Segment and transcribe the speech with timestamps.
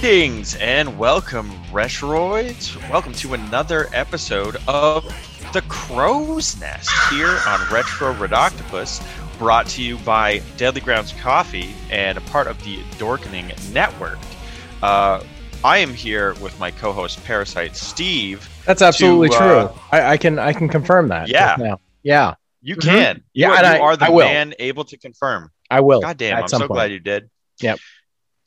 [0.00, 2.76] Greetings and welcome, Retroids.
[2.88, 5.02] Welcome to another episode of
[5.52, 9.04] The Crow's Nest here on Retro Redoctopus,
[9.40, 14.20] brought to you by Deadly Grounds Coffee and a part of the Dorkening Network.
[14.84, 15.24] Uh,
[15.64, 18.48] I am here with my co-host Parasite Steve.
[18.66, 19.46] That's absolutely to, true.
[19.46, 21.26] uh, I, I can I can confirm that.
[21.26, 21.74] Yeah.
[22.04, 23.24] yeah, You can.
[23.34, 24.26] Yeah, you, you I- are the I will.
[24.26, 25.50] man able to confirm.
[25.68, 26.00] I will.
[26.02, 27.30] God damn, I'm so glad you did.
[27.60, 27.80] Yep.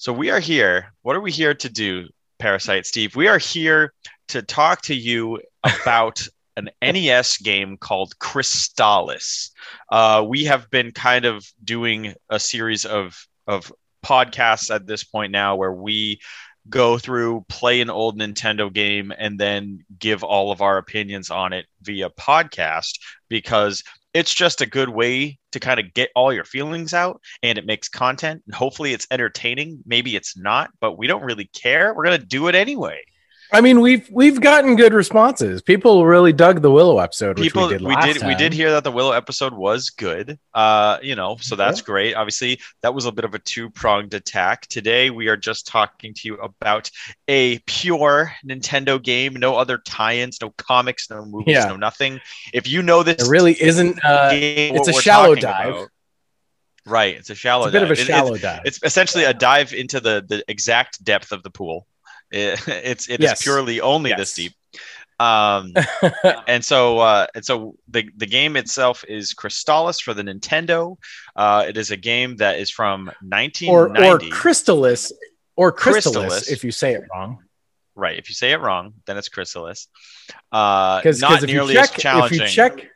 [0.02, 0.96] So we are here.
[1.04, 2.08] What are we here to do,
[2.40, 3.16] Parasite Steve?
[3.16, 3.94] We are here
[4.30, 6.28] to talk to you about
[6.58, 9.52] an NES game called Crystalis.
[9.92, 13.72] Uh, we have been kind of doing a series of of
[14.04, 16.20] podcasts at this point now where we
[16.68, 21.54] go through play an old Nintendo game and then give all of our opinions on
[21.54, 23.00] it via podcast
[23.30, 27.58] because it's just a good way to kind of get all your feelings out and
[27.58, 29.82] it makes content and hopefully it's entertaining.
[29.86, 31.94] Maybe it's not but we don't really care.
[31.94, 33.02] We're going to do it anyway
[33.54, 35.62] I mean, we've we've gotten good responses.
[35.62, 38.54] People really dug the Willow episode, which people we did we last did we did
[38.54, 42.94] hear that the willow episode was good uh you know so that's great obviously that
[42.94, 46.90] was a bit of a two-pronged attack today we are just talking to you about
[47.28, 51.66] a pure nintendo game no other tie-ins no comics no movies Yeah.
[51.66, 52.20] no nothing
[52.54, 54.00] if you know this It really isn't.
[54.04, 55.70] Uh, game, it's a shallow dive.
[55.76, 55.90] about-
[56.86, 58.02] right it's a shallow it's a bit of a dive.
[58.04, 58.62] It- shallow it's, dive.
[58.66, 61.86] it's essentially a dive into the the exact depth of the pool
[62.32, 63.42] it, it's it is Yes.
[63.44, 64.20] purely only Yes.
[64.20, 64.54] this deep
[65.20, 65.74] um
[66.48, 70.98] and so uh and so the the game itself is Crystalis for the Nintendo.
[71.36, 74.28] Uh it is a game that is from or 1990.
[74.28, 75.12] or Crystalis
[75.56, 76.52] or Crystalis, Crystalis.
[76.52, 77.38] if you say it wrong.
[77.96, 79.88] right, if you say it wrong, then it's Crystalis.
[80.52, 82.42] Uh Because not you nearly check, as challenging.
[82.42, 82.88] if you check,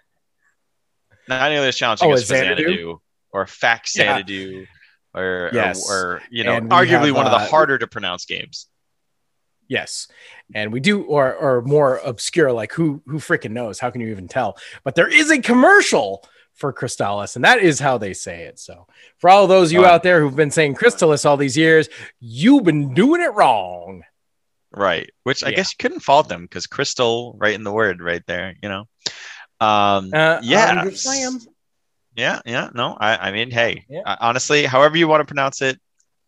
[1.27, 2.63] not nearly as challenging Oh, as is Xanadu?
[2.63, 4.23] Xanadu or Fact Yeah.
[5.13, 5.87] Or, Yes.
[5.89, 8.67] or or you know arguably have, one of the uh, harder to pronounce games.
[9.67, 10.07] Yes,
[10.53, 13.79] and we do, or or more obscure, like who who freaking knows?
[13.79, 14.57] How can you even tell?
[14.83, 18.59] But there is a commercial for Crystalis, and that is how they say it.
[18.59, 18.87] So
[19.17, 19.89] for all those of you Oh.
[19.89, 21.89] out there who've been saying Crystalis all these years,
[22.19, 24.03] you've been doing it wrong.
[24.71, 25.09] Right.
[25.23, 25.55] Which I Yeah.
[25.57, 28.85] guess you couldn't fault them because crystal right in the word right there, you know.
[29.59, 30.65] Um Uh, yeah.
[30.65, 31.39] I'm just saying.
[32.15, 34.01] Yeah, yeah, no, I, I mean, hey, Yeah.
[34.05, 35.77] uh, honestly, however you want to pronounce it,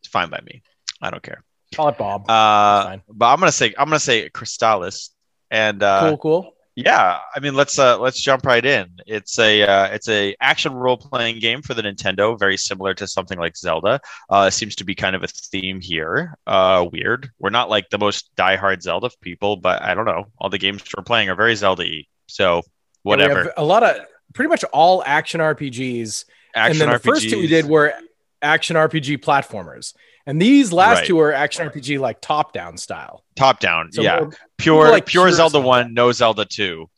[0.01, 0.61] it's fine by me.
[1.01, 1.41] I don't care.
[1.77, 2.29] Call it Bob.
[2.29, 5.11] Uh, but I'm gonna say I'm gonna say Crystalis,
[5.51, 6.53] and uh, cool, cool.
[6.75, 8.87] yeah, I mean, let's uh, let's jump right in.
[9.05, 13.05] It's a uh, it's a action role playing game for the Nintendo, very similar to
[13.07, 14.01] something like Zelda.
[14.27, 16.35] Uh, seems to be kind of a theme here.
[16.47, 17.29] Uh, weird.
[17.37, 20.25] We're not like the most diehard Zelda people, but I don't know.
[20.39, 23.43] All the games we're playing are very Zelda-y, so Yeah, we whatever.
[23.43, 23.97] have a lot of
[24.33, 26.25] pretty much all action RPGs.
[26.55, 27.93] action and then the first two we did were
[28.41, 29.93] action RPG platformers.
[30.27, 31.07] And these last Right.
[31.07, 33.23] two are action RPG like top down style.
[33.35, 33.91] top down.
[33.91, 35.67] So yeah, more- pure like pure pure Zelda Zelda.
[35.67, 36.89] one, no Zelda two.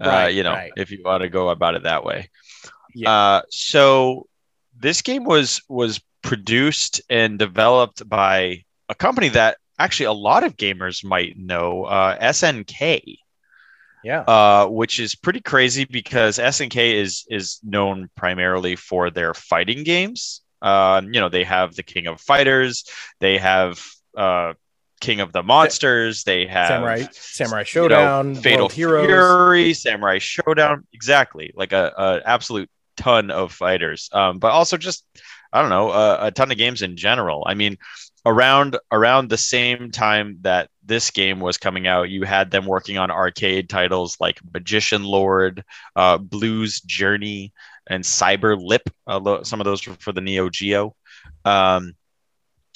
[0.00, 0.70] uh, you know, right.
[0.76, 2.30] if you want to go about it that way.
[2.94, 3.10] Yeah.
[3.10, 4.28] Uh, so
[4.78, 10.56] this game was was produced and developed by a company that actually a lot of
[10.56, 13.18] gamers might know, uh, SNK,
[14.04, 14.20] yeah.
[14.20, 20.42] uh, which is pretty crazy because SNK is is known primarily for their fighting games.
[20.62, 22.84] Um, you know, they have the King of Fighters,
[23.20, 23.82] they have
[24.16, 24.54] uh,
[25.00, 29.06] King of the Monsters, they have Samurai Samurai you know, Shodown, Fatal World Heroes.
[29.06, 30.84] Fury, Samurai Shodown.
[30.92, 34.10] Exactly, like a, a absolute ton of fighters.
[34.12, 35.04] Um, but also just
[35.52, 37.44] I don't know a, a ton of games in general.
[37.46, 37.78] I mean,
[38.26, 42.98] around around the same time that this game was coming out, you had them working
[42.98, 45.64] on arcade titles like Magician Lord,
[45.96, 47.52] uh, Blues Journey,
[47.88, 48.88] and Cyber Lip.
[49.06, 50.94] Uh, some of those were for the Neo Geo.
[51.44, 51.94] Um,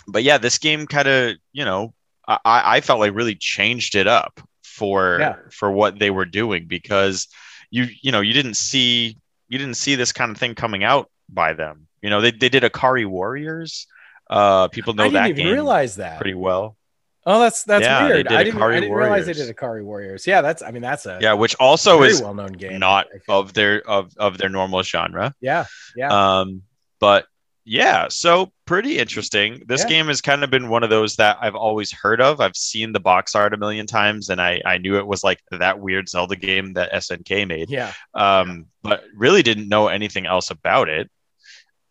[0.09, 1.95] but yeah, this game kind of you know
[2.27, 5.37] I, I felt like really changed it up for Yeah.
[5.51, 7.29] for what they were doing because
[7.71, 9.17] you you know you didn't see
[9.49, 11.87] you didn't see this kind of thing coming out by them.
[12.01, 13.87] You know they they did Ikari Warriors.
[14.31, 16.17] Uh, people know I didn't that even game realize that.
[16.19, 16.77] pretty well.
[17.25, 18.27] Oh, that's that's Yeah, weird.
[18.29, 20.27] I didn't, I didn't realize they did Ikari Warriors.
[20.27, 22.79] Yeah, that's I mean that's a Yeah, which also very is well known game.
[22.81, 25.35] not of their of of their normal genre.
[25.41, 25.67] Yeah,
[25.97, 26.41] yeah.
[26.41, 26.63] Um,
[26.99, 27.27] but
[27.65, 29.63] yeah, so pretty interesting.
[29.67, 29.89] This Yeah.
[29.89, 32.41] game has kind of been one of those that I've always heard of.
[32.41, 35.39] I've seen the box art a million times, and I I knew it was like
[35.53, 37.71] that weird Zelda game that SNK made.
[37.71, 37.93] yeah.
[38.15, 41.09] Um, but really didn't know anything else about it.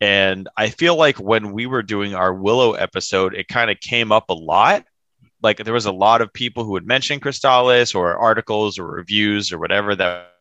[0.01, 4.11] And I feel like when we were doing our Willow episode, it kind of came
[4.11, 4.83] up a lot.
[5.41, 9.51] Like there was a lot of people who would mention Crystalis or articles or reviews
[9.51, 10.31] or whatever that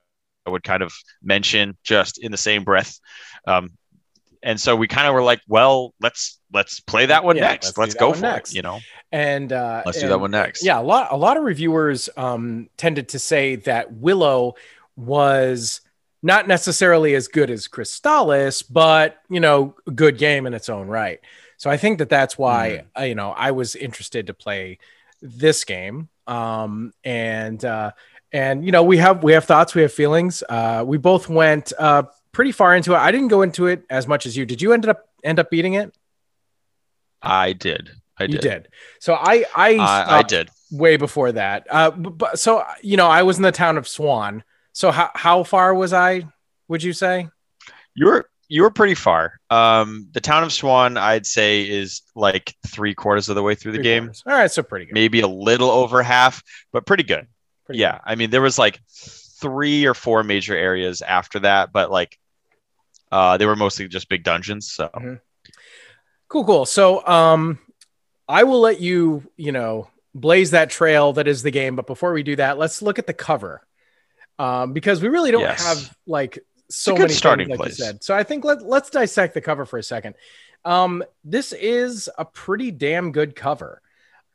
[0.47, 0.93] I would kind of
[1.23, 2.99] mention just in the same breath.
[3.47, 3.71] Um,
[4.43, 7.77] and so we kind of were like, well, let's let's play that one Yeah, next.
[7.77, 8.53] let's Let's, go for next.
[8.53, 8.57] it.
[8.57, 8.81] You know,
[9.13, 10.65] And uh, let's do that one next.
[10.65, 14.55] Yeah, a lot a lot of reviewers um, tended to say that Willow
[14.97, 15.83] was
[16.23, 21.21] not necessarily as good as Crystalis, but you know, good game in its own right.
[21.61, 24.79] So I think that that's why uh, you know I was interested to play
[25.21, 26.09] this game.
[26.27, 27.91] Um, and uh,
[28.33, 30.43] and you know we have we have thoughts, we have feelings.
[30.49, 32.97] Uh, we both went uh, pretty far into it.
[32.97, 34.47] I didn't go into it as much as you.
[34.47, 35.95] Did you end up end up beating it?
[37.21, 37.91] I did.
[38.17, 38.43] I did.
[38.43, 38.69] You did.
[38.99, 40.49] So I I I, I did.
[40.71, 41.67] way before that.
[41.69, 44.45] Uh, but, but so you know, I was in the town of Swan.
[44.73, 46.27] So how how far was I?
[46.69, 47.29] Would you say?
[47.95, 49.39] You were you were pretty far.
[49.49, 53.73] Um, the town of Swan, I'd say, is like three quarters of the way through
[53.73, 54.03] the Three game.
[54.05, 54.23] quarters.
[54.27, 54.95] All right, so pretty good.
[54.95, 56.43] Maybe a little over half,
[56.73, 57.29] but pretty good.
[57.65, 58.81] Pretty yeah, I mean, there was like
[59.41, 62.19] three or four major areas after that, but like,
[63.13, 64.71] uh, they were mostly just big dungeons.
[64.73, 65.21] So Mhm.
[66.29, 66.67] Cool, cool.
[66.67, 67.59] So um,
[68.29, 71.77] I will let you you know blaze that trail that is the game.
[71.77, 73.65] But before we do that, let's look at the cover.
[74.39, 75.63] Um, because we really don't Yes.
[75.65, 76.39] have like
[76.71, 77.79] so many starting things, like place.
[77.79, 78.03] said.
[78.03, 80.15] So I think let let's dissect the cover for a second.
[80.65, 83.81] Um, this is a pretty damn good cover.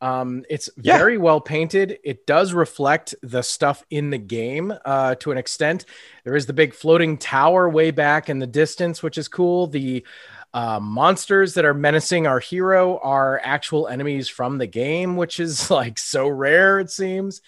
[0.01, 0.97] Um, it's Yeah.
[0.97, 1.99] very well painted.
[2.03, 5.85] It does reflect the stuff in the game uh, to an extent.
[6.23, 9.67] There is the big floating tower way back in the distance, which is cool.
[9.67, 10.05] The
[10.53, 15.69] uh, monsters that are menacing our hero are actual enemies from the game, which is
[15.71, 17.41] like so rare, it seems.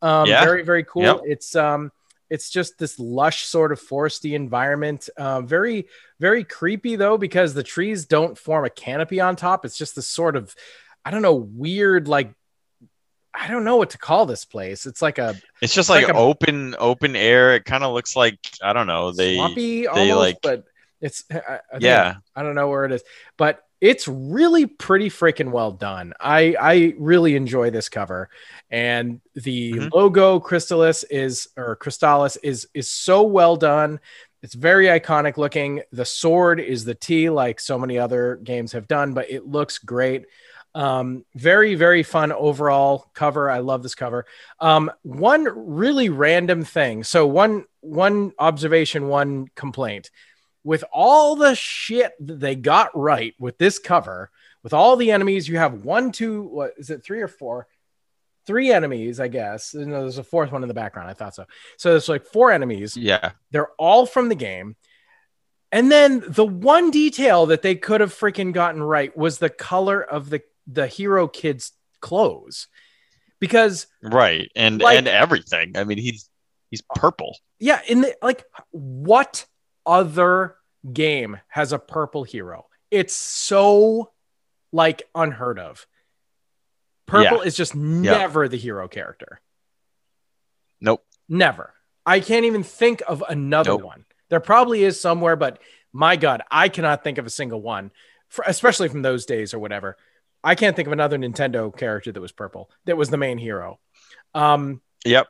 [0.00, 0.44] Um, Yeah.
[0.44, 1.02] Very, very cool.
[1.02, 1.20] Yep.
[1.24, 1.92] It's um,
[2.32, 5.08] it's just this lush sort of foresty environment.
[5.16, 5.86] Uh, very,
[6.18, 9.64] very creepy though, because the trees don't form a canopy on top.
[9.66, 10.54] It's just this sort of,
[11.04, 12.32] I don't know, weird like.
[13.34, 14.84] I don't know what to call this place.
[14.84, 17.54] It's like a it's just Like like, a- open open air.
[17.54, 19.12] It kind of looks like I don't know.
[19.12, 20.64] They swampy almost, like- but
[21.00, 22.16] it's I, I yeah.
[22.36, 23.02] I don't know where it is,
[23.36, 26.14] but it's really pretty freaking well done.
[26.20, 28.30] I I really enjoy this cover,
[28.70, 29.90] and the Mhm.
[29.92, 33.98] logo Crystalis is or Crystalis is is so well done.
[34.40, 35.82] It's very iconic looking.
[35.90, 39.78] The sword is the T, like so many other games have done, but it looks
[39.78, 40.26] great.
[40.74, 43.50] Um, very very fun overall cover.
[43.50, 44.26] I love this cover.
[44.60, 45.44] Um, one
[45.76, 47.02] really random thing.
[47.02, 50.10] So one one observation, one complaint
[50.64, 54.30] with all the shit that they got right with this cover,
[54.62, 57.66] with all the enemies, you have one, two, what is it, three or four?
[58.46, 59.72] Three enemies, I guess.
[59.74, 61.08] No, there's a fourth one in the background.
[61.08, 61.44] I thought so.
[61.76, 62.96] So there's like four enemies.
[62.96, 63.32] Yeah.
[63.52, 64.74] They're all from the game.
[65.70, 70.02] And then the one detail that they could have freaking gotten right was the color
[70.02, 72.66] of the the hero kid's clothes.
[73.40, 74.50] Because Right.
[74.54, 75.76] And Like- and everything.
[75.76, 76.28] I mean, he's
[76.70, 77.38] he's purple.
[77.58, 79.46] yeah, in the like what
[79.86, 80.56] other
[80.92, 82.66] game has a purple hero?
[82.90, 84.10] It's so
[84.72, 85.86] like unheard of.
[87.06, 89.40] Purple is just never the hero character.
[90.80, 91.04] Nope.
[91.28, 91.74] Never.
[92.04, 93.82] I can't even think of another Nope.
[93.82, 94.04] one.
[94.28, 95.60] There probably is somewhere, but
[95.92, 97.90] my God, I cannot think of a single one,
[98.28, 99.96] for, especially from those days or whatever.
[100.42, 103.78] I can't think of another Nintendo character that was purple that was the main hero.
[104.34, 105.28] Um, Yep.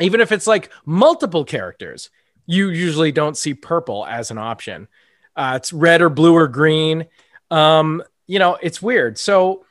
[0.00, 2.10] even if it's like multiple characters,
[2.46, 4.88] you usually don't see purple as an option.
[5.36, 7.06] Uh, it's red or blue or green.
[7.50, 9.18] Um, you know, it's weird.
[9.18, 9.64] So,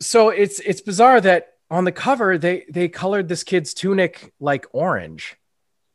[0.00, 4.66] so it's it's bizarre that on the cover they they colored this kid's tunic like
[4.72, 5.36] orange.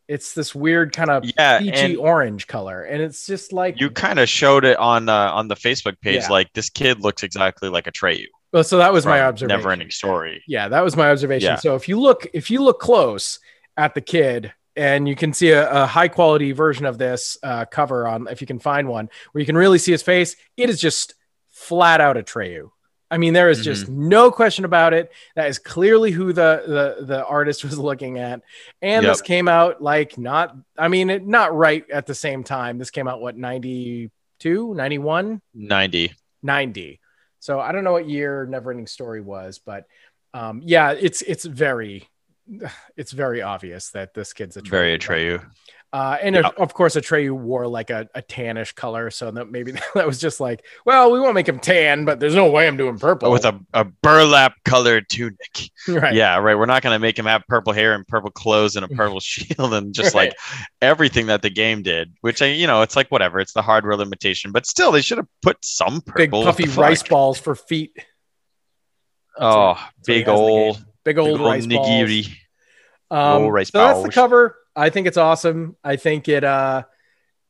[0.07, 1.59] It's this weird kind of Yeah.
[1.59, 5.47] peachy orange color, and it's just like you kind of showed it on uh, on
[5.47, 6.23] the Facebook page.
[6.23, 6.29] Yeah.
[6.29, 8.25] Like this kid looks exactly like Atreyu.
[8.51, 9.57] Well, so that was my observation.
[9.57, 10.43] Never ending story.
[10.45, 11.51] Yeah, that was my observation.
[11.51, 11.55] Yeah.
[11.55, 13.39] So if you look, if you look close
[13.77, 17.65] at the kid, and you can see a, a high quality version of this uh,
[17.65, 20.69] cover on, if you can find one where you can really see his face, it
[20.69, 21.15] is just
[21.49, 22.69] flat out a Atreyu.
[23.09, 24.07] I mean, there is just Mm-hmm.
[24.07, 25.11] no question about it.
[25.35, 26.63] That is clearly who the
[26.99, 28.41] the the artist was looking at.
[28.81, 29.11] And Yep.
[29.11, 32.77] this came out like not, I mean, it not right at the same time.
[32.77, 35.41] This came out what 92, 91?
[35.53, 36.13] Ninety.
[36.41, 36.99] 90.
[37.39, 39.85] So I don't know what year Neverending Story was, but
[40.33, 42.07] um, yeah, it's it's very
[42.97, 45.43] it's very obvious that this kid's a Very Atreyu.
[45.93, 46.47] Uh, and Yeah.
[46.47, 50.19] of, of course, Atreyu wore like a, a tannish color, so that maybe that was
[50.19, 53.29] just like, well, we won't make him tan, but there's no way I'm doing purple
[53.29, 55.37] With a, a burlap colored tunic.
[55.89, 56.13] right.
[56.13, 56.55] Yeah, right.
[56.57, 59.19] We're not going to make him have purple hair and purple clothes and a purple
[59.19, 60.29] shield and just Right.
[60.29, 60.37] like
[60.81, 63.41] everything that the game did, which I, you know, it's like whatever.
[63.41, 66.15] It's the hardware limitation, but still, they should have put some purple.
[66.15, 67.97] big puffy rice balls for feet.
[69.37, 69.77] Oh, what
[70.07, 71.87] he big in the old, big big old old rice balls.
[73.11, 74.55] Um, so that's the cover.
[74.75, 75.75] I think it's awesome.
[75.83, 76.83] I think it uh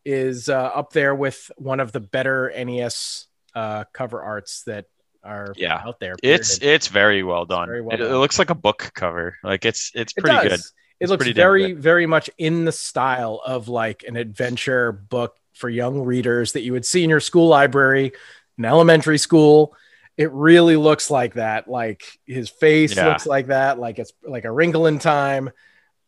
[0.03, 4.85] is uh, up there with one of the better NES uh, cover arts that
[5.23, 5.79] are Yeah.
[5.85, 6.15] out there.
[6.23, 6.75] It's period.
[6.75, 7.67] it's very well done.
[7.67, 9.37] very well it, it looks like a book cover.
[9.43, 10.43] Like it's it's pretty does.
[10.43, 10.59] good.
[10.59, 15.69] It It's looks very, very much in the style of like an adventure book for
[15.69, 18.13] young readers that you would see in your school library
[18.57, 19.75] in elementary school.
[20.21, 21.67] It really looks like that.
[21.67, 23.07] Like his face Yeah.
[23.07, 23.79] looks like that.
[23.79, 25.49] Like it's like a wrinkle in time.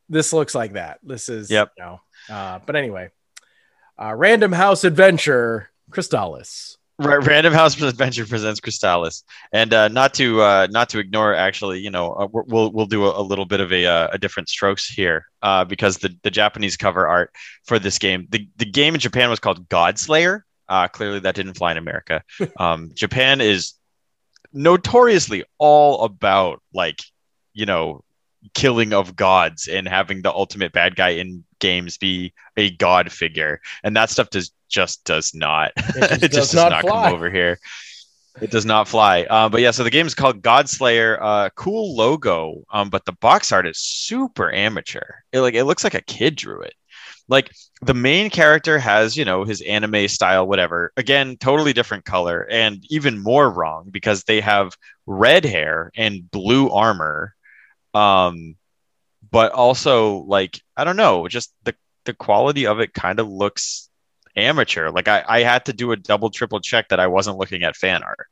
[0.08, 1.00] This looks like that.
[1.01, 1.72] This is, Yep.
[1.77, 3.10] you know, uh, but anyway,
[4.00, 6.77] uh, Random House Adventure, Crystalis.
[7.00, 11.34] Right, Random House Adventure presents Crystalis, and uh, not to uh, not to ignore.
[11.34, 14.20] Actually, you know, uh, we'll we'll do a, a little bit of a, uh, a
[14.20, 17.32] different strokes here uh, because the the Japanese cover art
[17.65, 20.41] for this game, the the game in Japan was called Godslayer.
[20.70, 22.22] Uh, clearly, that didn't fly in America.
[22.60, 23.74] Um, Japan is
[24.53, 27.01] notoriously all about like
[27.53, 28.03] you know
[28.53, 33.62] killing of gods and having the ultimate bad guy in games be a god figure.
[33.83, 35.72] And that stuff does just does not.
[35.77, 37.60] It it just does not not, come over here.
[38.41, 39.24] It does not fly.
[39.24, 41.17] Uh, but yeah so the game is called godslayer.
[41.22, 45.05] Uh, cool logo um, but the box art is super amateur.
[45.31, 46.74] It like it looks like a kid drew it
[47.27, 47.51] like
[47.82, 50.92] the main character has you know his anime style whatever.
[50.98, 54.75] Again totally different color and even more wrong because they have
[55.06, 57.34] red hair and blue armor.
[57.94, 58.56] Um
[59.32, 61.74] but also like i don't know just the
[62.06, 63.89] the quality of it kind of looks
[64.36, 64.89] amateur.
[64.92, 67.75] Like i i had to do a double triple check that i wasn't looking at
[67.75, 68.27] fan art.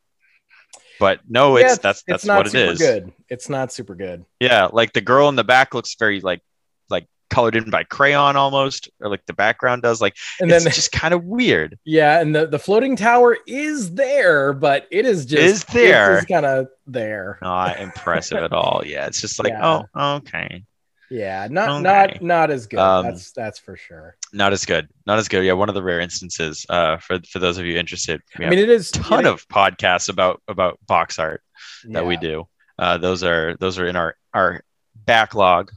[0.99, 2.77] But no Yeah, it's that's that's not what it super is.
[2.77, 3.11] good.
[3.29, 4.25] It's not super good.
[4.39, 6.41] yeah, like the girl in the back looks very like
[7.31, 9.99] colored in by crayon almost, or like the background does.
[10.01, 11.79] Like And it's then just kind of weird.
[11.83, 16.17] Yeah, and the, the floating tower is there, but it is just Is there.
[16.17, 17.39] It's kind of there.
[17.41, 18.83] Not impressive at all.
[18.85, 19.81] Yeah, it's just like Yeah.
[19.95, 20.63] oh okay,
[21.09, 21.81] Yeah, not Okay.
[21.81, 22.79] not not as good.
[22.79, 24.15] Um, that's that's for sure.
[24.33, 25.43] not as good, not as good.
[25.43, 26.65] Yeah, one of the rare instances.
[26.69, 30.09] Uh, for for those of you interested, I mean, it is a ton of podcasts
[30.09, 31.41] about about box art
[31.89, 32.47] that we do.
[32.77, 34.61] Uh, those are those are in our our
[34.95, 35.71] backlog.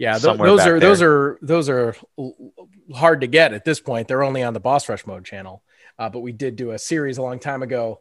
[0.00, 1.94] Yeah, th- those are those are those are
[2.94, 4.08] hard to get at this point.
[4.08, 5.62] They're only on the Boss Rush Mode channel,
[5.98, 8.00] uh, but we did do a series a long time ago,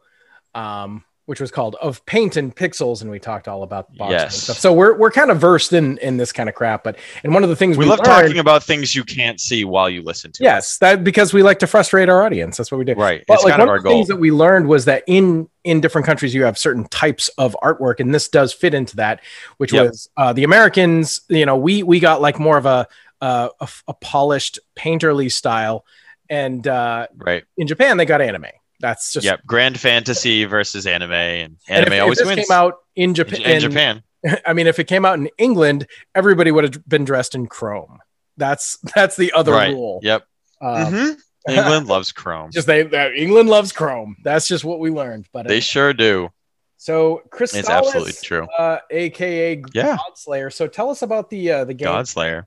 [0.55, 4.24] um, which was called "Of Paint and Pixels," and we talked all about box Yes.
[4.33, 4.57] and stuff.
[4.57, 6.83] So we're we're kind of versed in in this kind of crap.
[6.83, 9.39] But and one of the things We we, love learned- talking about things you can't
[9.39, 10.43] see while you listen to.
[10.43, 12.57] Yes, that because we like to frustrate our audience.
[12.57, 12.93] That's what we do.
[12.95, 13.24] right.
[13.27, 14.15] But it's like kind of our of the things goal.
[14.17, 18.00] that we learned was that in in different countries you have certain types of artwork,
[18.00, 19.21] and this does fit into that.
[19.57, 19.88] Which Yep.
[19.89, 21.21] was uh, the Americans.
[21.29, 22.88] You know, we we got like more of a
[23.21, 25.86] uh, a, a polished painterly style,
[26.29, 27.43] and uh, Right.
[27.57, 28.45] in Japan they got anime.
[28.79, 29.41] That's just Yep.
[29.45, 32.48] Grand fantasy versus anime, and And anime if, always if this wins.
[32.48, 34.03] came out in in, Japan, in Japan.
[34.45, 38.00] I mean, if it came out in England, everybody would have been dressed in chrome.
[38.38, 39.71] That's that's the other Right.
[39.74, 40.00] rule.
[40.03, 40.25] Yep.
[40.62, 41.17] Um, Mhm.
[41.50, 42.51] England loves Chrome.
[42.51, 44.17] Just they, uh, England loves chrome.
[44.24, 45.25] That's just what we learned.
[45.33, 46.29] But They sure do.
[46.77, 48.45] So Chris, It's absolutely true.
[48.57, 49.98] uh, aka Yeah.
[49.98, 50.51] Godslayer.
[50.53, 51.88] So tell us about the uh, the game.
[51.88, 52.45] Godslayer.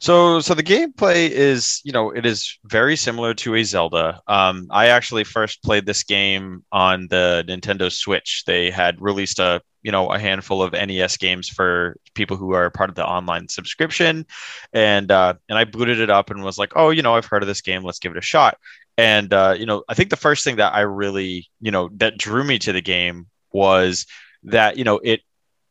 [0.00, 4.20] So, so the gameplay is, you know, it is very similar to a Zelda.
[4.26, 8.44] Um, I actually first played this game on the Nintendo Switch.
[8.46, 12.70] They had released a, you know, a handful of NES games for people who are
[12.70, 14.26] part of the online subscription,
[14.72, 17.42] and uh, and I booted it up and was like, oh, you know, I've heard
[17.42, 17.82] of this game.
[17.82, 18.58] Let's give it a shot.
[18.96, 22.18] And uh, you know, I think the first thing that I really, you know, that
[22.18, 24.06] drew me to the game was
[24.44, 25.20] that you know it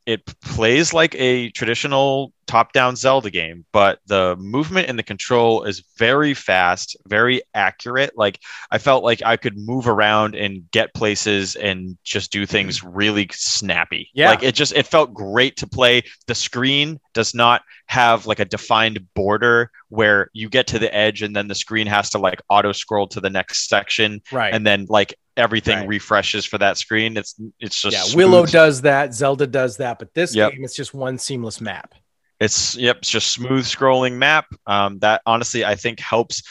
[0.05, 5.83] it plays like a traditional top-down Zelda game, but the movement and the control is
[5.97, 8.11] very fast, very accurate.
[8.17, 12.79] Like I felt like I could move around and get places and just do things
[12.79, 12.95] mm-hmm.
[12.95, 14.09] really snappy.
[14.13, 14.31] Yeah.
[14.31, 16.03] Like it just it felt great to play.
[16.27, 21.21] The screen does not have like a defined border where you get to the edge
[21.21, 24.53] and then the screen has to like auto scroll to the next section right?
[24.53, 25.87] and then like everything Right.
[25.87, 27.17] refreshes for that screen.
[27.17, 28.15] It's it's just yeah, smooth.
[28.15, 29.13] Willow does that.
[29.13, 29.99] Zelda does that.
[29.99, 30.51] But this Yep.
[30.53, 31.93] game, it's just one seamless map.
[32.39, 34.45] It's yep, it's just smooth scrolling map.
[34.67, 36.43] Um, that honestly, I think helps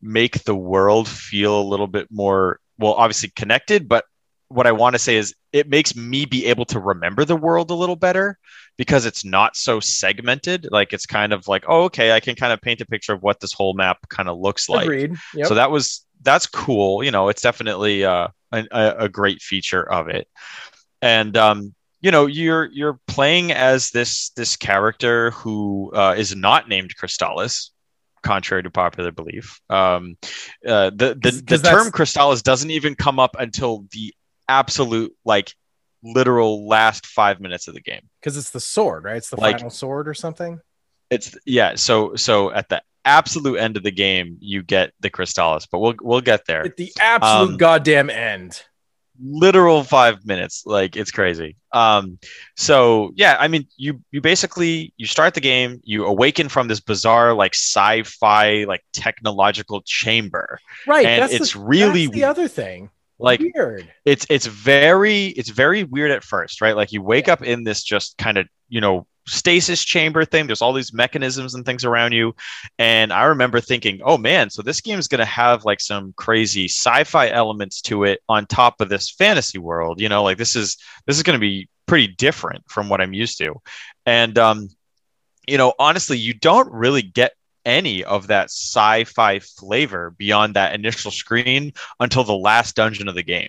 [0.00, 3.88] make the world feel a little bit more well, obviously connected.
[3.88, 4.04] But
[4.48, 7.70] what I want to say is, it makes me be able to remember the world
[7.70, 8.38] a little better
[8.78, 10.66] because it's not so segmented.
[10.70, 13.22] Like it's kind of like, oh, okay, I can kind of paint a picture of
[13.22, 14.84] what this whole map kind of looks like.
[14.84, 15.14] Agreed.
[15.34, 15.46] Yep.
[15.48, 17.02] So that was that's cool.
[17.02, 18.66] You know, it's definitely uh, a,
[18.98, 20.28] a great feature of it.
[21.02, 26.68] And um, you know, you're you're playing as this this character who uh, is not
[26.68, 27.70] named Crystalis,
[28.22, 29.60] contrary to popular belief.
[29.70, 30.16] Um,
[30.66, 34.14] uh, the the, 'Cause- the 'cause term Crystalis doesn't even come up until the
[34.48, 35.54] absolute like
[36.02, 39.16] literal last five minutes of the game because it's the sword, right?
[39.16, 40.60] It's the Like- final sword or something.
[41.10, 45.66] it's yeah so so at the absolute end of the game, you get the Crystalis,
[45.70, 46.64] but we'll we'll get there.
[46.64, 48.62] At the absolute Um, goddamn end.
[49.22, 52.18] literal five minutes like it's crazy um
[52.56, 56.80] so yeah i mean you you basically you start the game you awaken from this
[56.80, 61.04] bizarre like sci-fi like technological chamber Right.
[61.04, 62.88] and that's it's the, really- that's the other thing.
[63.18, 63.92] like Weird.
[64.06, 67.82] it's it's very it's very weird at first right like you wake up in this
[67.82, 70.46] just kind of you know stasis chamber thing.
[70.46, 72.34] There's all these mechanisms and things around you.
[72.78, 76.12] And i remember thinking oh man so this game is going to have like some
[76.16, 80.22] crazy sci-fi elements to it on top of this fantasy world you know?
[80.22, 83.54] Like this is this is going to be pretty different from what i'm used to.
[84.06, 84.68] And um
[85.46, 87.32] you know honestly you don't really get
[87.64, 93.22] any of that sci-fi flavor beyond that initial screen until the last dungeon of the
[93.22, 93.48] game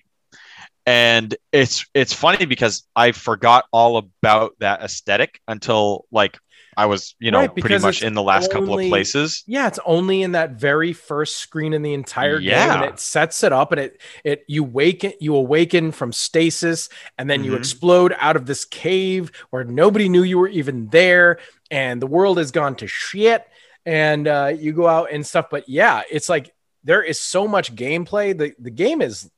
[0.85, 6.37] and it's it's funny because i forgot all about that aesthetic until like
[6.75, 9.79] i was you know Right, pretty much in the last couple of places Yeah, it's
[9.85, 12.75] only in that very first screen in the entire game, Yeah.
[12.83, 17.29] and it sets it up, and it it you waken you awaken from stasis, and
[17.29, 17.57] then you Mhm.
[17.57, 22.37] explode out of this cave where nobody knew you were even there, and the world
[22.37, 23.45] has gone to shit,
[23.85, 25.47] and uh, you go out and stuff.
[25.51, 28.35] But yeah, it's like there is so much gameplay.
[28.37, 29.29] the The game is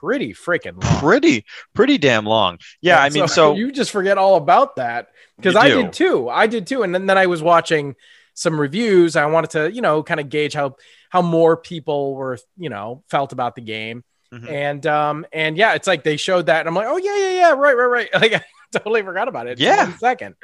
[0.00, 0.98] pretty freaking long.
[1.00, 5.56] pretty pretty damn long yeah i mean so, you just forget all about that because
[5.56, 5.82] I do.
[5.82, 6.28] did too.
[6.28, 7.96] I did too, and then, then I was watching
[8.34, 9.16] some reviews.
[9.16, 10.76] I wanted to, you know, kind of gauge how
[11.10, 14.48] how more people were, you know, felt about the game, Mhm.
[14.48, 17.30] and um and yeah, it's like they showed that, and I'm like, oh yeah, yeah,
[17.30, 18.08] yeah, right, right, right.
[18.14, 19.58] Like I totally forgot about it.
[19.58, 19.96] Yeah.
[19.96, 20.36] second.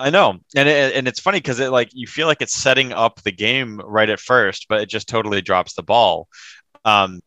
[0.00, 2.92] I know, and it, and it's funny because it like you feel like it's setting
[2.92, 6.26] up the game right at first, but it just totally drops the ball.
[6.84, 7.20] Um,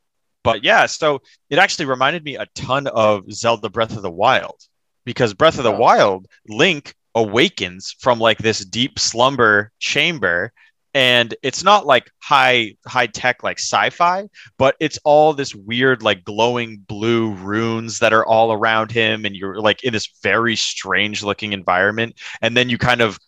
[0.48, 4.56] but yeah, so it actually reminded me a ton of Zelda Breath of the Wild
[5.04, 5.72] because Breath of the.
[5.74, 10.54] Wild, Link awakens from like this deep slumber chamber.
[10.94, 16.24] And it's not like high high tech like sci-fi, but it's all this weird like
[16.24, 21.24] glowing blue runes that are all around him, and you're like in this very strange
[21.24, 23.20] looking environment and then you kind of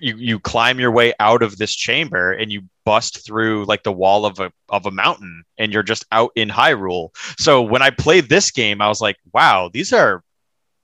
[0.00, 3.92] you, you climb your way out of this chamber and you bust through like the
[3.92, 7.10] wall of a of a mountain and you're just out in Hyrule.
[7.38, 10.22] So when I played this game, I was like, wow, these are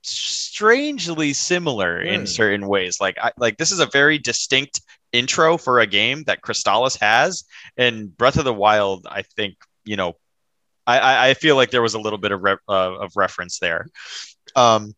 [0.01, 2.25] strangely similar in Hmm.
[2.25, 2.99] certain ways.
[2.99, 7.43] Like I like this is a very distinct intro for a game that Crystalis has
[7.77, 10.13] and Breath of the Wild, I think, you know,
[10.85, 13.59] I, I, I feel like there was a little bit of re- uh, of reference
[13.59, 13.85] there.
[14.55, 14.93] Um,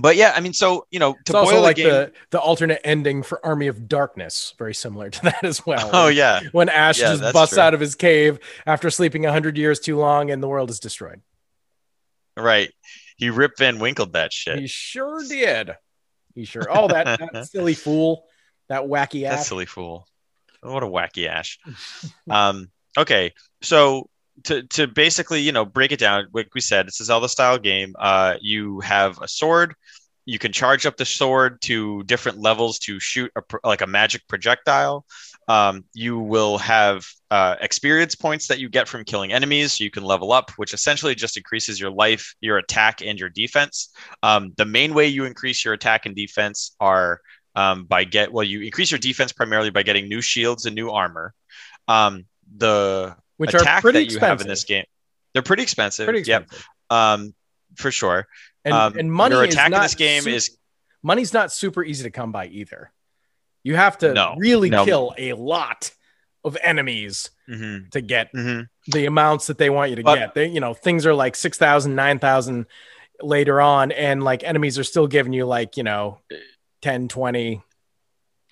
[0.00, 1.90] but yeah, I mean, so you know, to It's also boil like the game.
[1.90, 5.90] the the alternate ending for Army of Darkness, very similar to that as well.
[5.92, 7.62] oh yeah, when Ash Yeah, just busts true.
[7.62, 11.20] out of his cave after sleeping hundred years too long, and the world is destroyed.
[12.36, 12.70] right.
[13.16, 14.58] He Rip Van Winkled that shit.
[14.58, 15.76] He sure did.
[16.34, 16.66] He sure.
[16.70, 18.24] Oh, that, that silly fool,
[18.68, 19.48] that wacky That ass.
[19.48, 20.08] silly fool.
[20.62, 21.58] What a wacky Ash.
[22.30, 24.08] um, okay, so
[24.44, 27.58] to to basically you know break it down, like we said, it's a Zelda style
[27.58, 27.94] game.
[27.98, 29.74] Uh, you have a sword.
[30.24, 34.22] You can charge up the sword to different levels to shoot a, like a magic
[34.28, 35.04] projectile.
[35.48, 39.72] Um, you will have uh, experience points that you get from killing enemies.
[39.74, 43.28] So you can level up, which essentially just increases your life, your attack, and your
[43.30, 43.92] defense.
[44.22, 47.20] Um, the main way you increase your attack and defense are
[47.54, 50.90] um, by get well, you increase your defense primarily by getting new shields and new
[50.90, 51.34] armor.
[51.88, 54.28] Um, the which attack are pretty that you expensive.
[54.28, 54.84] have in this game,
[55.32, 56.06] they're pretty expensive.
[56.06, 56.42] pretty Yep.
[56.42, 56.66] expensive.
[56.90, 57.34] Um,
[57.76, 58.26] for sure.
[58.64, 60.56] And, um, and money your is attack in not this game su- is
[61.02, 62.92] money's not super easy to come by either.
[63.64, 64.84] You have to No, really no.
[64.84, 65.90] kill a lot
[66.44, 68.68] of enemies mhm, to get mhm.
[68.88, 70.34] the amounts that they want you to But- get.
[70.34, 72.66] They, you know, things are like 6,000, 9,000
[73.20, 76.18] later on, and like enemies are still giving you like, you know,
[76.82, 77.62] 10, 20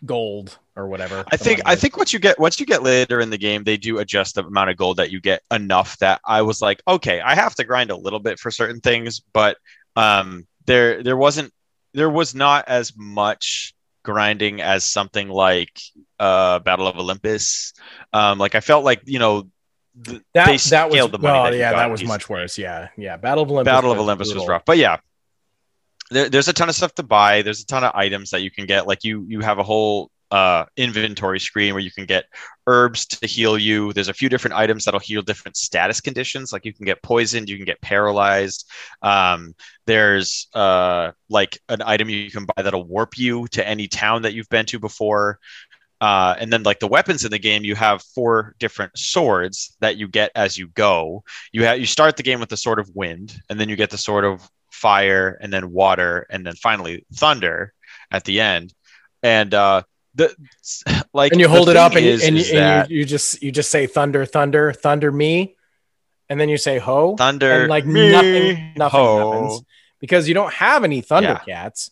[0.07, 1.25] gold or whatever.
[1.31, 3.77] I think I think what you get once you get later in the game, they
[3.77, 7.20] do adjust the amount of gold that you get enough that I was like, okay,
[7.20, 9.59] I have to grind a little bit for certain things, but
[9.96, 11.53] um, there there wasn't
[11.92, 15.81] there was not as much grinding as something like
[16.18, 17.72] uh, Battle of Olympus.
[18.12, 19.48] Um, like I felt like you know
[20.05, 22.59] th- that, they that was, the money well, that yeah, that was much worse.
[22.59, 22.88] Yeah.
[22.96, 23.16] Yeah.
[23.16, 23.70] Battle of Olympus.
[23.72, 24.98] Battle of Olympus was rough, but yeah,
[26.11, 27.42] there, there's a ton of stuff to buy.
[27.42, 28.87] There's a ton of items that you can get.
[28.87, 32.26] Like you, you have a whole uh, inventory screen where you can get
[32.66, 33.92] herbs to heal you.
[33.92, 36.52] There's a few different items that'll heal different status conditions.
[36.52, 38.68] Like you can get poisoned, you can get paralyzed.
[39.02, 39.54] Um,
[39.86, 44.34] there's uh, like an item you can buy that'll warp you to any town that
[44.34, 45.38] you've been to before.
[46.00, 49.96] Uh, and then like the weapons in the game, you have four different swords that
[49.96, 51.22] you get as you go.
[51.52, 53.98] You you start the game with the sword of wind, and then you get the
[53.98, 57.74] sword of fire, and then water, and then finally thunder
[58.10, 58.72] at the end.
[59.22, 59.82] And uh,
[60.20, 62.98] the like and you hold it up and, is, and, is you, and that you,
[62.98, 65.56] you just you just say thunder thunder thunder me.
[66.28, 67.16] And then you say ho.
[67.16, 69.33] Thunder and like me, nothing nothing ho.
[69.33, 69.64] happens.
[69.98, 71.90] Because you don't have any thundercats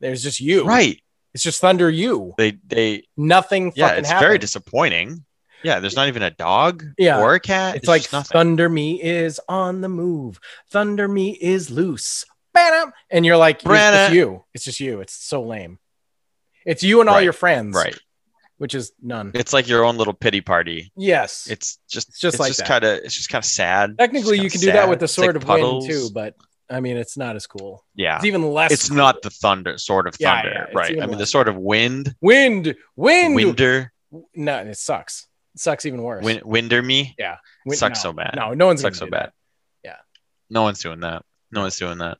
[0.00, 0.64] there's just you.
[0.64, 1.02] Right.
[1.34, 2.34] It's just thunder you.
[2.38, 4.26] They they nothing yeah fucking it's happens.
[4.26, 5.24] very disappointing.
[5.62, 7.20] Yeah there's not even a dog Yeah.
[7.20, 7.76] or a cat.
[7.76, 10.40] It's, like thunder me is on the move.
[10.70, 12.24] Thunder me is loose.
[12.54, 12.92] Bam!
[13.10, 14.12] and you're like it's Brenna.
[14.12, 14.44] you.
[14.54, 15.00] It's just you.
[15.00, 15.78] It's so lame
[16.68, 17.74] it's you and all your friends.
[17.74, 17.98] Right.
[18.58, 19.30] Which is none.
[19.34, 20.92] It's like your own little pity party.
[20.96, 21.46] Yes.
[21.48, 23.96] It's just It's just like just kind of it's just kind of sad.
[23.98, 25.86] Technically you can do that with the It's sword like of puddles.
[25.86, 26.34] wind too but
[26.70, 27.84] i mean it's not as cool.
[27.94, 28.16] Yeah.
[28.16, 28.96] It's even less it's cool.
[28.98, 30.96] not the thunder sword of thunder yeah, it's right.
[31.00, 31.30] I mean the less.
[31.30, 32.14] sword of wind.
[32.20, 32.74] Wind!
[32.96, 33.34] Wind!
[33.36, 33.92] Winder.
[34.34, 35.28] No it sucks.
[35.54, 36.24] It sucks even worse.
[36.24, 37.14] Win, winder me?
[37.64, 38.34] Wind- sucks no, so bad.
[38.36, 39.30] No no one's sucks so bad.
[39.84, 39.96] Yeah.
[40.50, 41.22] no one's doing that.
[41.52, 42.18] No one's doing that.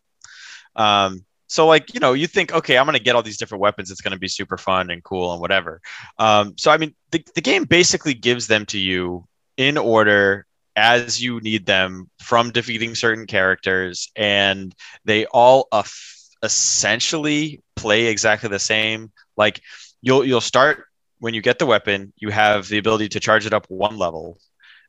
[0.77, 3.91] Um so like you know you think okay i'm gonna get all these different weapons
[3.91, 5.81] it's gonna be super fun and cool and whatever.
[6.19, 11.21] Um so i mean the, the game basically gives them to you in order as
[11.21, 14.73] you need them from defeating certain characters and
[15.05, 19.11] they all eff- essentially play exactly the same.
[19.37, 19.61] Like
[20.01, 20.85] you'll you'll start
[21.19, 24.39] when you get the weapon you have the ability to charge it up one level.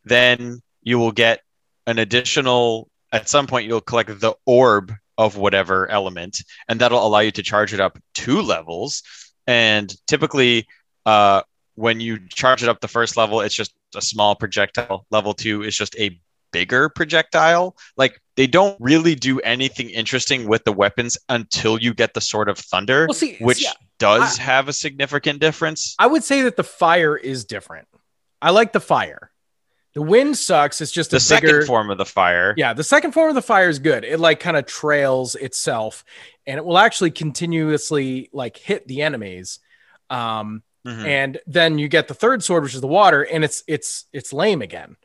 [0.06, 1.42] Then you will get
[1.88, 7.20] an additional at some point you'll collect the orb of whatever element and that'll allow
[7.20, 9.04] you to charge it up two levels.
[9.46, 10.66] And typically
[11.06, 11.42] uh,
[11.76, 15.06] when you charge it up the first level it's just a small projectile.
[15.12, 16.18] Level two is just a
[16.54, 17.76] bigger projectile.
[17.98, 22.48] Like they don't really do anything interesting with the weapons until you get the sword
[22.48, 23.66] of thunder well see which
[23.98, 25.96] does have a significant difference.
[26.00, 27.90] I would say that the fire is different.
[28.42, 29.32] I like the fire
[30.00, 32.84] the wind sucks it's just the a second bigger form of the fire Yeah, the
[32.84, 34.06] second form of the fire is good.
[34.06, 36.06] It like kind of trails itself
[36.48, 39.60] and it will actually continuously like hit the enemies.
[40.10, 41.06] Um Mhm.
[41.06, 44.32] and then you get the third sword which is the water and it's it's it's
[44.32, 44.96] lame again.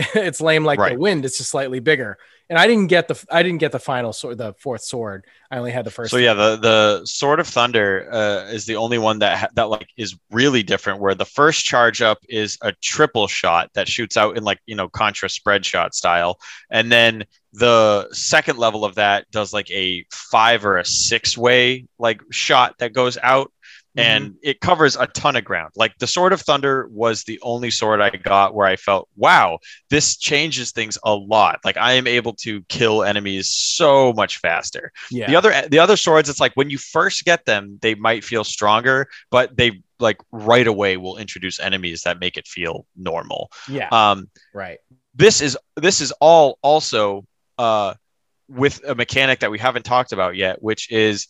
[0.14, 2.18] it's lame like the wind, it's just slightly bigger.
[2.48, 5.24] And I didn't get the I didn't get the final sword, the fourth sword.
[5.52, 6.10] I only had the first.
[6.10, 9.68] So yeah, the the sword of thunder uh, is the only one that ha- that
[9.68, 11.00] like is really different.
[11.00, 14.74] Where the first charge up is a triple shot that shoots out in like you
[14.74, 20.04] know contra spread shot style, and then the second level of that does like a
[20.10, 23.52] five or a six way like shot that goes out
[23.96, 24.02] Mhm.
[24.02, 25.72] and it covers a ton of ground.
[25.74, 29.58] Like the Sword of Thunder was the only sword I got where I felt, wow,
[29.88, 31.58] this changes things a lot.
[31.64, 34.92] Like I am able to kill enemies so much faster.
[35.10, 35.26] yeah.
[35.26, 38.44] The other the other swords, it's like when you first get them, they might feel
[38.44, 43.50] stronger, but they like right away will introduce enemies that make it feel normal.
[43.68, 43.88] yeah.
[43.90, 44.78] Um, right.
[45.14, 47.26] this is this is all also
[47.58, 47.94] uh,
[48.48, 51.26] with a mechanic that we haven't talked about yet, which is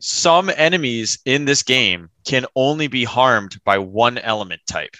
[0.00, 4.96] some enemies in this game can only be harmed by one element type,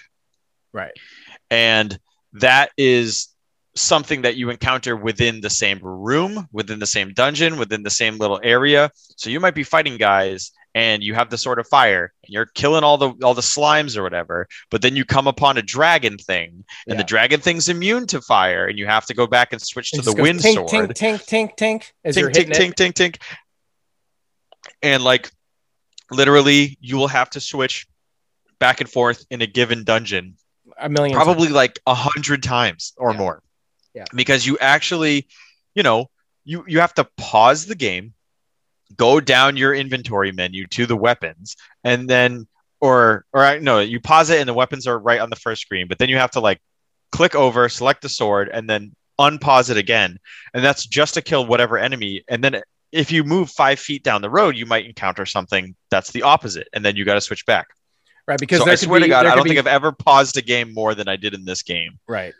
[0.73, 0.93] Right.
[1.49, 1.97] and
[2.33, 3.27] that is
[3.75, 8.17] something that you encounter within the same room, within the same dungeon, within the same
[8.17, 8.91] little area.
[9.15, 12.45] So you might be fighting guys and you have the sword of fire and you're
[12.47, 16.17] killing all the all the slimes or whatever, but then you come upon a dragon
[16.17, 16.97] thing and Yeah.
[16.97, 19.97] the dragon thing's immune to fire and you have to go back and switch It
[19.97, 20.89] to the wind tink, sword.
[20.91, 22.75] Tink, tink, tink, tink, as you're Tink, hitting tink, it.
[22.77, 23.21] tink, tink, tink.
[24.83, 25.31] And like
[26.09, 27.87] literally you will have to switch
[28.59, 30.35] back and forth in a given dungeon
[30.77, 31.15] a million.
[31.15, 33.17] probably like a hundred times or Yeah.
[33.17, 33.43] more.
[33.93, 34.05] Yeah.
[34.15, 35.27] Because you actually,
[35.75, 36.09] you know,
[36.45, 38.13] you you have to pause the game,
[38.95, 42.47] go down your inventory menu to the weapons, and then
[42.79, 45.61] or or I no, you pause it and the weapons are right on the first
[45.61, 46.59] screen, but then you have to like
[47.11, 50.17] click over, select the sword, and then unpause it again,
[50.53, 52.61] and that's just to kill whatever enemy, and then.
[52.91, 56.67] If you move five feet down the road, you might encounter something that's the opposite,
[56.73, 57.67] and then you got to switch back.
[58.27, 60.41] right because so I swear to God, I don't think be- I've ever paused a
[60.41, 61.99] game more than I did in this game.
[62.07, 62.33] right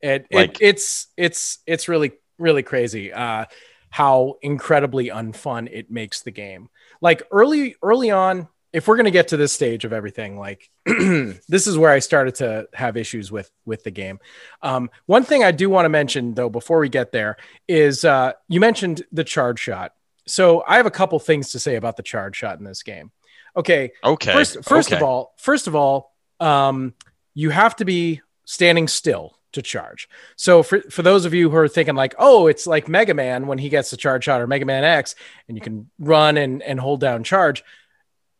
[0.00, 3.46] it, Like- it it's it's it's really really crazy uh
[3.88, 6.68] how incredibly unfun it makes the game
[7.00, 10.68] like early early on if we're going to get to this stage of everything like
[10.84, 14.18] this is where i started to have issues with with the game
[14.60, 17.38] um one thing i do want to mention though before we get there
[17.68, 19.92] is uh you mentioned the charge shot
[20.26, 23.10] so i have a couple things to say about the charge shot in this game
[23.56, 24.32] okay Okay.
[24.32, 26.94] First, first of all, first of all, um,
[27.34, 30.08] you have to be standing still to charge.
[30.36, 33.46] So for, for those of you who are thinking like, oh, it's like Mega Man
[33.46, 35.14] when he gets the charge shot or Mega Man X,
[35.48, 37.64] and you can run and, and hold down charge.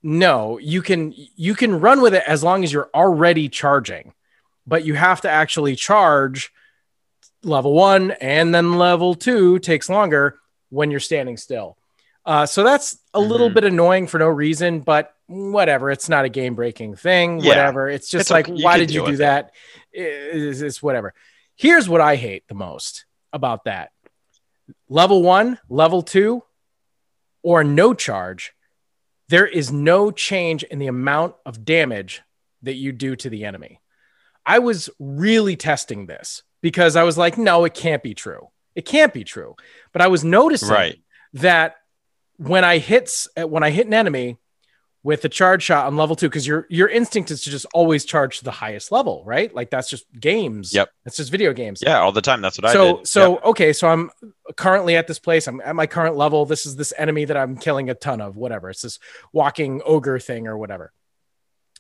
[0.03, 4.13] No, you can you can run with it as long as you're already charging,
[4.67, 6.53] but you have to actually charge
[7.43, 10.39] level one and then level two takes longer
[10.71, 11.77] when you're standing still.
[12.25, 13.55] Uh, so that's a little Mhm.
[13.55, 15.91] bit annoying for no reason, but whatever.
[15.91, 17.39] It's not a game breaking thing.
[17.41, 17.49] Yeah.
[17.51, 17.89] Whatever.
[17.89, 18.63] It's just It's like, okay.
[18.63, 19.17] Why did you do it.
[19.19, 19.53] that?
[19.93, 21.15] It's, it's whatever.
[21.55, 23.91] Here's what I hate the most about that
[24.89, 26.43] level one, level two,
[27.43, 28.53] or no charge.
[29.29, 32.23] There is no change in the amount of damage
[32.63, 33.81] that you do to the enemy.
[34.45, 38.49] I was really testing this because I was like, no, it can't be true.
[38.77, 39.57] It can't be true.
[39.93, 41.01] But I was noticing Right.
[41.33, 41.77] that
[42.37, 44.37] when I hits when I hit an enemy
[45.03, 48.05] with a charge shot on level two, because your your instinct is to just always
[48.05, 49.55] charge to the highest level, right?
[49.55, 50.75] Like that's just games.
[50.75, 50.91] Yep.
[51.05, 51.81] That's just video games.
[51.85, 52.41] Yeah, all the time.
[52.43, 53.07] That's what I So did.
[53.09, 54.11] so okay, so I'm
[54.57, 55.47] currently at this place.
[55.47, 56.45] I'm at my current level.
[56.45, 58.69] This is this enemy that I'm killing a ton of, whatever.
[58.71, 58.99] It's this
[59.33, 60.93] walking ogre thing or whatever.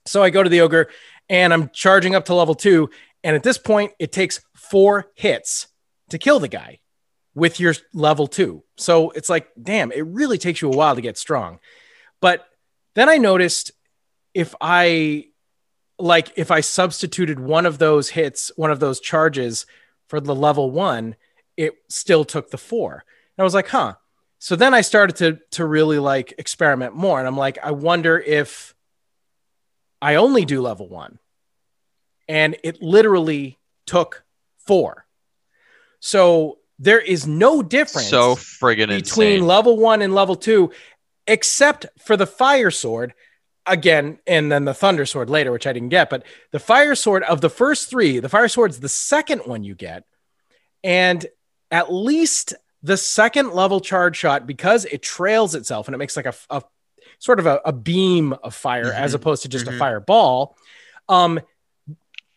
[0.06, 0.88] So I go to the ogre
[1.28, 2.90] and I'm charging up to level two.
[3.24, 5.66] And at this point, it takes four hits
[6.10, 6.78] to kill the guy
[7.36, 8.64] with your level two.
[8.78, 11.60] So it's like, damn, it really takes you a while to get strong.
[12.20, 12.48] But
[12.94, 13.72] then I noticed
[14.32, 15.26] if I
[15.98, 19.66] like if I substituted one of those hits, one of those charges
[20.08, 21.14] for the level one,
[21.58, 22.92] it still took the four.
[22.94, 23.94] And I was like, huh.
[24.38, 27.18] So then I started to to really like experiment more.
[27.18, 28.74] And I'm like, I wonder if
[30.00, 31.18] I only do level one.
[32.28, 34.24] And it literally took
[34.56, 35.06] four.
[36.00, 39.46] So there is no difference so friggin' between insane.
[39.46, 40.70] level one and level two,
[41.26, 43.14] except for the fire sword
[43.66, 46.08] again, and then the thunder sword later, which I didn't get.
[46.10, 49.74] But the fire sword of the first three, the fire sword's the second one you
[49.74, 50.04] get,
[50.84, 51.26] and
[51.70, 56.26] at least the second level charge shot because it trails itself and it makes like
[56.26, 56.62] a, a
[57.18, 59.16] sort of a, a beam of fire as Mhm.
[59.16, 59.74] opposed to just Mhm.
[59.74, 60.56] a fireball.
[61.08, 61.40] Um,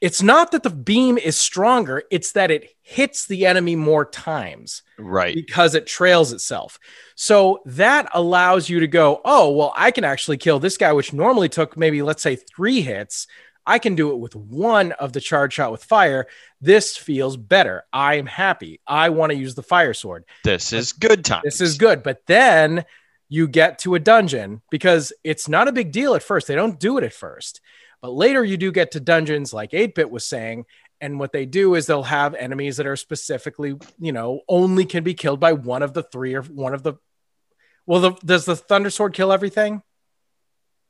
[0.01, 4.81] it's not that the beam is stronger; it's that it hits the enemy more times
[4.97, 5.35] right.
[5.35, 6.79] because it trails itself.
[7.15, 11.13] So that allows you to go, oh, well, I can actually kill this guy, which
[11.13, 13.27] normally took maybe, let's say, three hits.
[13.65, 16.25] I can do it with one of the charge shot with fire.
[16.59, 17.83] This feels better.
[17.93, 18.81] I'm happy.
[18.87, 20.25] I want to use the fire sword.
[20.43, 21.41] This is good time.
[21.43, 22.01] This is good.
[22.01, 22.85] But then
[23.27, 26.47] you get to a dungeon because it's not a big deal at first.
[26.47, 27.61] They don't do it at first.
[28.01, 30.65] But later you do get to dungeons like 8 bit was saying.
[31.01, 35.03] And what they do is they'll have enemies that are specifically, you know, only can
[35.03, 36.95] be killed by one of the three or one of the.
[37.85, 39.81] Well, the, does the Thunder Sword kill everything?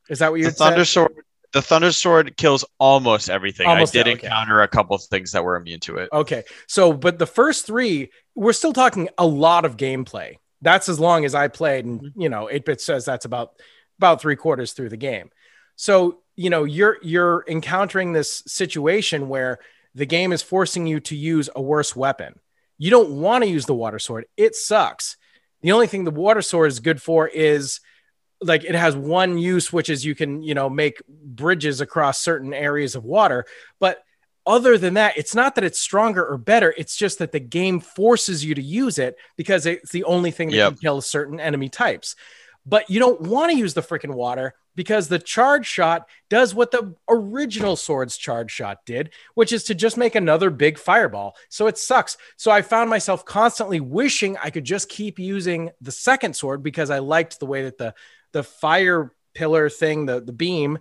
[0.09, 1.13] Is that what you The thunder sword.
[1.51, 3.67] The thunder sword kills almost everything.
[3.67, 4.25] Almost, I did okay.
[4.27, 6.09] encounter a couple of things that were immune to it.
[6.13, 6.43] Okay.
[6.67, 10.35] So, but the first three, we're still talking a lot of gameplay.
[10.61, 11.85] That's as long as I played.
[11.85, 12.21] And, mm-hmm.
[12.21, 13.53] you know, 8 bit says that's about,
[13.97, 15.31] about three quarters through the game.
[15.75, 19.59] So, you know, you're, you're encountering this situation where
[19.93, 22.39] the game is forcing you to use a worse weapon.
[22.77, 24.25] You don't want to use the water sword.
[24.37, 25.17] It sucks.
[25.63, 27.81] The only thing the water sword is good for is
[28.41, 32.53] like it has one use, which is you can, you know, make bridges across certain
[32.53, 33.43] areas of water.
[33.81, 34.01] But
[34.45, 36.73] other than that, it's not that it's stronger or better.
[36.77, 40.51] It's just that the game forces you to use it because it's the only thing
[40.51, 40.71] that Yep.
[40.71, 42.15] can kill certain enemy types.
[42.69, 46.69] But you don't want to use the freaking water because the charge shot does what
[46.69, 51.35] the original sword's charge shot did, which is to just make another big fireball.
[51.49, 52.15] So it sucks.
[52.37, 56.91] So I found myself constantly wishing I could just keep using the second sword because
[56.91, 57.95] I liked the way that the
[58.33, 60.77] the fire pillar thing, the the beam,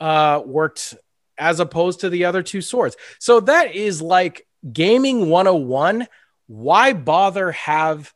[0.00, 0.94] uh, worked
[1.38, 2.96] as opposed to the other two swords.
[3.18, 6.06] So that is like gaming 101.
[6.46, 8.12] Why bother have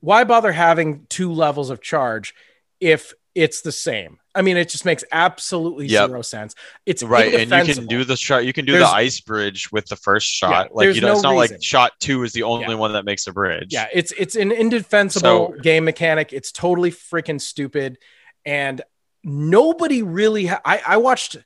[0.00, 2.34] why bother having two levels of charge
[2.80, 4.18] if it's the same?
[4.34, 6.08] I mean, it just makes absolutely Yep.
[6.08, 6.54] zero sense.
[6.86, 8.44] It's Right, and you can do the shot.
[8.44, 10.68] You can do There's- the ice bridge with the first shot.
[10.70, 11.56] Yeah, like you know, it's not reason.
[11.56, 12.74] like shot two is the only Yeah.
[12.74, 13.68] one that makes a bridge.
[13.72, 16.32] Yeah, it's it's an indefensible So- game mechanic.
[16.32, 17.98] It's totally freaking stupid,
[18.46, 18.82] and
[19.24, 20.46] nobody really.
[20.46, 21.36] Ha- I I watched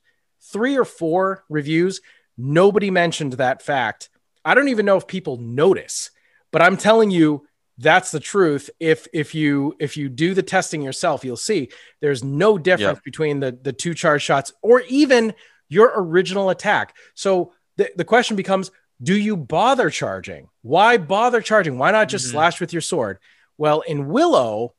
[0.53, 2.01] three or four reviews.
[2.37, 4.09] Nobody mentioned that fact.
[4.45, 6.11] I don't even know if people notice,
[6.53, 7.47] but I'm telling you
[7.79, 8.71] that's the truth.
[8.79, 13.41] If if you if you do the testing yourself, you'll see there's no difference between
[13.41, 15.35] the the two charge shots or even
[15.69, 16.97] your original attack.
[17.15, 18.71] So the, the question becomes
[19.03, 20.49] do you bother charging?
[20.63, 21.79] Why bother charging?
[21.79, 22.31] Why not just Mhm.
[22.33, 23.19] slash with your sword?
[23.59, 24.75] Well, in Willow,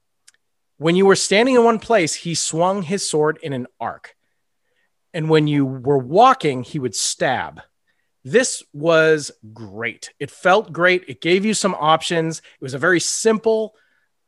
[0.77, 4.15] when you were standing in one place, he swung his sword in an arc.
[5.13, 7.61] And when you were walking, he would stab.
[8.25, 10.11] This was great.
[10.19, 11.05] It felt great.
[11.07, 12.39] It gave you some options.
[12.39, 13.75] It was a very simple,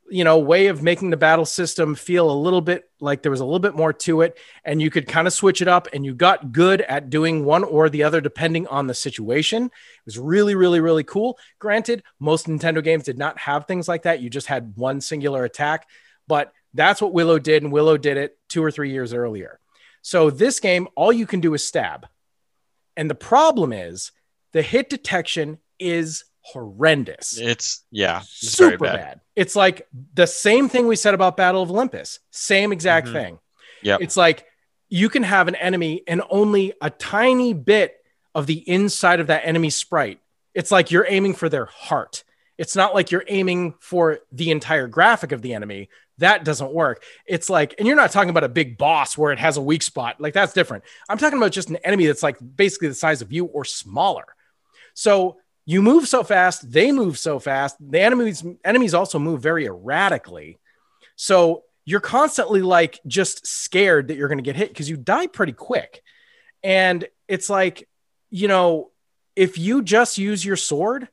[0.10, 3.42] you know, way of making the battle system feel a little bit like there was
[3.42, 6.06] a little bit more to it and you could kind of switch it up and
[6.06, 9.66] you got good at doing one or the other depending on the situation.
[9.66, 11.38] It was really really really cool.
[11.60, 14.22] Granted, most Nintendo games did not have things like that.
[14.22, 15.90] You just had one singular attack,
[16.28, 19.60] but That's what Willow did, and Willow did it two or three years earlier.
[20.04, 22.08] So this game, all you can do is stab.
[22.98, 24.12] And the problem is
[24.52, 27.38] the hit detection is horrendous.
[27.38, 28.96] It's yeah, it's super bad.
[28.96, 29.22] bad.
[29.36, 32.20] It's like the same thing we said about Battle of Olympus.
[32.32, 33.16] Same exact mm-hmm.
[33.16, 33.40] thing.
[33.84, 33.98] Yeah.
[34.02, 34.46] It's like
[34.90, 37.96] you can have an enemy and only a tiny bit
[38.34, 40.20] of the inside of that enemy sprite.
[40.54, 42.24] It's like you're aiming for their heart.
[42.58, 45.90] It's not like you're aiming for the entire graphic of the enemy.
[46.20, 47.04] That doesn't work.
[47.26, 49.84] It's like, and you're not talking about a big boss where it has a weak
[49.84, 50.20] spot.
[50.20, 50.84] Like that's different.
[51.08, 54.26] I'm talking about just an enemy that's like basically the size of you or smaller.
[54.94, 57.76] So you move so fast, they move so fast.
[57.80, 60.60] The enemies enemies also move very erratically.
[61.16, 65.28] So you're constantly like just scared that you're going to get hit because you die
[65.28, 66.04] pretty quick.
[66.64, 67.88] And it's like,
[68.30, 68.92] you know,
[69.36, 71.08] if you just use your sword,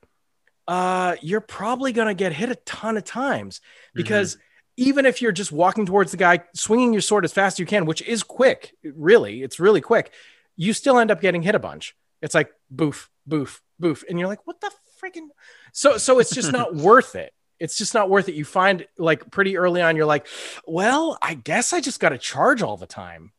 [0.66, 3.60] uh, you're probably going to get hit a ton of times
[3.94, 4.42] because mm-hmm.
[4.76, 7.66] Even if you're just walking towards the guy, swinging your sword as fast as you
[7.66, 10.12] can, which is quick, really, it's really quick,
[10.56, 11.96] you still end up getting hit a bunch.
[12.22, 14.70] It's like boof, boof, boof, and you're like, what the
[15.02, 15.28] freaking?
[15.72, 17.32] So, so it's just not worth it.
[17.60, 18.34] It's just not worth it.
[18.34, 20.26] You find like pretty early on, you're like,
[20.66, 23.32] well, I guess I just got to charge all the time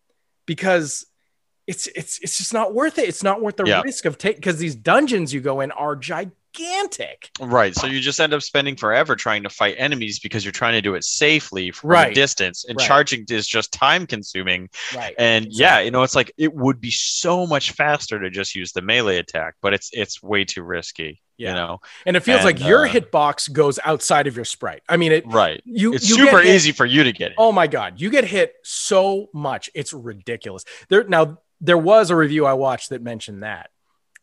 [0.46, 1.06] because
[1.68, 3.10] it's it's it's just not worth it.
[3.10, 3.82] It's not worth the yeah.
[3.82, 7.30] risk of take because these dungeons you go in are gigantic gigantic.
[7.40, 7.76] Right.
[7.76, 10.82] So you just end up spending forever trying to fight enemies because you're trying to
[10.82, 12.12] do it safely from right.
[12.12, 12.66] a distance.
[12.66, 12.88] And right.
[12.88, 14.70] charging is just time consuming.
[14.96, 15.16] Right.
[15.18, 15.62] And exactly.
[15.62, 18.82] yeah, you know, it's like it would be so much faster to just use the
[18.82, 21.22] melee attack, but it's it's way too risky.
[21.38, 21.50] Yeah.
[21.50, 24.84] You know, and it feels and, like your uh, hitbox goes outside of your sprite.
[24.88, 25.62] I mean, it right.
[25.66, 27.36] You, it's you super easy for you to get it.
[27.38, 30.64] Oh my god, you get hit so much, it's ridiculous.
[30.88, 33.70] There now, there was a review I watched that mentioned that,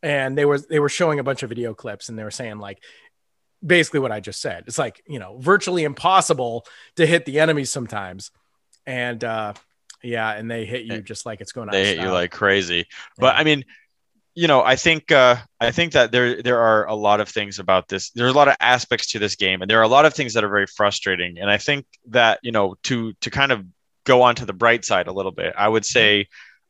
[0.02, 2.58] and they were they were showing a bunch of video clips and they were saying
[2.58, 2.82] like
[3.64, 4.64] basically what I just said.
[4.66, 8.30] It's like, you know, virtually impossible to hit the enemies sometimes.
[8.86, 9.54] And uh
[10.02, 12.86] yeah, and they hit you just like it's going They hit you like crazy.
[13.18, 13.40] But yeah.
[13.40, 13.64] I mean,
[14.34, 17.60] you know, I think uh I think that there there are a lot of things
[17.60, 18.10] about this.
[18.10, 20.34] There's a lot of aspects to this game and there are a lot of things
[20.34, 21.38] that are very frustrating.
[21.38, 23.64] And I think that, you know, to to kind of
[24.04, 26.26] go on to the bright side a little bit, I would say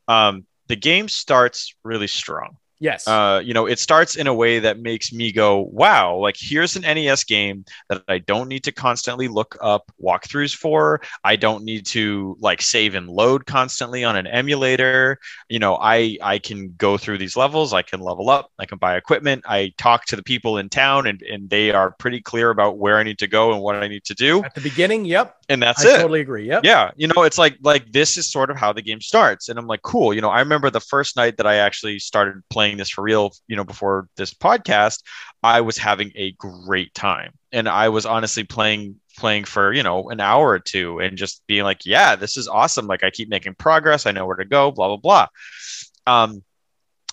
[0.07, 3.07] um the game starts really strong Yes.
[3.07, 6.75] Uh, you know, it starts in a way that makes me go, wow, like here's
[6.75, 10.99] an NES game that I don't need to constantly look up walkthroughs for.
[11.23, 15.17] I don't need to like save and load constantly on an emulator.
[15.47, 18.79] You know, I I can go through these levels, I can level up, I can
[18.79, 22.49] buy equipment, I talk to the people in town and, and they are pretty clear
[22.49, 24.43] about where I need to go and what I need to do.
[24.43, 25.37] At the beginning, yep.
[25.47, 25.97] And that's I it.
[26.01, 26.47] totally agree.
[26.47, 26.65] Yep.
[26.65, 26.91] Yeah.
[26.97, 29.47] You know, it's like like this is sort of how the game starts.
[29.47, 30.13] And I'm like, cool.
[30.13, 33.03] You know, I remember the first night that I actually started playing playing this for
[33.03, 35.03] real, you know, before this podcast,
[35.43, 37.33] I was having a great time.
[37.51, 41.43] And I was honestly playing playing for, you know, an hour or two and just
[41.45, 42.87] being like, yeah, this is awesome.
[42.87, 44.07] Like I keep making progress.
[44.07, 45.27] I know where to go, blah, blah, blah.
[46.07, 46.43] Um,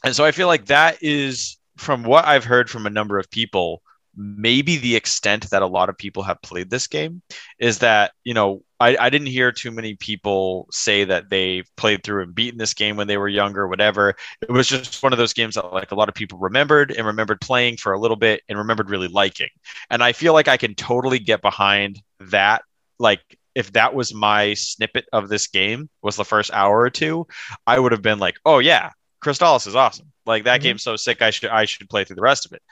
[0.02, 3.30] and so I feel like that is from what I've heard from a number of
[3.30, 3.82] people,
[4.16, 7.22] maybe the extent that a lot of people have played this game
[7.58, 12.02] is that you know I, I didn't hear too many people say that they played
[12.02, 14.14] through and beaten this game when they were younger whatever.
[14.40, 17.06] It was just one of those games that like a lot of people remembered and
[17.06, 19.50] remembered playing for a little bit and remembered really liking.
[19.90, 22.62] And i feel like i can totally get behind that.
[22.98, 23.20] Like
[23.54, 27.26] if that was my snippet of this game was the first hour or two
[27.66, 30.12] i would have been like oh yeah Crystalis is awesome.
[30.24, 30.68] Like that mm-hmm.
[30.68, 32.62] game's so sick i should i should play through the rest of it.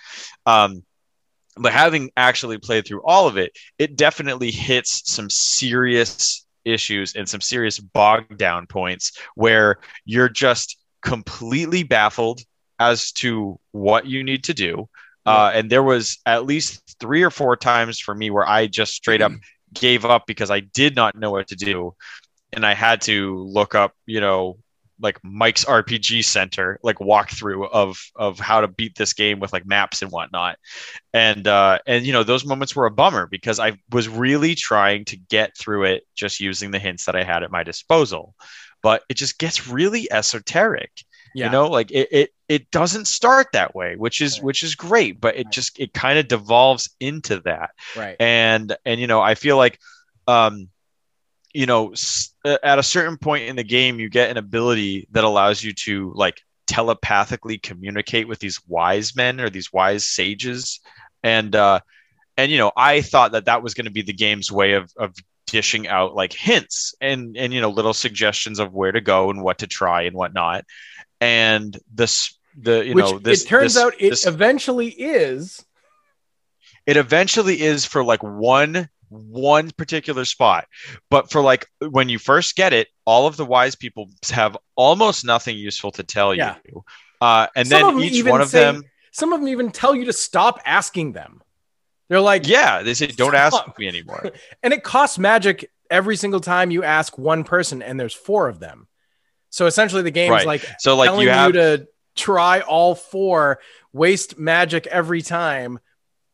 [0.47, 0.83] Um
[1.61, 7.29] but having actually played through all of it, it definitely hits some serious issues and
[7.29, 12.41] some serious bog down points where you're just completely baffled
[12.79, 14.89] as to what you need to do.
[15.27, 18.95] Uh, and there was at least three or four times for me where I just
[18.95, 19.33] straight up
[19.75, 21.95] gave up because I did not know what to do.
[22.53, 24.57] And I had to look up, you know,
[25.01, 29.67] like Mike's RPG Center like walkthrough of of how to beat this game with like
[29.67, 30.59] maps and whatnot,
[31.13, 35.05] and uh, and you know those moments were a bummer because I was really trying
[35.07, 38.35] to get through it just using the hints that I had at my disposal,
[38.83, 40.91] but it just gets really esoteric.
[41.35, 41.47] Yeah.
[41.47, 44.45] You know, like it, it it doesn't start that way, which is right.
[44.45, 45.53] which is great, but it right.
[45.53, 47.71] just it kind of devolves into that.
[47.97, 48.17] Right.
[48.19, 49.79] And and you know, I feel like
[50.27, 50.69] um
[51.55, 51.95] you know
[52.45, 55.73] uh, at a certain point in the game you get an ability that allows you
[55.73, 60.81] to like telepathically communicate with these wise men or these wise sages.
[61.25, 61.81] And uh
[62.39, 64.91] and you know i thought that that was going to be the game's way of
[64.97, 65.15] of
[65.47, 69.43] dishing out like hints and and you know little suggestions of where to go and
[69.43, 70.65] what to try and whatnot
[71.21, 75.65] and this the you Which know this it turns this, out it this, eventually is
[76.87, 80.67] it eventually is for like one one particular spot.
[81.11, 85.25] But for like when you first get it, all of the wise people have almost
[85.25, 86.57] nothing useful to tell Yeah.
[86.67, 86.85] you.
[87.21, 88.83] Uh, and Some then each one of say- them,
[89.13, 91.43] Some of them even tell you to stop asking them.
[92.09, 93.69] They're like, yeah, they say, don't Stop.
[93.69, 94.31] ask me anymore.
[94.63, 98.61] and it costs magic every single time you ask one person, and there's four of
[98.61, 98.87] them.
[99.51, 100.47] So essentially, the game's Right.
[100.47, 101.87] like So like telling you have to
[102.17, 103.61] try all four,
[103.93, 105.81] waste magic every time,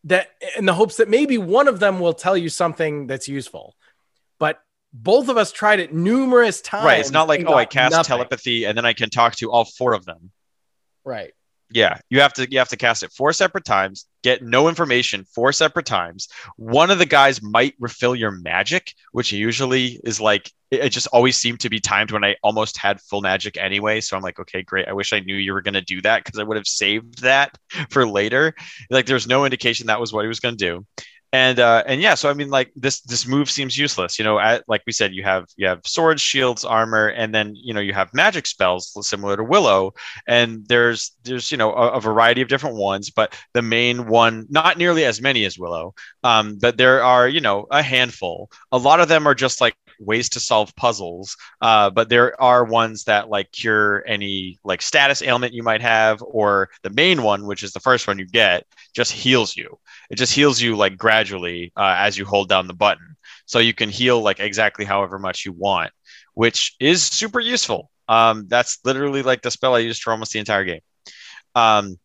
[0.05, 3.74] that in the hopes that maybe one of them will tell you something that's useful.
[4.38, 4.61] But
[4.92, 6.84] both of us tried it numerous times.
[6.84, 7.00] right.
[7.00, 8.09] It's not like oh, I cast nothing.
[8.09, 10.30] telepathy and then I can talk to all four of them.
[11.05, 11.32] Right.
[11.70, 15.24] Yeah, you have to you have to cast it four separate times, get no information
[15.34, 16.28] four separate times.
[16.56, 21.36] One of the guys might refill your magic, which usually is like it, just always
[21.36, 24.00] seemed to be timed when I almost had full magic anyway.
[24.00, 24.88] So I'm like, okay, great.
[24.88, 27.56] I wish I knew you were gonna do that because I would have saved that
[27.90, 28.54] for later.
[28.90, 30.86] Like there's no indication that was what he was gonna do.
[31.35, 34.20] And uh, and yeah, so I mean, like this this move seems useless.
[34.20, 37.57] You know, at, like we said, you have you have swords, shields, armor, and then
[37.57, 39.95] you know you have magic spells similar to Willow,
[40.28, 44.47] and there's there's you know a, a variety of different ones but the main one
[44.49, 48.78] not nearly as many as willow um, but there are you know a handful a
[48.78, 53.05] lot of them are just like ways to solve puzzles uh, but there are ones
[53.05, 57.62] that like cure any like status ailment you might have or the main one which
[57.62, 58.64] is the first one you get
[58.95, 59.78] just heals you.
[60.11, 63.16] It just heals you like gradually uh, as you hold down the button.
[63.47, 65.90] So you can heal like exactly however much you want
[66.34, 67.90] which is super useful.
[68.09, 70.80] Um, that's literally like the spell i used for almost the entire game.
[71.55, 71.99] Um,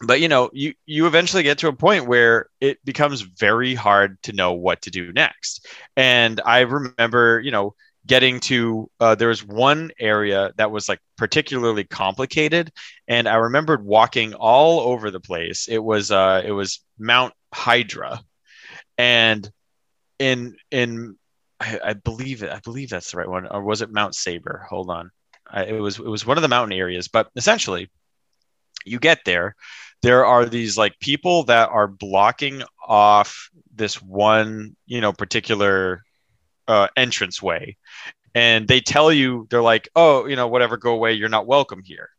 [0.00, 4.20] but you know, you you eventually get to a point where it becomes very hard
[4.22, 5.66] to know what to do next.
[5.96, 7.74] And I remember, you know,
[8.06, 12.72] getting to uh, there was one area that was like particularly complicated,
[13.08, 15.68] and I remembered walking all over the place.
[15.68, 18.22] It was uh, it was Mount Hydra,
[18.96, 19.50] and
[20.18, 21.16] in in
[21.60, 22.50] I, I believe it.
[22.50, 24.66] I believe that's the right one, or was it Mount Saber?
[24.70, 25.10] Hold on,
[25.46, 27.90] I, it was it was one of the mountain areas, but essentially
[28.86, 29.54] you get there
[30.02, 36.04] there are these like people that are blocking off this one you know particular
[36.68, 37.76] uh, entrance way
[38.34, 41.82] and they tell you they're like oh you know whatever go away you're not welcome
[41.84, 42.10] here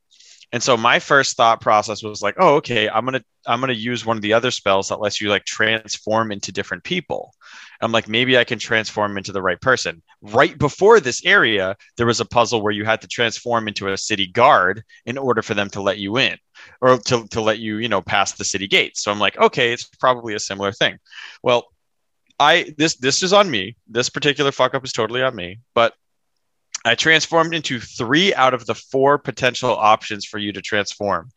[0.52, 4.06] and so my first thought process was like oh okay i'm gonna i'm gonna use
[4.06, 7.34] one of the other spells that lets you like transform into different people.
[7.82, 10.02] I'm like maybe i can transform into the right person.
[10.22, 13.98] Right before this area there was a puzzle where you had to transform into a
[13.98, 16.38] city guard in order for them to let you in
[16.82, 19.74] or to, to let you you know pass the city gates so i'm like okay
[19.74, 20.98] it's probably a similar thing.
[21.44, 21.68] Well
[22.40, 23.78] i this this is on me.
[23.88, 25.60] This particular fuck up is totally on me.
[25.76, 25.94] But
[26.86, 31.30] i transformed into three out of the four potential options for you to transform.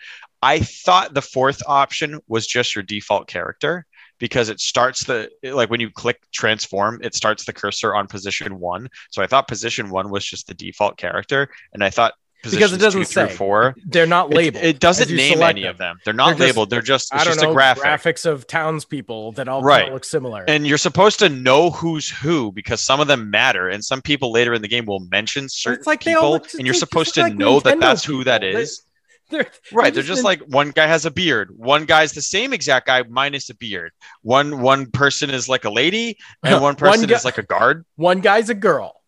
[0.42, 3.86] I thought the fourth option was just your default character
[4.18, 8.60] because it starts the like when you click transform it starts the cursor on position
[8.60, 8.88] one.
[9.10, 12.14] So i thought position one was just the default character and i thought
[12.52, 13.28] Because it doesn't two say.
[13.28, 14.64] four They're not labeled.
[14.64, 15.98] It, doesn't name select any of them.
[16.04, 16.70] They're not They're just- labeled.
[16.70, 17.82] They're just it's I don't just know a graphic.
[17.84, 19.92] graphics of townspeople that all Right.
[19.92, 20.44] look similar.
[20.48, 24.32] And you're supposed to know who's who because some of them matter, and some people
[24.32, 27.34] later in the game will mention certain like people, look and you're supposed to like
[27.34, 28.56] know that that's who that people.
[28.58, 28.82] They- is.
[29.30, 32.52] They're, Right, they're just just like one guy has a beard, one guy's the same
[32.52, 33.92] exact guy minus a beard.
[34.20, 37.42] One one person is like a lady, and one One person guy- is like a
[37.42, 37.86] guard.
[37.96, 39.00] one guy's a girl.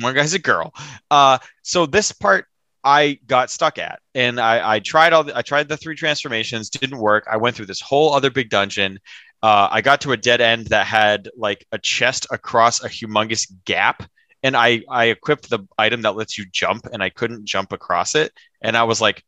[0.00, 0.74] One guy's a girl.
[1.10, 2.46] Uh, so this part
[2.82, 6.70] I got stuck at, and I, I tried all the, I tried the three transformations,
[6.70, 7.26] didn't work.
[7.30, 8.98] I went through this whole other big dungeon.
[9.42, 13.50] Uh, I got to a dead end that had like a chest across a humongous
[13.64, 14.02] gap,
[14.42, 18.14] and I I equipped the item that lets you jump, and I couldn't jump across
[18.14, 19.22] it, and I was like.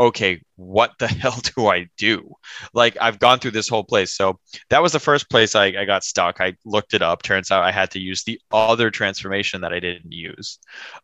[0.00, 2.32] Okay, what the hell do I do?
[2.72, 4.12] Like, I've gone through this whole place.
[4.14, 4.40] So,
[4.70, 6.40] that was the first place I, I got stuck.
[6.40, 7.22] I looked it up.
[7.22, 10.58] Turns out I had to use the other transformation that I didn't use.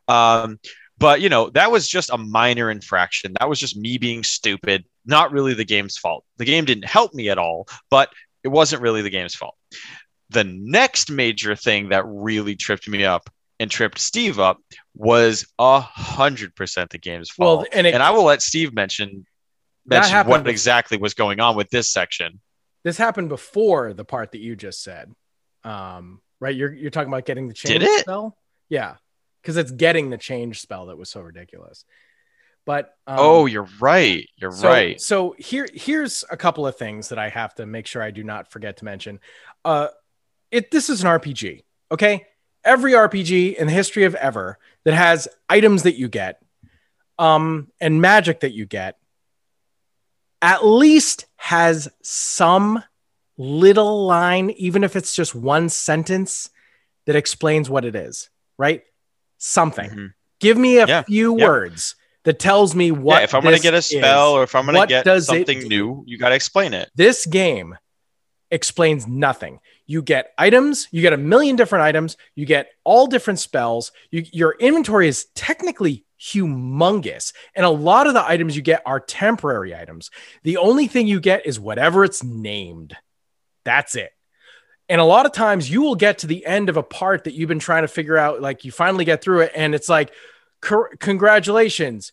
[0.09, 0.59] Um,
[0.99, 3.35] but you know, that was just a minor infraction.
[3.39, 6.25] That was just me being stupid, not really the game's fault.
[6.39, 8.11] The game didn't help me at all, but
[8.43, 9.57] it wasn't really the game's fault.
[10.31, 13.29] The next major thing that really tripped me up
[13.59, 14.59] and tripped Steve up
[14.95, 17.61] was a hundred percent the game's fault.
[17.61, 19.27] Well, and it, and I will let Steve mention
[19.87, 22.41] mention what exactly was going on with this section.
[22.85, 25.13] this happened before the part that you just said.
[25.65, 26.55] Um, right?
[26.55, 28.01] You're you're talking about getting the change Did it?
[28.01, 28.37] spell.
[28.69, 28.97] Yeah,
[29.43, 31.85] because it's getting the change spell that was so ridiculous.
[32.65, 34.29] But um, oh, you're right.
[34.37, 35.01] You're so, right.
[35.01, 38.25] So here here's a couple of things that I have to make sure I do
[38.25, 39.21] not forget to mention.
[39.65, 39.89] Uh,
[40.51, 41.63] it this is an RPG.
[41.93, 42.27] Okay,
[42.67, 46.43] every RPG in the history of ever that has items that you get,
[47.19, 48.99] um, and magic that you get,
[50.43, 52.83] at least has some
[53.39, 56.51] little line, even if it's just one sentence
[57.07, 58.83] that explains what it is, right?
[59.39, 59.91] Something.
[59.91, 60.13] Mhm.
[60.41, 61.45] Give me a Yeah, few yeah.
[61.47, 61.95] words
[62.25, 64.39] that tells me what yeah, if I'm going to get a spell is.
[64.39, 66.91] or if I'm going to get something new, you got to explain it.
[66.95, 67.77] This game
[68.51, 69.61] explains nothing.
[69.87, 73.93] You get items, you get a million different items, you get all different spells.
[74.11, 79.01] You, your inventory is technically humongous, and a lot of the items you get are
[79.01, 80.11] temporary items.
[80.45, 82.97] The only thing you get is whatever it's named.
[83.65, 84.11] That's it.
[84.89, 87.35] And a lot of times you will get to the end of a part that
[87.35, 90.13] you've been trying to figure out, like you finally get through it, and it's like,
[90.61, 92.13] congratulations,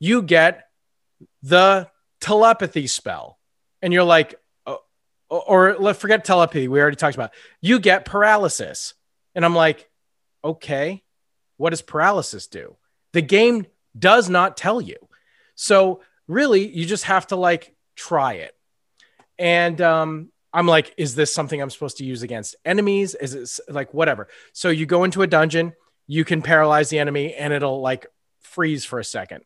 [0.00, 0.64] you get
[1.42, 1.88] the
[2.20, 3.38] telepathy spell.
[3.82, 4.34] And you're like,
[5.34, 6.68] oh, or let's forget telepathy.
[6.68, 7.32] We already talked about.
[7.60, 8.94] You get paralysis.
[9.34, 9.88] And I'm like,
[10.44, 11.02] okay,
[11.56, 12.76] what does paralysis do?
[13.12, 13.66] The game
[13.98, 14.96] does not tell you.
[15.54, 18.54] So really, you just have to like try it.
[19.38, 23.14] And um, I'm like, is this something I'm supposed to use against enemies?
[23.14, 24.28] Is it like whatever?
[24.52, 25.72] So you go into a dungeon,
[26.06, 28.06] you can paralyze the enemy, and it'll like
[28.42, 29.42] freeze for a second.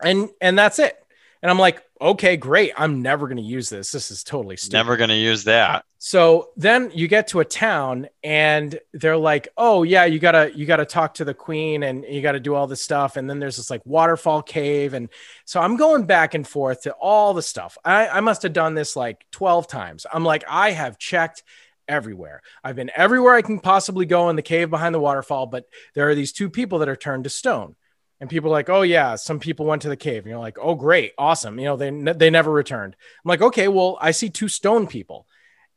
[0.00, 0.96] And and that's it.
[1.42, 2.72] And I'm like, okay, great.
[2.76, 3.90] I'm never going to use this.
[3.90, 4.74] This is totally stupid.
[4.74, 5.84] Never going to use that.
[5.98, 10.52] So then you get to a town and they're like, "Oh yeah, you got to
[10.54, 13.16] you got to talk to the queen and you got to do all this stuff."
[13.16, 15.08] And then there's this like waterfall cave and
[15.44, 17.76] so I'm going back and forth to all the stuff.
[17.84, 20.06] I I must have done this like 12 times.
[20.12, 21.42] I'm like, I have checked
[21.88, 22.42] everywhere.
[22.62, 25.64] I've been everywhere I can possibly go in the cave behind the waterfall, but
[25.94, 27.74] there are these two people that are turned to stone.
[28.20, 30.74] And people like, "Oh yeah, some people went to the cave." And you're like, "Oh
[30.74, 32.96] great, awesome." You know, they they never returned.
[33.24, 35.26] I'm like, "Okay, well, I see two stone people."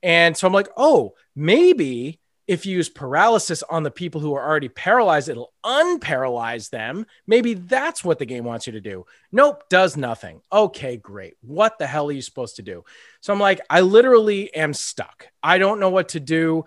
[0.01, 4.47] And so I'm like, oh, maybe if you use paralysis on the people who are
[4.47, 7.05] already paralyzed, it'll unparalyze them.
[7.27, 9.05] Maybe that's what the game wants you to do.
[9.31, 10.41] Nope, does nothing.
[10.51, 11.35] Okay, great.
[11.41, 12.85] What the hell are you supposed to do?
[13.21, 15.27] So I'm like, I literally am stuck.
[15.43, 16.65] I don't know what to do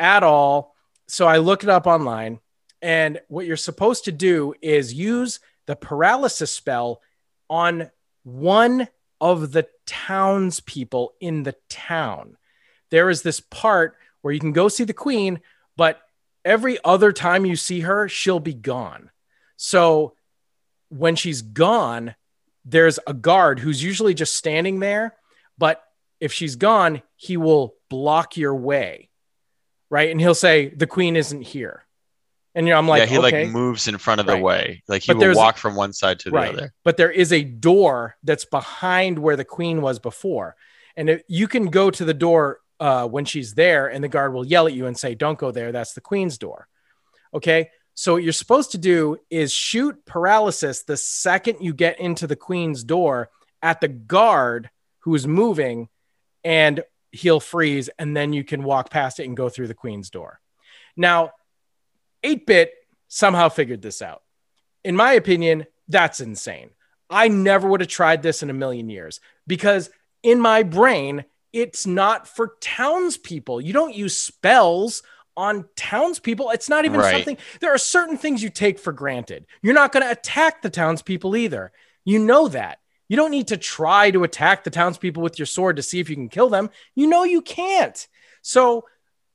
[0.00, 0.74] at all.
[1.06, 2.40] So I look it up online.
[2.82, 7.00] And what you're supposed to do is use the paralysis spell
[7.48, 7.90] on
[8.22, 8.88] one
[9.20, 12.36] of the townspeople in the town
[12.90, 15.40] there is this part where you can go see the queen,
[15.76, 16.00] but
[16.44, 19.10] every other time you see her, she'll be gone.
[19.56, 20.14] So
[20.88, 22.14] when she's gone,
[22.64, 25.14] there's a guard who's usually just standing there,
[25.56, 25.82] but
[26.20, 29.08] if she's gone, he will block your way.
[29.88, 30.10] Right.
[30.10, 31.84] And he'll say, The queen isn't here.
[32.54, 33.44] And you know, I'm like, yeah, he okay.
[33.44, 34.42] like moves in front of the Right.
[34.42, 34.82] way.
[34.88, 36.52] Like he But will walk from one side to the right.
[36.52, 36.72] other.
[36.84, 40.56] But there is a door that's behind where the queen was before.
[40.96, 44.32] And it, you can go to the door uh, when she's there, and the guard
[44.32, 45.70] will yell at you and say, Don't go there.
[45.70, 46.66] That's the queen's door.
[47.32, 47.70] Okay.
[47.94, 52.36] So, what you're supposed to do is shoot paralysis the second you get into the
[52.36, 53.28] queen's door
[53.62, 54.70] at the guard
[55.00, 55.88] who is moving,
[56.42, 56.82] and
[57.12, 57.90] he'll freeze.
[57.98, 60.40] And then you can walk past it and go through the queen's door.
[60.96, 61.32] Now,
[62.22, 62.72] 8 bit
[63.08, 64.22] somehow figured this out.
[64.84, 66.70] In my opinion, that's insane.
[67.08, 69.90] I never would have tried this in a million years because
[70.22, 73.60] in my brain, it's not for townspeople.
[73.60, 75.02] You don't use spells
[75.36, 76.50] on townspeople.
[76.50, 77.12] It's not even Right.
[77.12, 77.38] something.
[77.60, 79.46] There are certain things you take for granted.
[79.62, 81.72] You're not going to attack the townspeople either.
[82.04, 82.78] You know that.
[83.08, 86.08] You don't need to try to attack the townspeople with your sword to see if
[86.08, 86.70] you can kill them.
[86.94, 88.06] You know you can't.
[88.42, 88.84] So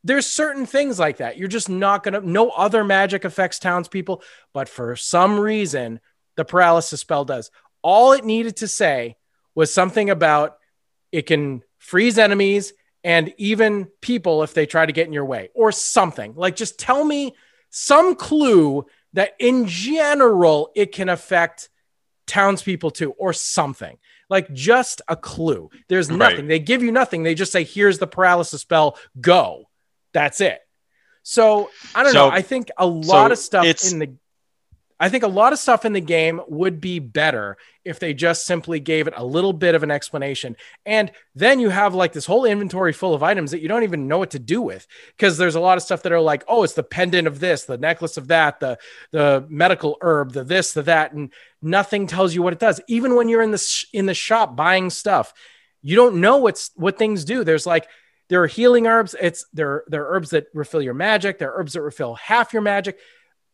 [0.06, 1.38] there's certain things like that.
[1.38, 4.22] You're just not going to, no other magic affects townspeople,
[4.54, 6.00] but for some reason,
[6.38, 7.50] the paralysis spell does.
[7.82, 9.18] All it needed to say
[9.56, 10.58] was something about
[11.12, 15.50] it can freeze enemies and even people if they try to get in your way
[15.56, 16.36] or something.
[16.36, 17.36] Like just tell me
[17.72, 21.70] some clue that in general it can affect
[22.28, 23.98] townspeople too or something.
[24.30, 25.70] Like just a clue.
[25.88, 26.18] There's Right.
[26.18, 26.48] nothing.
[26.48, 27.24] They give you nothing.
[27.24, 29.66] They just say, here's the paralysis spell, go.
[30.16, 30.60] That's it.
[31.24, 32.34] So I don't So- know.
[32.34, 34.14] I think a lot so of stuff in the
[34.98, 38.46] I think a lot of stuff in the game would be better if they just
[38.46, 40.56] simply gave it a little bit of an explanation.
[40.86, 44.08] And then you have like this whole inventory full of items that you don't even
[44.08, 44.88] know what to do with
[45.18, 47.66] because there's a lot of stuff that are like, oh, it's the pendant of this,
[47.66, 48.78] the necklace of that, the
[49.12, 52.80] the medical herb, the this, the that, and nothing tells you what it does.
[52.88, 55.34] Even when you're in the sh- in the shop buying stuff,
[55.82, 57.44] you don't know what's what things do.
[57.44, 57.86] There's like
[58.30, 59.16] there are healing herbs.
[59.20, 61.40] It's there there are herbs that refill your magic.
[61.40, 62.98] There are herbs that refill half your magic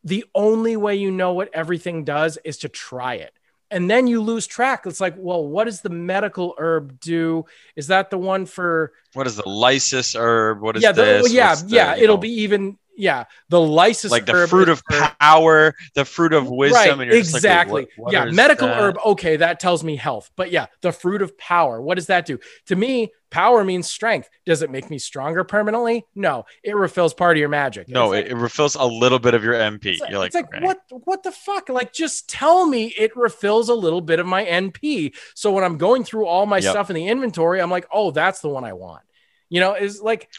[0.04, 3.34] the only way you know what everything does is to try it.
[3.70, 4.86] And then you lose track.
[4.86, 7.46] It's like, well, what does the medical herb do?
[7.76, 10.60] Is that the one for What is the lysis herb?
[10.62, 11.32] What is yeah, the, this?
[11.34, 11.96] yeah, What's yeah.
[11.96, 16.06] It'll know- be even yeah, the lysis like the herb fruit of for- power, the
[16.06, 17.82] fruit of wisdom, right, just like, exactly.
[17.96, 18.80] what- what yeah, medical that?
[18.80, 18.98] herb.
[19.04, 20.30] Okay, that tells me health.
[20.36, 21.82] But yeah, the fruit of power.
[21.82, 23.12] What does that do to me?
[23.32, 24.30] Power means strength.
[24.46, 26.06] Does it make me stronger permanently?
[26.14, 27.88] No, it refills part of your magic.
[27.88, 29.86] No, It's it, it refills a little bit of your MP.
[29.86, 31.70] It's like, You're like, it's like what what the fuck?
[31.70, 35.14] Like just tell me it refills a little bit of my MP.
[35.34, 36.72] So when I'm going through all my Yep.
[36.72, 39.02] stuff in the inventory, I'm like, oh, that's the one I want.
[39.50, 40.30] You know, is like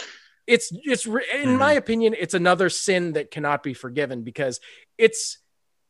[0.47, 1.59] it's it's in Mhm.
[1.59, 4.61] my opinion, it's another sin that cannot be forgiven because
[4.99, 5.39] it's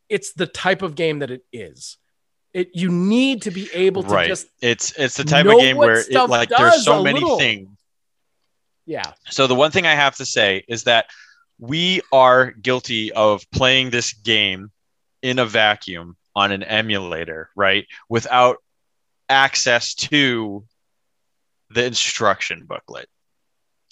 [0.09, 1.97] it's the type of game that it is.
[2.53, 4.29] It you need to be able to right.
[4.29, 7.39] just it's it's the type of game where it, like there's so many little.
[7.39, 7.69] things.
[8.85, 9.13] yeah.
[9.31, 11.07] So the one thing I have to say is that
[11.59, 14.71] we are guilty of playing this game
[15.23, 17.87] in a vacuum on an emulator, right?
[18.09, 18.57] Without
[19.29, 20.65] access to
[21.71, 23.09] the instruction booklet.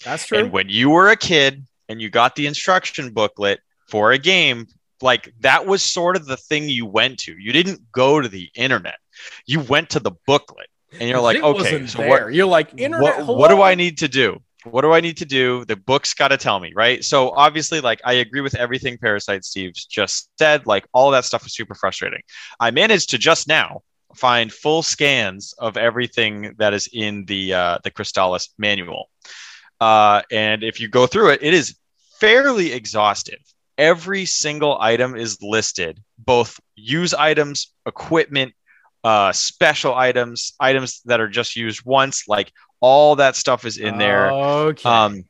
[0.03, 0.39] That's true.
[0.39, 4.67] And when you were a kid and you got the instruction booklet for a game,
[5.01, 7.35] like that was sort of the thing you went to.
[7.37, 8.97] You didn't go to the internet.
[9.45, 10.67] You went to the booklet.
[10.99, 12.09] And you're like, okay, so there.
[12.09, 13.25] what You're like internet.
[13.25, 13.61] what, what do?
[13.61, 14.41] I need to do?
[14.65, 15.63] What do I need to do?
[15.65, 17.03] The book's got to tell me, right?
[17.03, 20.67] So obviously, like I agree with everything Parasite Steve's just said.
[20.67, 22.21] Like all that stuff was super frustrating.
[22.59, 23.81] I managed to just now
[24.15, 29.09] find full scans of everything that is in the uh, the Crystalis manual,
[29.81, 31.75] uh, and if you go through it, it is
[32.19, 33.39] fairly exhaustive.
[33.77, 38.53] Every single item is listed, both use items, equipment,
[39.03, 42.27] uh, special items, items that are just used once.
[42.27, 44.31] Like all that stuff is in there.
[44.31, 44.87] Okay.
[44.87, 45.25] Um,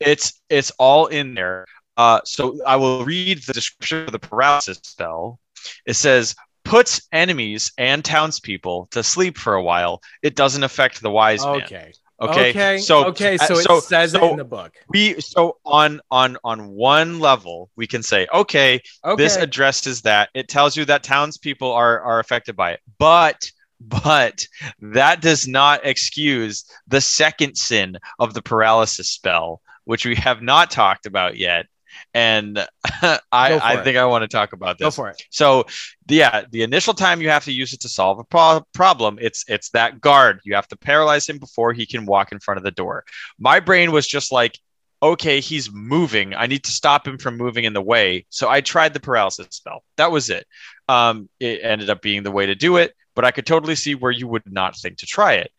[0.00, 1.66] it's it's all in there.
[1.96, 5.38] Uh, so I will read the description of the paralysis spell.
[5.86, 6.34] It says
[6.64, 10.02] puts enemies and townspeople to sleep for a while.
[10.22, 11.62] It doesn't affect the wise man.
[11.62, 11.92] okay.
[12.30, 12.50] Okay.
[12.50, 12.78] Okay.
[12.78, 13.34] So okay.
[13.38, 14.72] uh, So it so- says it in the book.
[14.88, 19.22] we so on on on one level we can say okay Okay.
[19.22, 20.30] this addresses that.
[20.34, 23.50] It tells you that townspeople are are affected by it, but
[23.80, 24.46] but
[24.80, 30.70] that does not excuse the second sin of the paralysis spell, which we have not
[30.70, 31.66] talked about yet.
[32.14, 32.58] And
[33.02, 34.86] I, I think I want to talk about this.
[34.86, 35.20] Go for it.
[35.30, 35.66] So,
[36.08, 39.44] yeah, the initial time you have to use it to solve a pro- problem, it's
[39.48, 40.40] it's that guard.
[40.44, 43.04] You have to paralyze him before he can walk in front of the door.
[43.38, 44.58] My brain was just like,
[45.02, 46.34] okay, he's moving.
[46.34, 48.26] I need to stop him from moving in the way.
[48.30, 49.82] So I tried the paralysis spell.
[49.96, 50.46] That was it.
[50.88, 53.94] Um, it ended up being the way to do it, but I could totally see
[53.94, 55.50] where you would not think to try it.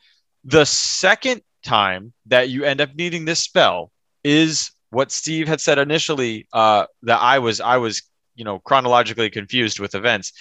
[0.45, 3.91] The second time that you end up needing this spell
[4.23, 6.47] is what Steve had said initially.
[6.53, 8.03] Uh, that I was I was
[8.35, 10.33] you know chronologically confused with events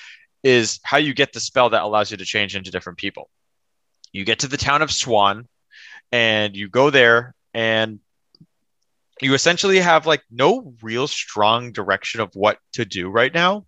[0.42, 3.30] is how you get the spell that allows you to change into different people.
[4.12, 5.48] You get to the town of Swan,
[6.12, 7.98] and you go there, and
[9.20, 13.66] you essentially have like no real strong direction of what to do right now.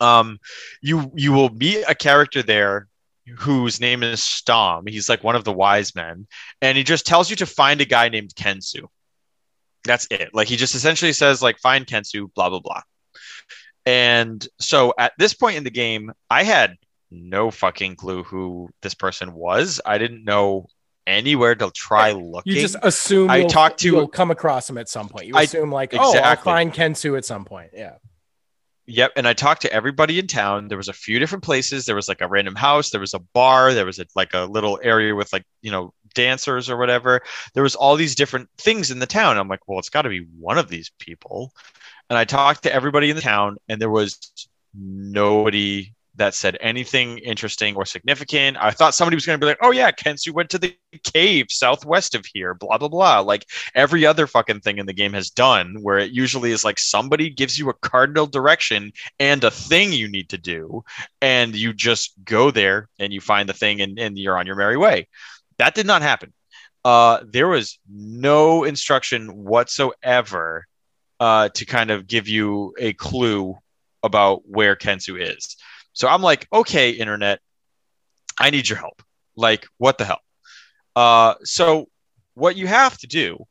[0.00, 0.38] Um,
[0.80, 2.88] you you will meet a character there
[3.38, 4.86] whose name is Stom.
[4.86, 6.26] He's like one of the wise men,
[6.62, 8.88] and he just tells you to find a guy named Kensu.
[9.84, 10.30] That's it.
[10.34, 12.82] Like he just essentially says like find Kensu, blah blah blah.
[13.86, 16.76] And so at this point in the game, I had
[17.10, 19.80] no fucking clue who this person was.
[19.84, 20.66] I didn't know
[21.06, 22.52] anywhere to try looking.
[22.52, 25.26] You just assume I talked to- you'll come across him at some point.
[25.26, 26.44] You I- assume like, oh, I'll exactly.
[26.44, 27.70] find Kensu at some point.
[27.74, 27.94] Yeah.
[28.86, 30.66] Yep, and I talked to everybody in town.
[30.66, 31.86] There was a few different places.
[31.86, 32.90] There was like a random house.
[32.90, 33.72] There was a bar.
[33.72, 37.22] There was a, like a little area with like you know dancers or whatever.
[37.54, 39.38] There was all these different things in the town.
[39.38, 41.52] I'm like, well, it's got to be one of these people.
[42.08, 44.18] And I talked to everybody in the town, and there was
[44.74, 48.56] nobody that said anything interesting or significant.
[48.60, 51.46] I thought somebody was going to be like, "Oh yeah, Kensu went to the cave
[51.48, 53.20] southwest of here." Blah blah blah.
[53.20, 56.78] Like every other fucking thing in the game has done, where it usually is like
[56.78, 60.84] somebody gives you a cardinal direction and a thing you need to do,
[61.22, 64.56] and you just go there and you find the thing and, and you're on your
[64.56, 65.08] merry way.
[65.60, 66.32] That did not happen.
[66.86, 70.66] Uh, there was no instruction whatsoever
[71.20, 73.58] uh, to kind of give you a clue
[74.02, 75.58] about where Kensu is.
[75.92, 77.40] So I'm like, okay, internet,
[78.38, 79.02] I need your help.
[79.36, 80.22] Like, what the hell?
[80.96, 81.90] Uh, so
[82.32, 83.44] what you have to do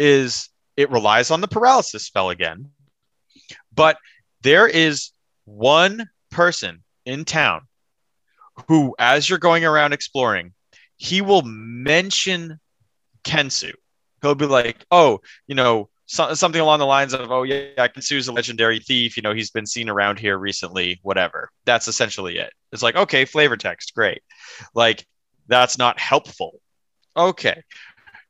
[0.00, 2.70] is it relies on the paralysis spell again,
[3.72, 3.98] but
[4.42, 5.12] there is
[5.44, 7.68] one person in town
[8.66, 10.54] who, as you're going around exploring,
[11.00, 12.60] he will mention
[13.24, 13.72] Kensu.
[14.20, 18.28] He'll be like, oh, you know, so, something along the lines of, oh, yeah, Kensu's
[18.28, 19.16] a legendary thief.
[19.16, 21.48] You know, he's been seen around here recently, whatever.
[21.64, 22.52] That's essentially it.
[22.70, 24.20] It's like, okay, flavor text, great.
[24.74, 25.06] Like,
[25.48, 26.60] that's not helpful.
[27.16, 27.62] Okay.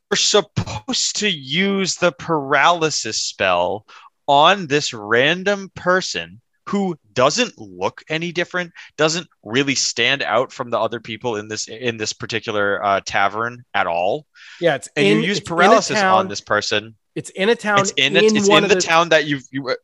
[0.09, 3.85] We're supposed to use the paralysis spell
[4.29, 10.79] on this random person who doesn't look any different, doesn't really stand out from the
[10.79, 14.27] other people in this in this particular uh, tavern at all.
[14.61, 16.97] Yeah, it's And in, you use paralysis town- on this person.
[17.15, 17.81] It's in a town.
[17.81, 19.75] It's in, the, it's in of the, town that you you.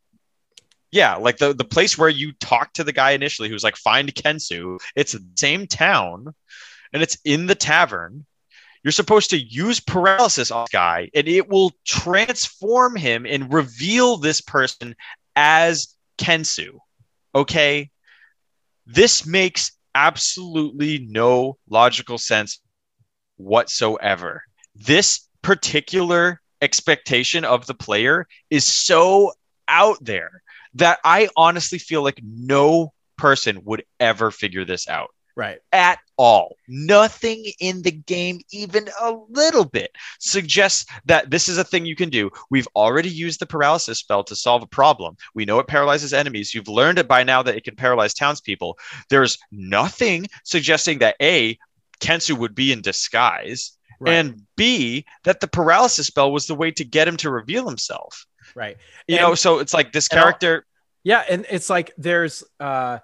[0.93, 4.14] Yeah, like the the place where you talked to the guy initially, who's like find
[4.14, 4.79] Kensu.
[4.95, 6.33] It's the same town,
[6.93, 8.24] and it's in the tavern.
[8.85, 14.16] You're supposed to use paralysis on this guy, and it will transform him and reveal
[14.16, 14.95] this person
[15.35, 16.79] as Kensu.
[17.35, 17.91] Okay,
[18.87, 22.61] this makes absolutely no logical sense
[23.37, 24.43] whatsoever.
[24.75, 29.33] This particular expectation of the player is so
[29.69, 30.43] out there
[30.75, 35.59] that I honestly feel like no person would ever figure this out Right.
[35.73, 36.57] at all.
[36.69, 41.97] Nothing in the game, even a little bit, suggests that this is a thing you
[41.97, 42.31] can do.
[42.51, 45.17] We've already used the paralysis spell to solve a problem.
[45.35, 46.55] We know it paralyzes enemies.
[46.55, 48.79] You've learned it by now that it can paralyze townspeople.
[49.11, 51.59] There's nothing suggesting that A,
[52.01, 54.12] Kensu would be in disguise, Right.
[54.14, 58.27] and B, that the paralysis spell was the way to get him to reveal himself.
[58.55, 58.77] right.
[59.09, 60.67] You And- know, so it's like this character.
[61.03, 62.99] Yeah, and it's like there's uh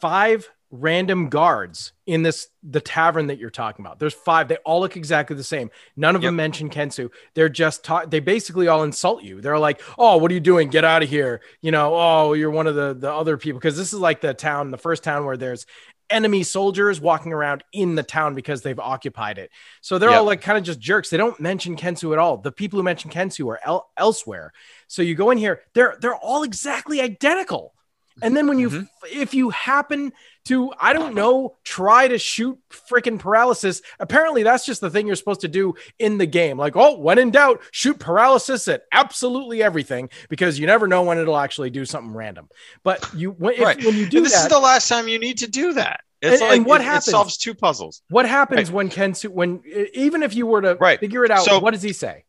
[0.00, 3.98] five random guards in this the tavern that you're talking about.
[3.98, 4.48] There's five.
[4.48, 5.70] They all look exactly the same.
[5.96, 6.28] None of Yep.
[6.28, 7.10] them mention Kensu.
[7.34, 9.40] They're just ta- they basically all insult you.
[9.40, 10.68] They're like, "Oh, what are you doing?
[10.68, 13.76] Get out of here." You know, "Oh, you're one of the the other people" because
[13.76, 15.64] this is like the town, the first town where there's
[16.10, 19.50] enemy soldiers walking around in the town because they've occupied it.
[19.82, 20.18] So they're Yep.
[20.20, 21.10] all like kind of just jerks.
[21.10, 22.38] They don't mention Kensu at all.
[22.38, 24.52] The people who mention Kensu are el- elsewhere.
[24.86, 27.74] So you go in here, they're they're all exactly identical.
[28.20, 28.88] And then when you Mhm.
[29.12, 30.12] if you happen
[30.48, 35.16] to I don't know try to shoot freaking paralysis, apparently that's just the thing you're
[35.16, 36.58] supposed to do in the game.
[36.58, 41.18] Like, oh, when in doubt, shoot paralysis at absolutely everything because you never know when
[41.18, 42.48] it'll actually do something random.
[42.82, 43.82] But you when, if, Right.
[43.84, 46.00] when you do And this that, is the last time you need to do that.
[46.20, 47.04] It's And- like and what it- it, happens?
[47.06, 48.02] solves two puzzles.
[48.10, 49.62] what happens when Kensu when
[49.94, 50.98] even if you were to Right.
[50.98, 52.24] figure it out, So- what does he say?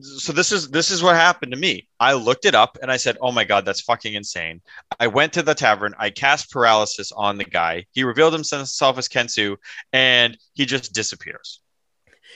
[0.00, 1.88] So this is this is what happened to me.
[2.00, 4.60] I looked it up and I said, "Oh my god, that's fucking insane."
[4.98, 5.94] I went to the tavern.
[5.98, 7.86] I cast paralysis on the guy.
[7.92, 9.56] He revealed himself as Kensu,
[9.92, 11.60] and he just disappears.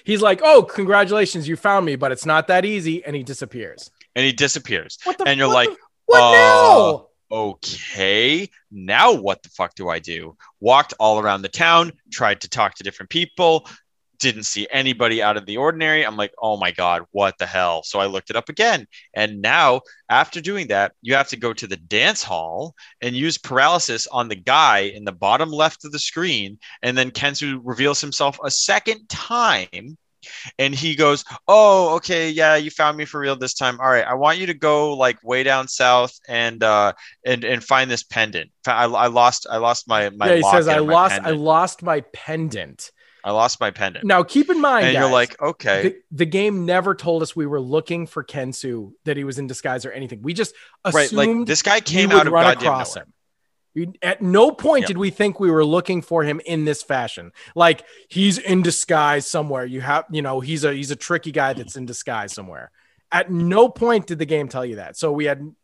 [0.05, 3.91] He's like, "Oh, congratulations, you found me, but it's not that easy," and he disappears.
[4.15, 4.99] And he disappears.
[5.05, 5.27] What the?
[5.29, 7.05] And you're what like, the- what uh, now?
[7.31, 10.37] Okay, now what the fuck do I do?
[10.61, 13.69] Walked all around the town, tried to talk to different people,
[14.19, 16.05] didn't see anybody out of the ordinary.
[16.05, 17.83] I'm like, oh my God, what the hell?
[17.83, 18.87] So I looked it up again.
[19.15, 23.39] And now, after doing that, you have to go to the dance hall and use
[23.39, 26.59] paralysis on the guy in the bottom left of the screen.
[26.83, 29.97] And then Kensu reveals himself a second time.
[30.59, 33.81] And he goes, Oh, okay, yeah, you found me for real this time.
[33.81, 36.93] All right, I want you to go like way down south and uh
[37.25, 38.51] and and find this pendant.
[38.67, 42.01] I, I lost I lost my my yeah, he says, "I lost, I lost my
[42.13, 42.91] pendant."
[43.25, 44.05] I lost my pendant.
[44.05, 47.47] Now, keep in mind, and you're like, okay, the, the game never told us we
[47.47, 50.23] were looking for Kensu, that he was in disguise or anything.
[50.23, 50.55] We just
[50.85, 51.07] right?
[51.07, 53.05] assumed Like this guy came out of run goddamn across nowhere.
[53.05, 53.95] him.
[54.03, 54.89] At no point Yep.
[54.89, 57.31] did we think we were looking for him in this fashion.
[57.55, 59.65] Like he's in disguise somewhere.
[59.65, 62.73] You have, you know, he's a he's a tricky guy that's in disguise somewhere.
[63.13, 64.97] At no point did the game tell you that.
[64.97, 65.55] So we had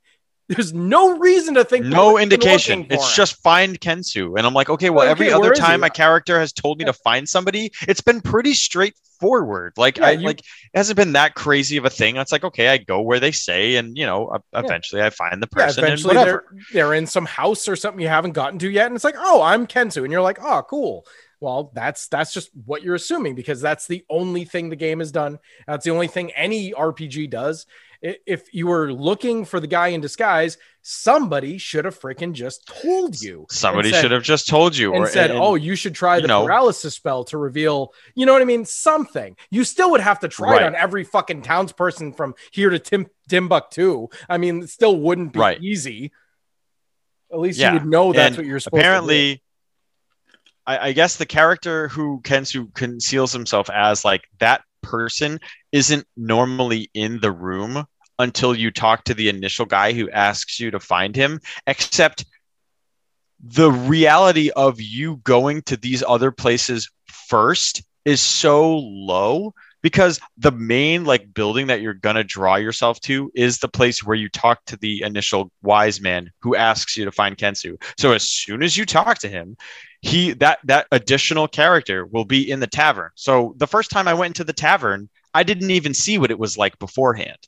[0.48, 2.86] there's no reason to think No indication.
[2.90, 3.12] It's him.
[3.14, 4.36] just find Kensu.
[4.36, 5.86] And I'm like, okay, well, Okay, every other time he?
[5.86, 9.72] a character has told me to find somebody, it's been pretty straightforward.
[9.76, 10.44] Like Yeah, I you- like it
[10.78, 12.16] hasn't been that crazy of a thing.
[12.16, 14.60] It's like, okay, I go where they say, and you know, Yeah.
[14.60, 18.08] eventually I find the person and eventually they're they're in some house or something you
[18.08, 21.06] haven't gotten to yet, and it's like, oh, I'm Kensu, and you're like, oh, cool.
[21.40, 25.12] Well, that's that's just what you're assuming because that's the only thing the game has
[25.12, 25.38] done.
[25.66, 27.66] That's the only thing any RPG does.
[28.26, 33.18] If you were looking for the guy in disguise, somebody should have freaking just told
[33.18, 33.46] you.
[33.48, 36.20] Somebody said- should have just told you and or said, and- "Oh, you should try
[36.20, 38.66] the know- paralysis spell to reveal." You know what I mean?
[38.66, 39.36] Something.
[39.50, 40.62] You still would have to try Right.
[40.62, 44.08] it on every fucking townsperson from here to Tim Timbuktu.
[44.28, 45.62] I mean, it still wouldn't be Right.
[45.62, 46.12] easy.
[47.32, 47.72] At least Yeah.
[47.72, 48.86] you would know that's And what you're supposed to do.
[48.86, 49.42] apparently
[50.66, 55.40] I, I guess the character who Kensu conceals himself as like that person
[55.72, 57.86] isn't normally in the room
[58.18, 62.24] until you talk to the initial guy who asks you to find him except
[63.46, 69.52] the reality of you going to these other places first is so low
[69.82, 74.02] because the main like building that you're going to draw yourself to is the place
[74.02, 77.76] where you talk to the initial wise man who asks you to find Kensu.
[77.98, 79.58] So as soon as you talk to him,
[80.00, 83.10] he that that additional character will be in the tavern.
[83.14, 86.38] So the first time I went into the tavern, I didn't even see what it
[86.38, 87.38] was like beforehand.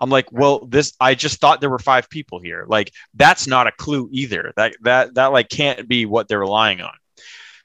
[0.00, 2.64] I'm like, well, this I just thought there were five people here.
[2.68, 4.52] Like that's not a clue either.
[4.56, 6.92] That that that like can't be what they're relying on.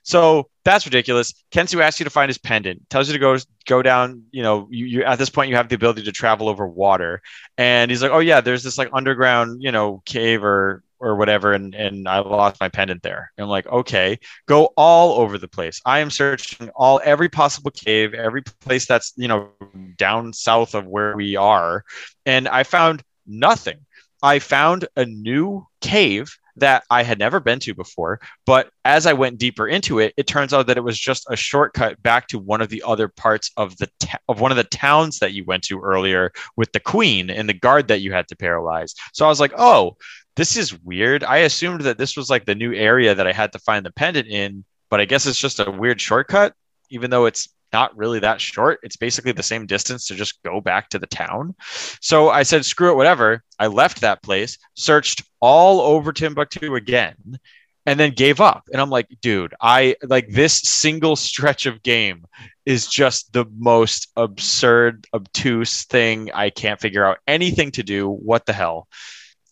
[0.04, 1.34] So that's ridiculous.
[1.52, 4.24] Kensu asks you to find his pendant, tells you to go go down.
[4.32, 7.22] You know, you, you at this point you have the ability to travel over water,
[7.58, 11.54] and he's like, oh yeah, there's this like underground, you know, cave or or whatever,
[11.54, 13.32] and and I lost my pendant there.
[13.38, 15.80] And I'm like, okay, go all over the place.
[15.86, 19.52] I am searching all every possible cave, every place that's you know
[19.98, 21.86] down south of where we are,
[22.26, 23.78] and I found nothing.
[24.24, 28.20] I found a new cave that I had never been to before.
[28.46, 31.36] But as I went deeper into it, it turns out that it was just a
[31.36, 33.90] shortcut back to one of the other parts of the
[34.30, 37.54] of one of the towns that you went to earlier with the queen and the
[37.54, 38.96] guard that you had to paralyze.
[39.14, 39.98] So I was like, oh,
[40.36, 41.24] this is weird.
[41.24, 43.92] I assumed that this was like the new area that I had to find the
[43.92, 46.54] pendant in, but I guess it's just a weird shortcut,
[46.90, 48.80] even though it's not really that short.
[48.84, 51.56] It's basically the same distance to just go back to the town.
[52.02, 53.44] So I said, screw it, whatever.
[53.60, 57.40] I left that place, searched all over Timbuktu again,
[57.86, 58.64] and then gave up.
[58.72, 62.26] And I'm like, dude, I like this single stretch of game
[62.66, 66.32] is just the most absurd, obtuse thing.
[66.34, 68.10] I can't figure out anything to do.
[68.10, 68.88] What the hell?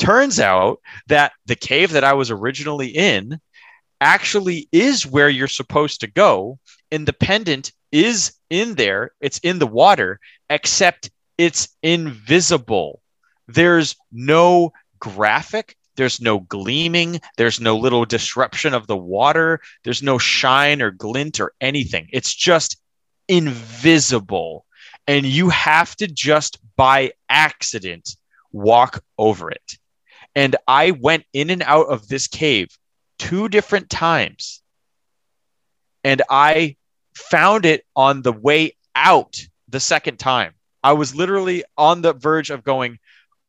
[0.03, 3.39] Turns out that the cave that I was originally in
[4.01, 6.59] actually is where you're supposed to go.
[6.91, 13.01] Independent is in there, it's in the water, except it's invisible.
[13.47, 20.17] There's no graphic, there's no gleaming, there's no little disruption of the water, there's no
[20.17, 22.09] shine or glint or anything.
[22.11, 22.75] It's just
[23.29, 24.65] invisible.
[25.07, 28.17] And you have to just by accident
[28.51, 29.77] walk over it.
[30.35, 32.69] And I went in and out of this cave
[33.19, 34.61] two different times.
[36.03, 36.75] And I
[37.15, 39.37] found it on the way out
[39.69, 40.53] the second time.
[40.83, 42.99] I was literally on the verge of going,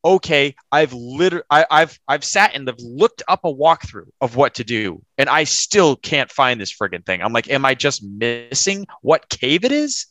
[0.04, 4.64] okay, I've literally, I've, I've sat and I've looked up a walkthrough of what to
[4.64, 7.22] do, and I still can't find this friggin' thing.
[7.22, 10.06] I'm like, am I just missing what cave it is?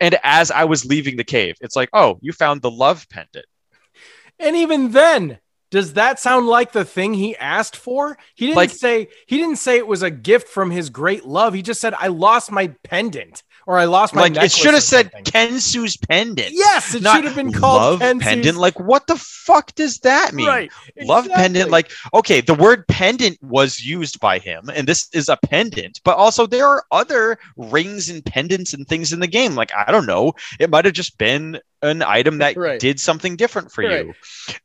[0.00, 3.46] And as I was leaving the cave, it's like, oh, you found the love pendant.
[4.38, 5.38] And even then,
[5.72, 8.18] does that sound like the thing he asked for?
[8.34, 11.54] He didn't like, say he didn't say it was a gift from his great love.
[11.54, 14.82] He just said I lost my pendant or I lost my like it should have
[14.82, 16.50] said Kensu's pendant.
[16.52, 18.24] Yes, it should have been called love Kensu's...
[18.24, 18.58] pendant.
[18.58, 20.46] Like what the fuck does that mean?
[20.46, 21.06] Right, exactly.
[21.06, 21.70] love pendant.
[21.70, 26.00] Like okay, the word pendant was used by him, and this is a pendant.
[26.04, 29.54] But also there are other rings and pendants and things in the game.
[29.54, 32.78] Like I don't know, it might have just been an item that right.
[32.78, 34.06] did something different for right.
[34.06, 34.14] you,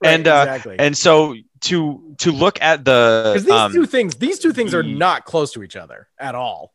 [0.04, 0.76] and uh, exactly.
[0.80, 4.74] and so to to look at the because these um, two things these two things
[4.74, 6.74] are not close to each other at all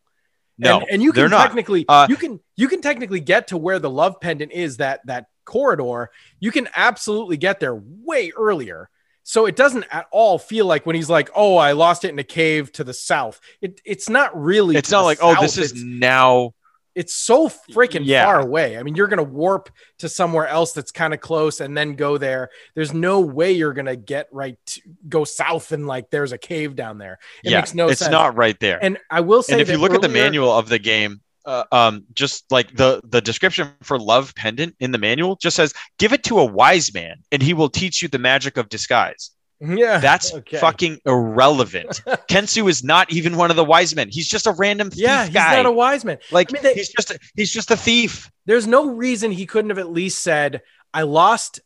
[0.59, 3.79] no, and, and you can technically uh, you can you can technically get to where
[3.79, 6.11] the love pendant is that that corridor.
[6.41, 8.89] You can absolutely get there way earlier.
[9.25, 12.19] So it doesn't at all feel like when he's like, "Oh, I lost it in
[12.19, 14.77] a cave to the south." It it's not really.
[14.77, 15.37] It's not like, south.
[15.39, 16.55] "Oh, this is it's, now
[16.95, 18.25] it's so freaking yeah.
[18.25, 18.79] far away.
[18.79, 22.19] I mean, you're gonna warp to somewhere else that's kind of close and then go
[22.19, 22.51] there.
[22.75, 26.77] There's no way you're gonna get right to go south and like there's a cave
[26.77, 27.19] down there.
[27.45, 28.13] It yeah, makes no it's sense.
[28.13, 28.83] not right there.
[28.83, 31.21] And I will say, and if you look earlier, at the manual of the game,
[31.45, 35.75] uh, um, just like the the description for love pendant in the manual just says,
[35.99, 39.31] "Give it to a wise man, and he will teach you the magic of disguise."
[39.63, 39.99] Yeah.
[39.99, 40.59] That's okay.
[40.59, 42.03] fucking irrelevant.
[42.29, 44.09] Kensu is not even one of the wise men.
[44.09, 45.57] He's just a random thief yeah, he's guy.
[45.57, 46.19] not a wise man.
[46.31, 48.31] Like I mean, they, he's just a, he's just a thief.
[48.47, 51.61] There's no reason he couldn't have at least said, "I lost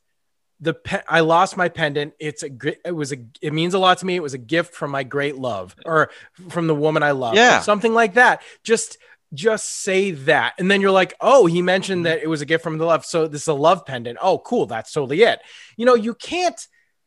[0.60, 2.14] the pe- I lost my pendant.
[2.18, 2.50] It's a
[2.84, 4.16] it was a it means a lot to me.
[4.16, 6.10] It was a gift from my great love or
[6.48, 7.34] from the woman I love.
[7.34, 7.60] Yeah.
[7.60, 8.42] something like that.
[8.62, 8.98] Just
[9.34, 10.54] just say that.
[10.58, 12.14] And then you're like, oh, he mentioned mm-hmm.
[12.14, 13.04] that it was a gift from the love.
[13.04, 14.18] So this is a love pendant.
[14.22, 14.66] Oh, cool.
[14.66, 15.40] That's totally it.
[15.76, 16.66] You know, you can't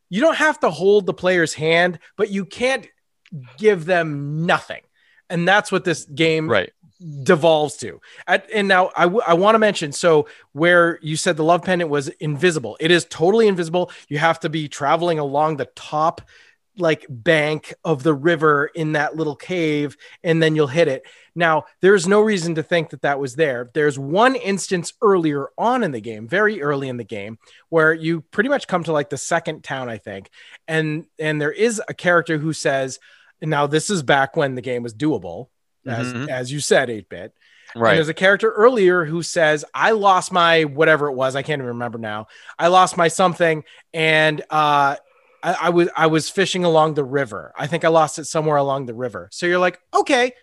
[0.10, 2.88] you don't have to hold the player's hand, but you can't
[3.58, 4.82] give them nothing.
[5.30, 6.72] And that's what this game right.
[7.24, 8.02] devolves to.
[8.28, 11.64] At, and now I, w- I want to mention so where you said the love
[11.64, 13.92] pendant was invisible, it is totally invisible.
[14.08, 16.22] You have to be traveling along the top
[16.78, 21.04] like bank of the river in that little cave and then you'll hit it.
[21.36, 23.70] Now, there's no reason to think that that was there.
[23.74, 27.38] There's one instance earlier on in the game, very early in the game,
[27.70, 30.30] where you pretty much come to like the second town, I think.
[30.68, 33.00] And and there is a character who says,
[33.42, 35.48] now this is back when the game was doable,
[35.86, 36.30] as mm-hmm.
[36.30, 37.34] as you said, 8-bit.
[37.76, 37.92] Right.
[37.92, 41.36] And there's a character earlier who says, I lost my whatever it was.
[41.36, 42.28] I can't even remember now.
[42.58, 43.64] I lost my something.
[43.94, 44.96] And uh,
[45.44, 47.54] I, I, was I was fishing along the river.
[47.58, 49.30] I think I lost it somewhere along the river.
[49.32, 50.34] So you're like, okay,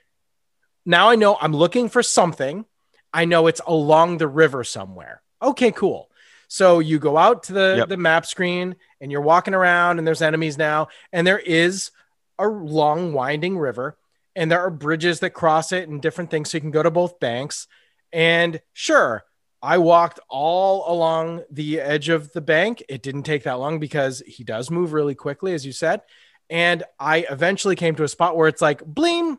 [0.85, 2.65] now I know I'm looking for something.
[3.13, 5.23] I know it's along the river somewhere.
[5.43, 6.11] Okay, cool.
[6.49, 7.89] So you go out to the, Yep.
[7.89, 11.91] the map screen and you're walking around and there's enemies now, and there is
[12.39, 13.97] a long winding river,
[14.35, 16.51] and there are bridges that cross it and different things.
[16.51, 17.67] So you can go to both banks.
[18.13, 19.25] And sure,
[19.67, 22.85] I walked all along the edge of the bank.
[22.89, 26.03] It didn't take that long because he does move really quickly, as you said.
[26.49, 29.39] And I eventually came to a spot where it's like, bleem,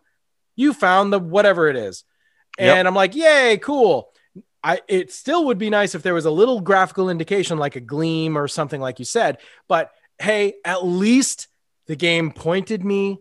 [0.57, 2.03] you found the whatever it is.
[2.57, 2.85] And Yep.
[2.87, 4.09] I'm like, yay, cool.
[4.61, 7.79] I it still would be nice if there was a little graphical indication like a
[7.79, 9.37] gleam or something like you said,
[9.69, 11.47] but hey, at least
[11.85, 13.19] the game pointed me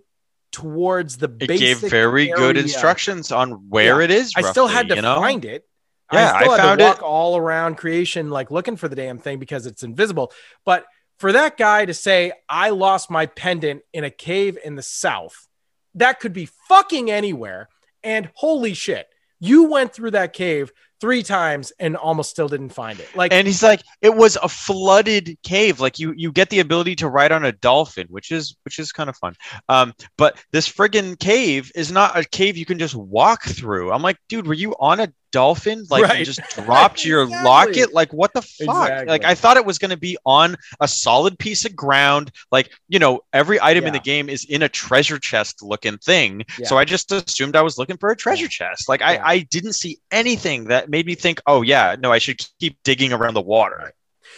[0.50, 4.04] towards the It gave very good instructions on where Yeah.
[4.07, 4.32] it is.
[4.36, 5.20] I still had to you know?
[5.20, 5.64] find it.
[6.12, 6.88] Yeah, I still I had found to it.
[6.88, 10.32] walk all around creation, like looking for the damn thing because it's invisible.
[10.64, 10.86] But
[11.18, 15.48] for that guy to say, I lost my pendant in a cave in the south,
[15.94, 17.68] that could be fucking anywhere.
[18.04, 19.09] And holy shit,
[19.40, 23.14] you went through that cave three times and almost still didn't find it.
[23.14, 26.96] Like, and he's like it was a flooded cave like you you get the ability
[26.96, 29.34] to ride on a dolphin which is which is kind of fun
[29.68, 34.02] um but this friggin cave is not a cave you can just walk through i'm
[34.02, 36.18] like dude were you on a dolphin like Right.
[36.20, 37.45] you just dropped your Exactly.
[37.51, 39.07] locket like what the fuck Exactly.
[39.09, 42.70] like i thought it was going to be on a solid piece of ground like
[42.89, 46.66] you know every item in the game is in a treasure chest looking thing Yeah.
[46.68, 49.20] so i just assumed i was looking for a treasure chest like Yeah.
[49.24, 52.78] i i didn't see anything that made me think oh yeah no i should keep
[52.82, 53.93] digging around the water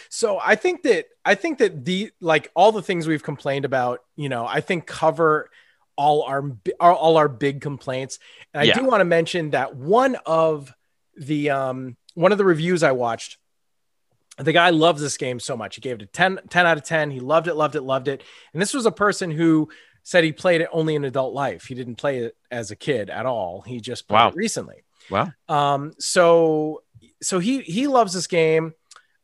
[0.09, 3.99] So I think that I think that the like all the things we've complained about,
[4.15, 5.49] you know, I think cover
[5.95, 6.41] all our
[6.79, 8.17] our- all our big complaints.
[8.53, 8.75] And I Yeah.
[8.79, 10.73] do want to mention that one of
[11.19, 13.37] the um one of the reviews I watched
[14.37, 15.75] the guy loves this game so much.
[15.75, 17.11] He gave it a 10, 10 out of 10.
[17.11, 18.23] He loved it, loved it, loved it.
[18.53, 19.67] And this was a person who
[20.03, 21.65] said he played it only in adult life.
[21.65, 23.61] He didn't play it as a kid at all.
[23.61, 24.29] He just played Wow.
[24.29, 24.85] it recently.
[25.11, 25.27] Wow.
[25.49, 26.83] Um, so
[27.21, 28.73] so he he loves this game.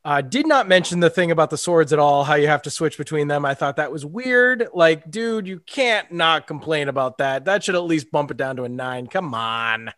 [0.04, 2.70] Uh, did not mention the thing about the swords at all, how you have to
[2.70, 3.44] switch between them.
[3.46, 4.68] I thought that was weird.
[4.74, 7.46] Like, dude, you can't not complain about that.
[7.46, 9.08] That should at least bump it down to a nine.
[9.08, 9.92] Come on.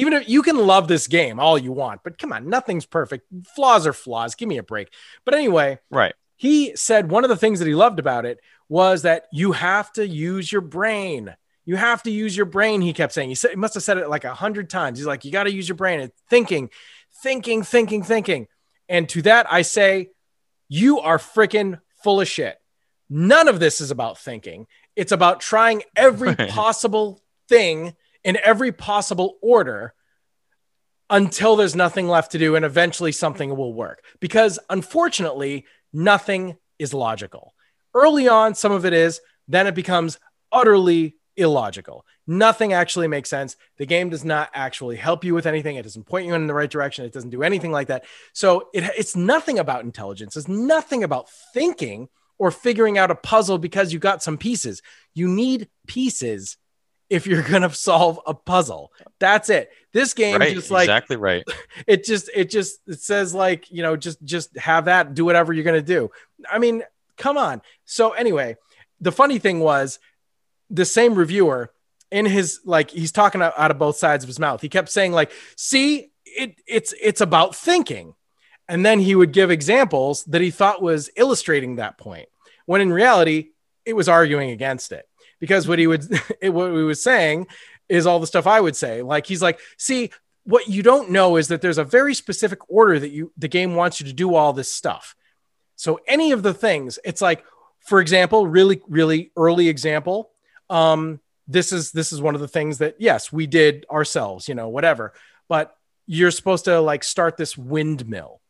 [0.00, 3.26] Even if you can love this game all you want, but come on, nothing's perfect.
[3.54, 4.34] Flaws are flaws.
[4.34, 4.92] Give me a break.
[5.24, 9.02] But anyway, right he said one of the things that he loved about it was
[9.02, 11.36] that you have to use your brain.
[11.66, 12.80] You have to use your brain.
[12.80, 13.28] He kept saying.
[13.28, 14.98] He said he must have said it like a hundred times.
[14.98, 16.00] He's like, you got to use your brain.
[16.00, 16.70] And thinking,
[17.22, 18.46] thinking, thinking, thinking.
[18.88, 20.12] And to that, I say,
[20.66, 22.56] you are freaking full of shit.
[23.10, 24.66] None of this is about thinking.
[24.96, 26.48] It's about trying every Right.
[26.48, 27.20] possible
[27.50, 27.94] thing
[28.24, 29.94] in every possible order
[31.08, 34.04] until there's nothing left to do and eventually something will work.
[34.20, 37.54] Because unfortunately, nothing is logical.
[37.94, 40.18] Early on, some of it is, then it becomes
[40.52, 42.04] utterly illogical.
[42.26, 43.56] Nothing actually makes sense.
[43.78, 45.76] The game does not actually help you with anything.
[45.76, 47.04] It doesn't point you in the right direction.
[47.04, 48.04] It doesn't do anything like that.
[48.32, 50.36] So it, it's nothing about intelligence.
[50.36, 52.08] It's nothing about thinking
[52.38, 54.80] or figuring out a puzzle because you got some pieces.
[55.12, 56.56] You need pieces
[57.10, 58.92] if you're going to solve a puzzle.
[59.18, 59.70] That's it.
[59.92, 61.44] This game right just like exactly right.
[61.86, 65.52] it just it just it says like you know just just have that do whatever
[65.52, 66.10] you're gonna do.
[66.50, 66.84] I mean
[67.16, 67.60] come on.
[67.84, 68.56] So anyway
[69.00, 69.98] the funny thing was
[70.70, 71.72] the same reviewer
[72.12, 74.60] in his like he's talking out, out of both sides of his mouth.
[74.60, 78.14] He kept saying like see it it's it's about thinking.
[78.68, 82.28] And then he would give examples that he thought was illustrating that point
[82.66, 83.48] when in reality
[83.84, 85.08] it was arguing against it
[85.40, 86.06] because what he would
[86.40, 87.46] it, what he was saying
[87.88, 89.02] is all the stuff I would say.
[89.02, 90.10] Like he's like, see,
[90.44, 93.74] what you don't know is that there's a very specific order that you the game
[93.74, 95.16] wants you to do all this stuff.
[95.76, 97.44] So any of the things, it's like,
[97.80, 100.30] for example, really, really early example.
[100.68, 104.54] Um, this is this is one of the things that yes, we did ourselves, you
[104.54, 105.14] know, whatever.
[105.48, 105.76] But
[106.06, 108.40] you're supposed to like start this windmill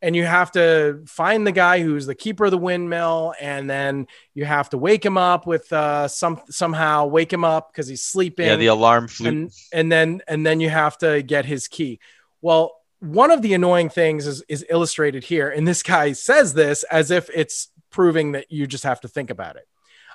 [0.00, 4.06] and you have to find the guy who's the keeper of the windmill and then
[4.34, 8.02] you have to wake him up with uh some somehow wake him up because he's
[8.02, 8.46] sleeping.
[8.46, 9.32] Yeah the alarm flute.
[9.32, 12.00] And and then and then you have to get his key.
[12.40, 16.84] Well one of the annoying things is is illustrated here and this guy says this
[16.84, 19.66] as if it's proving that you just have to think about it.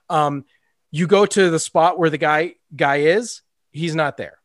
[0.09, 0.45] Um
[0.91, 4.39] you go to the spot where the guy guy is he's not there.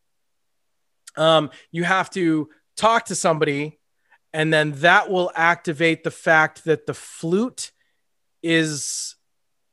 [1.16, 3.78] Um you have to talk to somebody
[4.32, 7.72] and then that will activate the fact that the flute
[8.42, 9.16] is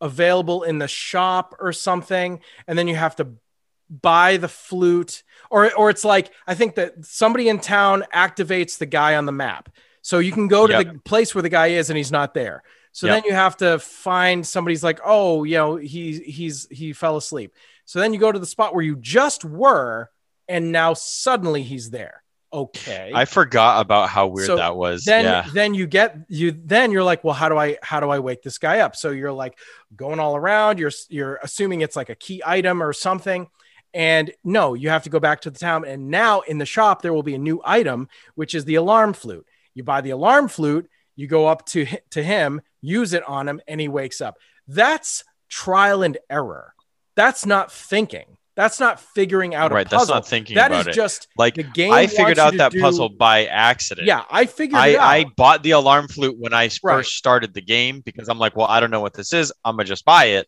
[0.01, 3.27] available in the shop or something and then you have to
[3.89, 5.23] buy the flute.
[5.51, 9.31] Or or it's like i think that somebody in town activates the guy on the
[9.31, 9.69] map.
[10.01, 10.93] So you can go to Yep.
[10.93, 12.63] the place where the guy is and he's not there.
[12.91, 13.15] So Yep.
[13.15, 17.53] then you have to find somebody's like oh you know he he's he fell asleep.
[17.85, 20.09] So then you go to the spot where you just were
[20.47, 22.23] and now suddenly he's there
[22.55, 23.11] okay.
[23.13, 25.03] I forgot about how weird So that was.
[25.03, 25.45] then yeah.
[25.53, 28.41] then you get you then you're like well how do i how do i wake
[28.41, 28.95] this guy up?
[28.95, 29.57] So you're like
[29.95, 33.47] going all around you're you're assuming it's like a key item or something.
[33.93, 35.85] And no you have to go back to the town.
[35.85, 39.13] And now in the shop there will be a new item which is the alarm
[39.13, 39.45] flute.
[39.73, 43.61] You buy the alarm flute you go up to to him use it on him
[43.67, 44.37] and he wakes up.
[44.67, 46.73] That's trial and error.
[47.15, 49.85] That's not thinking that's not figuring out Right.
[49.85, 50.93] a That's not thinking that about is it.
[50.93, 54.07] just Like the game I figured out that do- puzzle by accident.
[54.07, 57.53] yeah i figured I, it out I bought the alarm flute when I first started
[57.53, 59.51] the game because I'm like, well, I don't know what this is.
[59.63, 60.47] I'm gonna just buy it.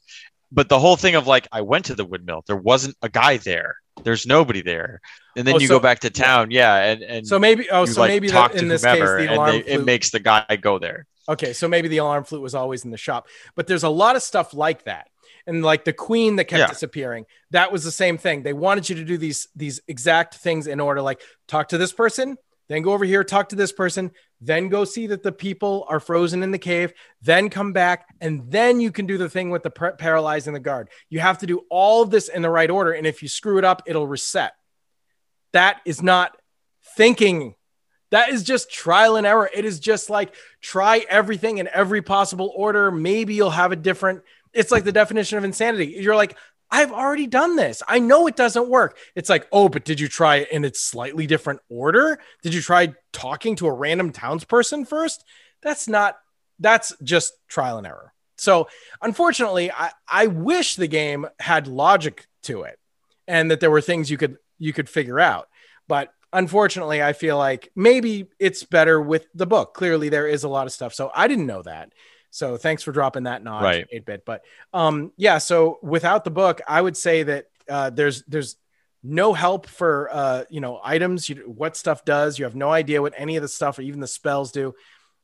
[0.51, 2.43] But the whole thing of like, I went to the windmill.
[2.47, 3.75] There wasn't a guy there.
[4.03, 5.01] There's nobody there.
[5.35, 6.51] And then Oh, you so- go back to town.
[6.51, 6.75] Yeah.
[6.77, 9.65] And, and So maybe oh, so like maybe to in this case the alarm they-
[9.65, 11.05] it makes the guy go there.
[11.27, 14.15] okay, so maybe the alarm flute was always in the shop, but there's a lot
[14.15, 15.09] of stuff like that,
[15.47, 16.67] and like the queen that kept Yeah.
[16.67, 17.25] disappearing.
[17.51, 18.43] That was the same thing.
[18.43, 21.93] They wanted you to do these these exact things in order, like talk to this
[21.93, 22.37] person,
[22.69, 25.99] then go over here, talk to this person, then go see that the people are
[25.99, 29.63] frozen in the cave, then come back, and then you can do the thing with
[29.63, 30.89] the par- paralyzing the guard.
[31.09, 33.57] You have to do all of this in the right order, and if you screw
[33.57, 34.51] it up, it'll reset.
[35.53, 36.37] That is not
[36.97, 37.55] thinking.
[38.11, 39.49] That is just trial and error.
[39.53, 42.91] It is just like try everything in every possible order.
[42.91, 44.23] Maybe you'll have a different.
[44.53, 45.97] It's like the definition of insanity.
[45.99, 46.37] You're like,
[46.69, 47.81] I've already done this.
[47.87, 48.97] I know it doesn't work.
[49.15, 52.19] It's like, oh, but did you try it in its slightly different order?
[52.43, 55.23] Did you try talking to a random townsperson first?
[55.61, 56.17] That's not,
[56.59, 58.13] that's just trial and error.
[58.37, 58.67] So
[59.01, 62.77] unfortunately, I, I wish the game had logic to it
[63.27, 65.47] and that there were things you could you could figure out.
[65.87, 69.73] But unfortunately, I feel like maybe it's better with the book.
[69.73, 70.93] Clearly, there is a lot of stuff.
[70.93, 71.91] So I didn't know that.
[72.31, 73.87] So thanks for dropping that knowledge, Right.
[73.91, 74.25] 8 bit.
[74.25, 78.57] But um, yeah, so without the book, I would say that uh, there's there's
[79.03, 82.37] no help for uh, you know items, you, what stuff does.
[82.37, 84.75] You have no idea what any of the stuff or even the spells do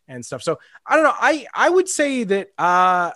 [0.08, 0.44] and stuff.
[0.44, 1.14] So I don't know.
[1.16, 3.12] I I would say that uh,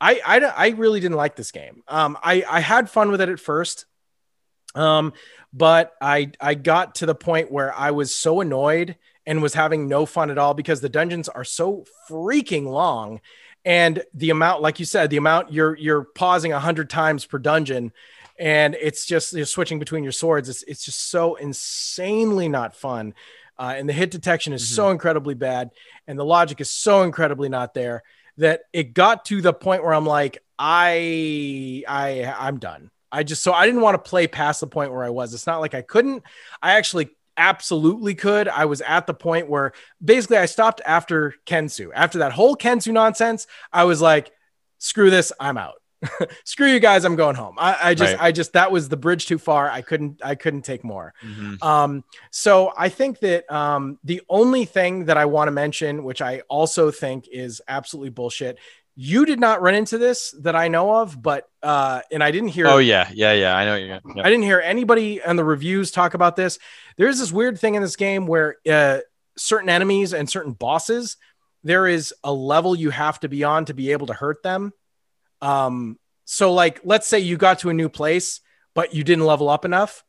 [0.00, 1.82] I I I really didn't like this game.
[1.88, 3.86] Um, I I had fun with it at first.
[4.74, 5.12] Um,
[5.52, 8.96] but I I got to the point where I was so annoyed
[9.28, 13.20] and was having no fun at all because the dungeons are so freaking long.
[13.62, 17.38] And the amount like you said the amount you're you're pausing a hundred times per
[17.38, 17.92] dungeon
[18.38, 20.48] and it's just you're switching between your swords.
[20.48, 23.14] It's, it's just so insanely not fun.
[23.58, 25.70] Uh, and the hit detection is so incredibly bad
[26.06, 28.04] and the logic is so incredibly not there
[28.38, 32.90] that it got to the point where i'm like i i i'm done.
[33.12, 35.34] I just so i didn't want to play past the point where i was.
[35.34, 36.22] It's not like i couldn't.
[36.62, 38.48] I actually absolutely could.
[38.48, 39.72] I was at the point where
[40.04, 41.90] basically i stopped after kensu.
[41.94, 44.30] After that whole kensu nonsense i was like
[44.78, 45.74] screw this i'm out.
[46.44, 47.56] Screw you guys i'm going home.
[47.58, 48.22] I, I just Right.
[48.22, 49.68] i just that was the bridge too far.
[49.70, 51.12] I couldn't i couldn't take more.
[51.24, 51.60] Mhm.
[51.62, 56.22] um, so I think that um, the only thing that I want to mention, which
[56.22, 58.58] I also think is absolutely bullshit,
[59.00, 62.48] you did not run into this that I know of, but uh, and I didn't
[62.48, 62.66] hear.
[62.66, 63.56] Oh yeah, yeah, yeah.
[63.56, 64.00] I know you're.
[64.24, 66.58] I didn't hear anybody on the reviews talk about this.
[66.96, 68.98] There's this weird thing in this game where uh,
[69.36, 71.16] certain enemies and certain bosses,
[71.62, 74.72] there is a level you have to be on to be able to hurt them.
[75.40, 78.40] Um, so like, let's say you got to a new place,
[78.74, 80.02] but you didn't level up enough.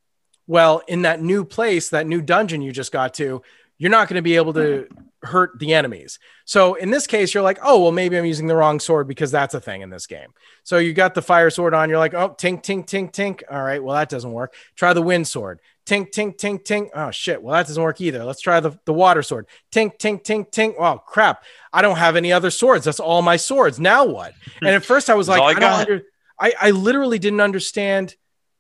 [0.48, 3.44] Well, in that new place, that new dungeon you just got to,
[3.78, 4.88] you're not going to be able to
[5.24, 6.20] hurt the enemies.
[6.46, 9.32] So in this case, you're like, oh, well, maybe I'm using the wrong sword because
[9.32, 10.30] that's a thing in this game.
[10.64, 11.90] So you got the fire sword on.
[11.90, 13.44] You're like, oh, tink, tink, tink, tink.
[13.52, 14.54] All right, well, that doesn't work.
[14.76, 15.60] Try the wind sword.
[15.86, 16.90] Tink, tink, tink, tink.
[16.94, 17.42] Oh, shit.
[17.42, 18.24] Well, that doesn't work either.
[18.24, 19.48] Let's try the, the water sword.
[19.72, 20.76] Tink, tink, tink, tink.
[20.80, 21.44] Oh, crap.
[21.74, 22.86] I don't have any other swords.
[22.86, 23.80] That's all my swords.
[23.80, 24.34] Now what?
[24.62, 26.04] And at first I was like, I I, don't under,
[26.40, 28.16] I, I literally didn't understand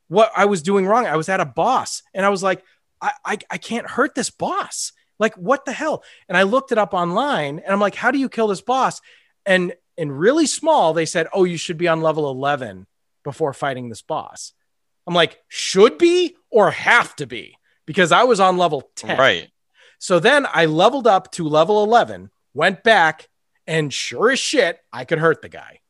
[0.07, 1.06] what I was doing wrong.
[1.06, 2.64] I was at a boss and I was like,
[2.99, 4.91] I, I, I can't hurt this boss.
[5.19, 6.03] Like, what the hell?
[6.27, 9.01] And I looked it up online and I'm like, how do you kill this boss?
[9.45, 12.87] And in really small, they said, oh, you should be on level 11
[13.23, 14.53] before fighting this boss.
[15.05, 17.57] I'm like, should be or have to be?
[17.85, 19.17] Because I was on level 10.
[19.17, 19.49] right.
[19.99, 23.27] So then I leveled up to level 11, went back,
[23.67, 25.81] and sure as shit, I could hurt the guy.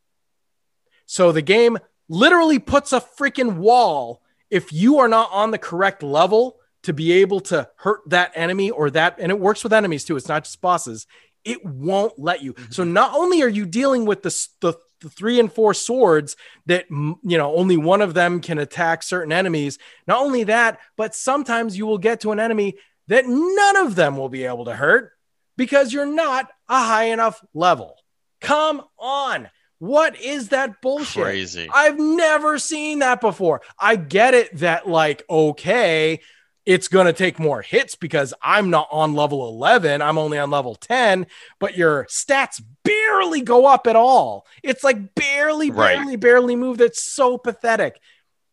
[1.05, 1.77] So the game
[2.07, 6.58] literally puts a freaking wall if you are not on the correct level
[6.89, 10.17] to be able to hurt that enemy or that, and it works with enemies too.
[10.17, 11.05] It's not just bosses.
[11.45, 12.55] It won't let you.
[12.71, 12.93] So mm-hmm.
[12.93, 16.35] not only are you dealing with the, the, the three and four swords
[16.65, 19.77] that you know only one of them can attack certain enemies.
[20.07, 22.75] Not only that, but sometimes you will get to an enemy
[23.05, 25.11] that none of them will be able to hurt
[25.57, 27.97] because you're not a high enough level.
[28.41, 29.47] Come on.
[29.77, 31.23] What is that bullshit?
[31.23, 31.69] Crazy.
[31.71, 33.61] I've never seen that before.
[33.77, 36.21] I get it that, like, okay,
[36.65, 40.01] it's going to take more hits because I'm not on level 11.
[40.01, 41.25] I'm only on level 10,
[41.59, 44.45] but your stats barely go up at all.
[44.63, 45.95] It's like barely, Right.
[45.95, 46.77] barely, barely move.
[46.77, 47.99] That's so pathetic.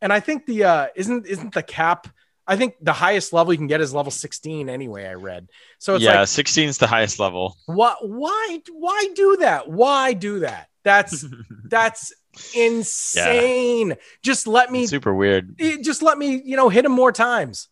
[0.00, 2.08] And I think the, uh, isn't, isn't the cap,
[2.46, 5.48] I think the highest level you can get is level 16 anyway, I read.
[5.78, 7.56] So it's yeah, like, 16 is the highest level.
[7.66, 9.68] what, why, why do that?
[9.68, 10.68] Why do that?
[10.84, 11.24] That's,
[11.64, 12.12] that's
[12.54, 13.96] insane.
[14.22, 15.58] Just let me Super weird.
[15.82, 17.68] just let me, you know, hit him more times.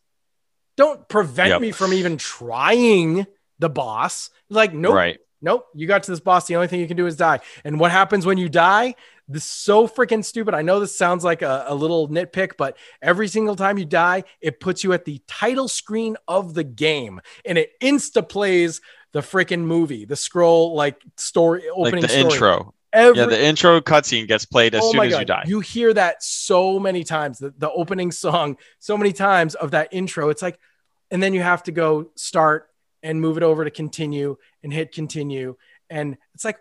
[0.76, 1.60] Don't prevent Yep.
[1.60, 3.26] me from even trying
[3.58, 4.30] the boss.
[4.50, 5.18] Like, nope, Right.
[5.40, 5.66] nope.
[5.74, 6.46] You got to this boss.
[6.46, 7.40] The only thing you can do is die.
[7.64, 8.94] And what happens when you die?
[9.26, 10.52] This is so freaking stupid.
[10.54, 14.24] I know this sounds like a, a little nitpick, but every single time you die,
[14.40, 18.80] it puts you at the title screen of the game and it insta plays
[19.12, 22.24] the freaking movie, the scroll like story Like opening the story.
[22.34, 22.74] intro.
[22.94, 25.42] Every, Yeah, the intro cutscene gets played as Oh soon as you die.
[25.46, 29.88] You hear that so many times, the, the opening song, so many times of that
[29.92, 30.28] intro.
[30.28, 30.58] It's like,
[31.10, 32.70] and then you have to go start
[33.02, 35.56] and move it over to continue and hit continue.
[35.90, 36.58] And it's like,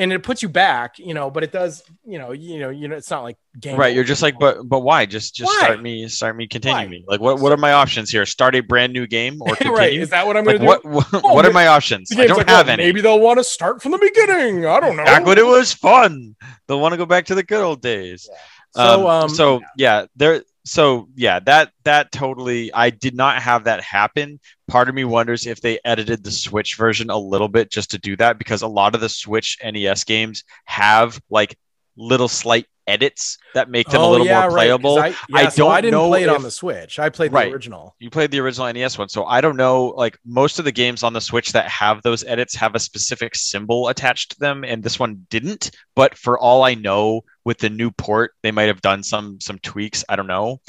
[0.00, 2.88] and it puts you back, you know, but it does, you know, you know, you
[2.88, 3.76] know, it's not like game.
[3.76, 5.04] Right, you're just like, but but why?
[5.04, 5.64] Just just Why?
[5.64, 6.86] start me, start me, continue Why?
[6.86, 7.04] me.
[7.06, 8.24] Like, what what are my options here?
[8.24, 9.76] Start a brand new game or continue?
[9.76, 9.92] right.
[9.92, 10.94] Is that what I'm going like, to do?
[10.94, 12.10] what what, Oh, what are my options?
[12.16, 12.84] I don't like, have well, any.
[12.84, 14.64] Maybe they'll want to start from the beginning.
[14.64, 15.04] I don't know.
[15.04, 16.34] Back when it was fun,
[16.66, 18.26] they'll want to go back to the good old days.
[18.74, 20.42] So, um, um, so yeah, there.
[20.70, 22.72] So yeah, that that totally.
[22.72, 24.38] I did not have that happen.
[24.68, 27.98] Part of me wonders if they edited the Switch version a little bit just to
[27.98, 31.58] do that, because a lot of the Switch NES games have like
[32.00, 34.98] little slight edits that make them a little more Oh, right, playable.
[34.98, 36.98] I, yeah, I so I don't didn't know play it on the Switch.
[36.98, 37.52] I played the Right.
[37.52, 37.94] original.
[38.00, 39.88] you played the original NES one, so I don't know.
[39.96, 43.36] Like most of the games on the Switch that have those edits have a specific
[43.36, 45.70] symbol attached to them, and this one didn't.
[45.94, 49.58] But for all I know, with the new port, they might have done some some
[49.60, 50.02] tweaks.
[50.08, 50.60] I don't know.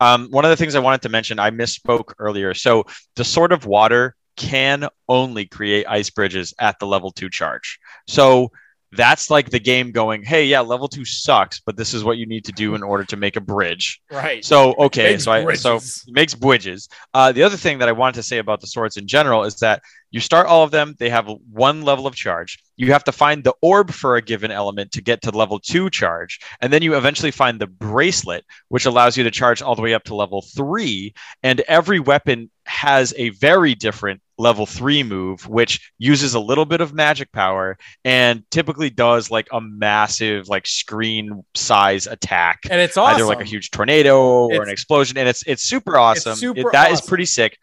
[0.00, 2.54] Um, one of the things I wanted to mention, I misspoke earlier.
[2.54, 2.84] So
[3.16, 7.78] the sort of Water can only create ice bridges at the level two charge.
[8.06, 8.50] So
[8.96, 12.26] that's like the game going, hey, yeah, level two sucks, but this is what you
[12.26, 14.00] need to do in order to make a bridge.
[14.10, 14.44] Right.
[14.44, 16.04] So okay, so I so bridges.
[16.08, 16.88] makes bridges.
[17.14, 19.56] Uh, the other thing that I wanted to say about the swords in general is
[19.56, 20.94] that you start all of them.
[20.98, 22.58] They have one level of charge.
[22.76, 25.90] You have to find the orb for a given element to get to level two
[25.90, 29.82] charge, and then you eventually find the bracelet, which allows you to charge all the
[29.82, 31.14] way up to level three.
[31.42, 36.80] And every weapon has a very different level three move, which uses a little bit
[36.80, 42.96] of magic power and typically does like a massive like screen size attack and it's
[42.96, 43.16] awesome.
[43.16, 46.32] either like a huge tornado or an explosion, and it's it's super awesome.
[46.32, 47.08] It- super that is awesome.
[47.08, 47.58] pretty sick.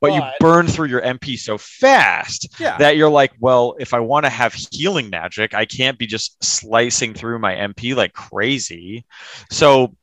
[0.00, 2.78] But, you burn through your MP so fast yeah.
[2.78, 6.36] that you're like, well, if I want to have healing magic, I can't be just
[6.42, 9.04] slicing through my MP like crazy.
[9.50, 9.96] So,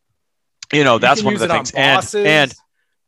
[0.73, 2.15] you know, You that's one of the it on things.
[2.15, 2.53] And and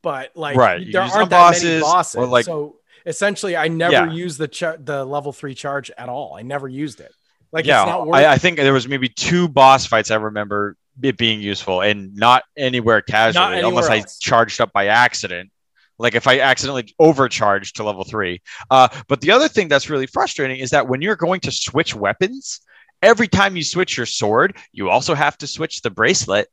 [0.07, 2.15] but like Right, there aren't that many bosses, bosses.
[2.15, 4.11] or, like- so essentially, I never Yeah.
[4.11, 6.35] used the char- the level three charge at all.
[6.39, 7.13] I never used it.
[7.51, 8.15] Like yeah, it's not worth.
[8.15, 12.15] I, I think there was maybe two boss fights I remember it being useful, and
[12.15, 15.51] not anywhere casually, anywhere unless I charged up by accident.
[15.99, 18.41] Like if I accidentally overcharged to level three.
[18.69, 21.95] Uh, but the other thing that's really frustrating is that when you're going to switch
[21.95, 22.61] weapons,
[23.01, 26.47] every time you switch your sword, you also have to switch the bracelet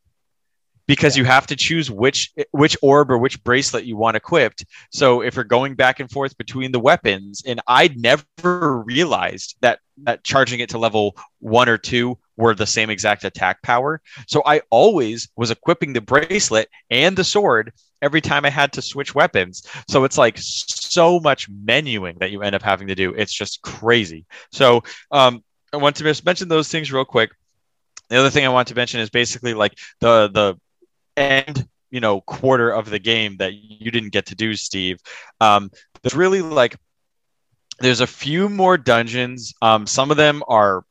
[0.86, 4.64] because you have to choose which which orb or which bracelet you want equipped.
[4.90, 9.80] So if you're going back and forth between the weapons, and I never realized that
[10.04, 14.00] that charging it to level one or two were the same exact attack power.
[14.26, 18.82] So I always was equipping the bracelet and the sword every time I had to
[18.82, 19.66] switch weapons.
[19.88, 23.14] So it's like so much menuing that you end up having to do.
[23.14, 24.26] It's just crazy.
[24.52, 25.42] So um,
[25.72, 27.30] I want to just mention those things real quick.
[28.10, 30.60] The other thing I want to mention is basically like the the
[31.16, 34.98] end you know quarter of the game that you didn't get to do steve.
[35.40, 35.70] Um
[36.02, 36.76] there's really like
[37.80, 39.52] there's a few more dungeons.
[39.62, 40.84] Um some of them are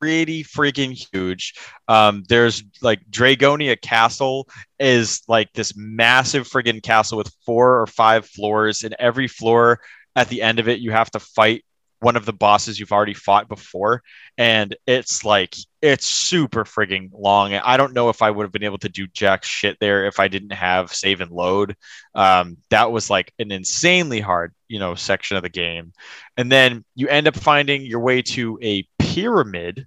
[0.00, 1.54] pretty freaking huge.
[1.88, 4.48] Um there's like Draygonia castle
[4.78, 9.80] is like this massive friggin castle with four or five floors and every floor
[10.16, 11.64] at the end of it you have to fight
[12.00, 14.02] one of the bosses you've already fought before
[14.38, 18.64] and it's like it's super frigging long i don't know if i would have been
[18.64, 21.76] able to do jack shit there if i didn't have save and load.
[22.14, 25.92] Um, that was like an insanely hard you know section of the game.
[26.36, 29.86] And then you end up finding your way to a pyramid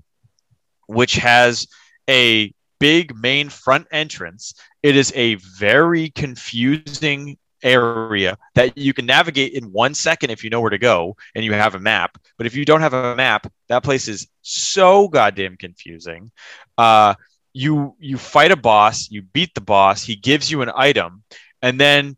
[0.87, 1.67] which has
[2.09, 4.53] a big main front entrance.
[4.81, 10.49] It is a very confusing area that you can navigate in one second if you
[10.49, 12.17] know where to go and you have a map.
[12.37, 16.31] But if you don't have a map, that place is so goddamn confusing.
[16.77, 17.15] Uh,
[17.53, 21.23] you you fight a boss, you beat the boss, he gives you an item,
[21.61, 22.15] and then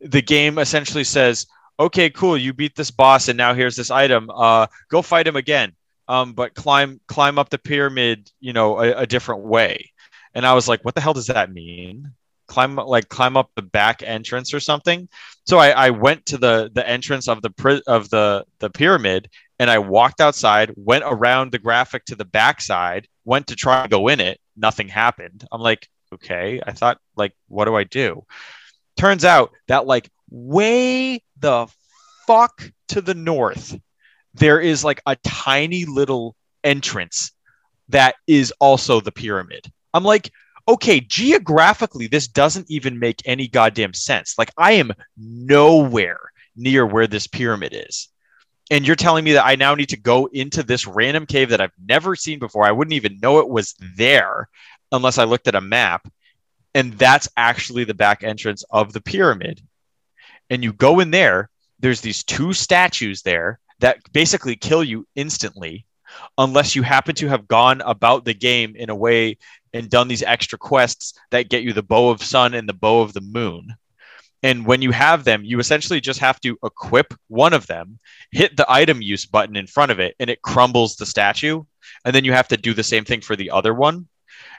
[0.00, 1.46] the game essentially says,
[1.78, 4.30] okay, cool, you beat this boss, and now here's this item.
[4.30, 5.72] Uh, go fight him again.
[6.08, 9.90] Um, but climb climb up the pyramid, you know, a, a different way.
[10.34, 12.12] And I was like, what the hell does that mean?
[12.46, 15.08] Climb like climb up the back entrance or something.
[15.46, 19.28] So I, I went to the the entrance of the pri- of the the pyramid
[19.58, 23.88] and I walked outside, went around the graphic to the backside, went to try to
[23.88, 24.38] go in it.
[24.56, 25.44] Nothing happened.
[25.50, 26.60] I'm like, okay.
[26.66, 28.24] I thought, like, what do I do?
[28.96, 31.68] Turns out that like way the
[32.26, 33.78] fuck to the north,
[34.34, 37.32] there is like a tiny little entrance
[37.88, 39.70] that is also the pyramid.
[39.94, 40.30] I'm like,
[40.68, 44.34] okay, geographically, this doesn't even make any goddamn sense.
[44.38, 46.20] Like, I am nowhere
[46.56, 48.08] near where this pyramid is.
[48.70, 51.60] And you're telling me that I now need to go into this random cave that
[51.60, 52.64] I've never seen before.
[52.64, 54.48] I wouldn't even know it was there
[54.90, 56.08] unless I looked at a map.
[56.74, 59.62] And that's actually the back entrance of the pyramid.
[60.50, 61.48] And you go in there,
[61.78, 65.86] there's these two statues there that basically kill you instantly
[66.38, 69.38] unless you happen to have gone about the game in a way
[69.72, 73.00] and done these extra quests that get you the bow of sun and the bow
[73.00, 73.74] of the moon.
[74.42, 77.98] And when you have them, you essentially just have to equip one of them,
[78.30, 81.64] hit the item use button in front of it, and it crumbles the statue.
[82.04, 84.08] And then you have to do the same thing for the other one.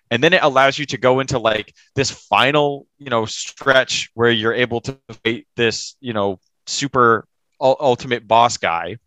[0.10, 4.32] And then it allows you to go into like this final, you know, stretch where
[4.32, 7.28] you're able to fight this, you know, super
[7.60, 8.98] ultimate boss guy.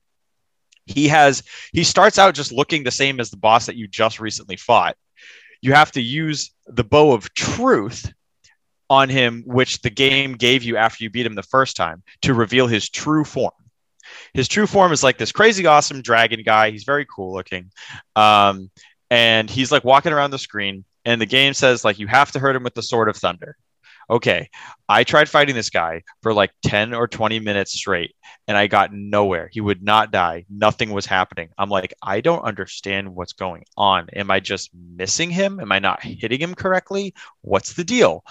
[0.90, 1.42] He has
[1.72, 4.96] he starts out just looking the same as the boss that you just recently fought.
[5.62, 8.12] You have to use the bow of truth
[8.88, 12.34] on him, which the game gave you after you beat him the first time to
[12.34, 13.52] reveal his true form.
[14.34, 16.70] His true form is like this crazy awesome dragon guy.
[16.70, 17.70] He's very cool looking.
[18.16, 18.70] Um,
[19.10, 22.38] and he's like walking around the screen, and the game says, like, you have to
[22.38, 23.56] hurt him with the sword of thunder
[24.10, 24.50] okay,
[24.88, 28.16] I tried fighting this guy for like 10 or 20 minutes straight
[28.48, 29.48] and I got nowhere.
[29.52, 30.44] He would not die.
[30.50, 31.50] Nothing was happening.
[31.56, 34.08] I'm like, I don't understand what's going on.
[34.14, 35.60] Am I just missing him?
[35.60, 37.14] Am I not hitting him correctly?
[37.42, 38.24] What's the deal?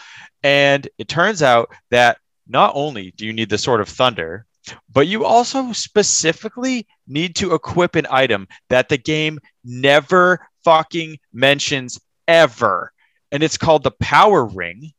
[0.44, 4.46] And it turns out that not only do you need the Sword of Thunder,
[4.92, 12.00] but you also specifically need to equip an item that the game never fucking mentions
[12.28, 12.92] ever.
[13.32, 14.92] And it's called the Power Ring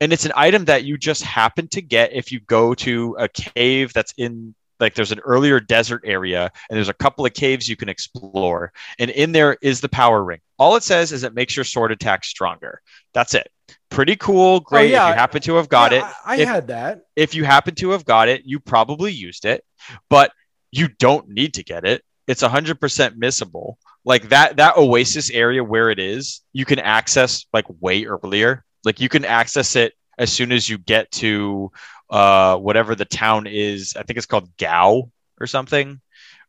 [0.00, 3.28] and it's an item that you just happen to get if you go to a
[3.28, 7.68] cave that's in like there's an earlier desert area and there's a couple of caves
[7.68, 8.72] you can explore.
[8.98, 10.40] And in there is the power ring.
[10.58, 12.82] All it says is it makes your sword attack stronger.
[13.14, 13.50] That's it.
[13.90, 14.56] Pretty cool.
[14.56, 15.08] Oh, Great oh, yeah.
[15.08, 16.04] if you happen to have got yeah, it.
[16.04, 17.00] I, I if, had that.
[17.14, 19.64] if you happen to have got it you probably used it
[20.10, 20.30] but
[20.72, 22.02] you don't need to get it.
[22.26, 22.78] It's 100%
[23.16, 23.76] missable.
[24.04, 29.00] Like that that oasis area where it is you can access like way earlier like
[29.00, 31.72] you can access it as soon as you get to
[32.08, 33.96] uh, whatever the town is.
[33.96, 35.10] I think it's called Gao
[35.40, 36.00] or something,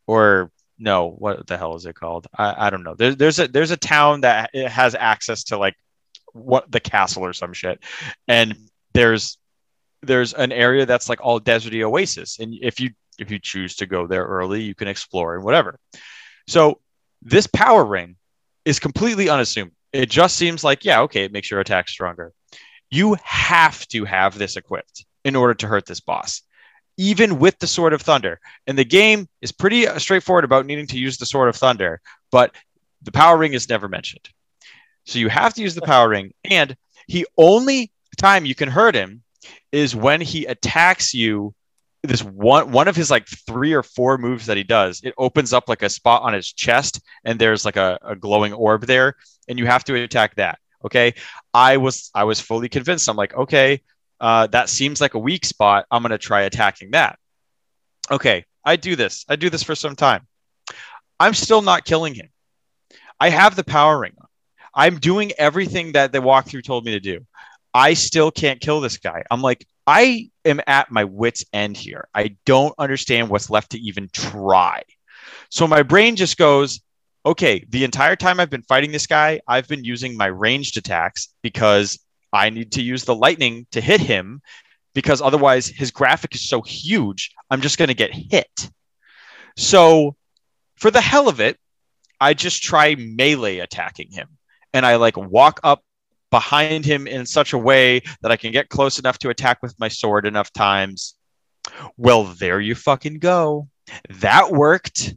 [0.05, 2.27] or no, what the hell is it called?
[2.37, 2.93] I, I don't know.
[2.93, 5.75] There's there's a there's a town that has access to like
[6.33, 7.83] what the castle or some shit,
[8.27, 8.55] and
[8.93, 9.39] there's
[10.03, 13.87] there's an area that's like all deserty oasis, and if you if you choose to
[13.87, 15.79] go there early, you can explore and whatever.
[16.47, 16.79] So
[17.23, 18.15] this power ring
[18.63, 22.33] is completely unassuming it just seems like, yeah, okay, it makes your attack stronger.
[22.89, 26.41] You have to have this equipped in order to hurt this boss,
[26.97, 28.39] even with the Sword of Thunder.
[28.65, 32.01] And the game is pretty uh, straightforward about needing to use the Sword of Thunder,
[32.31, 32.53] but
[33.01, 34.29] the Power Ring is never mentioned.
[35.05, 36.33] So you have to use the Power Ring.
[36.43, 36.75] And
[37.07, 39.23] he only time you can hurt him
[39.71, 41.53] is when he attacks you
[42.07, 45.53] this one one of his like three or four moves that he does it opens
[45.53, 49.15] up like a spot on his chest and there's like a, a glowing orb there
[49.47, 51.13] and you have to attack that okay?
[51.53, 53.09] I was i was fully convinced.
[53.09, 53.81] I'm like okay
[54.19, 55.85] uh, that seems like a weak spot.
[55.91, 57.19] I'm going to try attacking that.
[58.09, 59.25] Okay i do this.
[59.29, 60.27] I do this for some time.
[61.19, 62.29] I'm still not killing him.
[63.19, 64.27] I have the power ring on.
[64.73, 67.25] I'm doing everything that the walkthrough told me to do.
[67.73, 69.23] I still can't kill this guy.
[69.31, 72.07] I'm like I am at my wits' end here.
[72.13, 74.83] I don't understand what's left to even try.
[75.49, 76.81] So my brain just goes,
[77.25, 81.29] okay, the entire time I've been fighting this guy, I've been using my ranged attacks
[81.41, 81.99] because
[82.31, 84.41] I need to use the lightning to hit him
[84.93, 88.69] because otherwise his graphic is so huge, I'm just going to get hit.
[89.55, 90.15] So
[90.77, 91.57] for the hell of it,
[92.19, 94.27] I just try melee attacking him.
[94.73, 95.83] And I like walk up
[96.31, 99.79] behind him in such a way that I can get close enough to attack with
[99.79, 101.15] my sword enough times.
[101.97, 103.67] Well, there you fucking go.
[104.09, 105.15] That worked.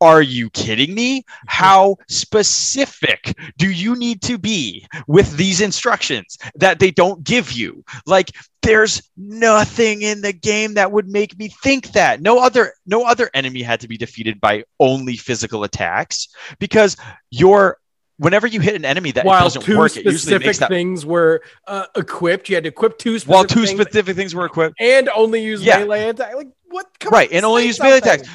[0.00, 1.24] Are you kidding me?
[1.46, 7.84] How specific do you need to be with these instructions that they don't give you?
[8.04, 12.20] Like there's nothing in the game that would make me think that.
[12.20, 16.96] No other no other enemy had to be defeated by only physical attacks because
[17.30, 17.78] your
[18.18, 21.04] whenever you hit an enemy that While doesn't two work, it usually makes that things
[21.06, 24.44] were uh, equipped, you had to equip two specific while two things specific things were
[24.46, 24.76] equipped.
[24.80, 25.78] and only use Yeah.
[25.78, 26.34] melee attack.
[26.34, 26.86] Like what?
[27.00, 28.28] Come Right, on, and only use melee attacks.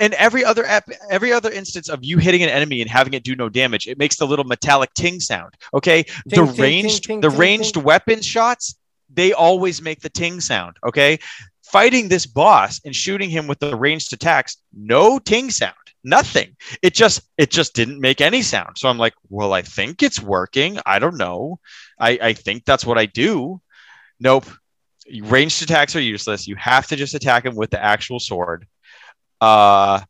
[0.00, 3.22] and every other ep- every other instance of you hitting an enemy and having it
[3.22, 5.54] do no damage, it makes the little metallic ting sound.
[5.72, 7.82] Okay, the Ting, ting, ranged ting, ting, the ting, ranged ting.
[7.84, 8.76] weapon shots,
[9.12, 10.76] they always make the ting sound.
[10.84, 11.18] Okay,
[11.62, 15.74] fighting this boss and shooting him with the ranged attacks, no ting sound,
[16.04, 16.56] nothing.
[16.82, 18.76] It just it just didn't make any sound.
[18.78, 20.78] So I'm like, well, I think it's working.
[20.86, 21.58] I don't know.
[21.98, 23.60] I I think that's what I do.
[24.20, 24.46] Nope.
[25.22, 26.46] Ranged attacks are useless.
[26.46, 28.66] You have to just attack him with the actual sword
[29.40, 30.00] uh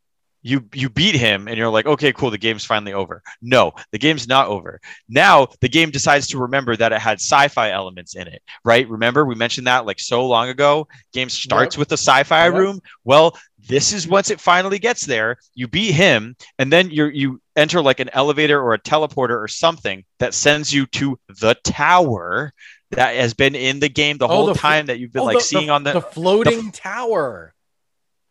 [0.42, 3.98] you you beat him and you're like okay cool the game's finally over no the
[3.98, 8.28] game's not over now the game decides to remember that it had sci-fi elements in
[8.28, 11.78] it right remember we mentioned that like so long ago game starts Yep.
[11.78, 12.54] with the sci-fi Yep.
[12.54, 13.36] room well
[13.68, 17.80] this is once it finally gets there you beat him and then you you enter
[17.80, 22.52] like an elevator or a teleporter or something that sends you to the tower
[22.90, 25.26] that has been in the game the Oh, whole the time that you've been Oh,
[25.26, 27.53] like the- seeing the, on the the floating tower.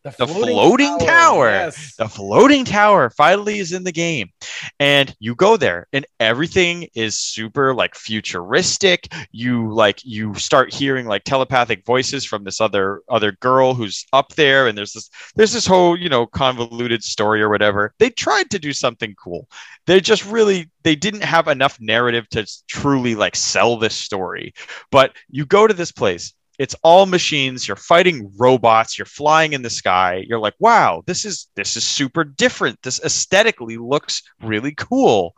[0.03, 1.49] The floating tower.
[1.49, 1.95] Yes.
[1.95, 4.31] the floating tower finally is in the game.
[4.77, 9.07] And you go there and everything is super like futuristic.
[9.31, 14.35] You like you start hearing like telepathic voices from this other other girl who's up
[14.35, 17.93] there and there's this there's this whole you know convoluted story or whatever.
[17.97, 19.47] They tried to do something cool.
[19.87, 24.53] They just really they didn't have enough narrative to truly like sell this story.
[24.91, 27.67] But you go to this place it's all machines.
[27.67, 28.97] You're fighting robots.
[28.97, 30.23] You're flying in the sky.
[30.27, 32.81] You're like wow this is this is super different.
[32.81, 35.35] This aesthetically looks really cool.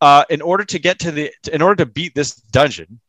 [0.00, 3.00] Uh, in order to get to the in order to beat this dungeon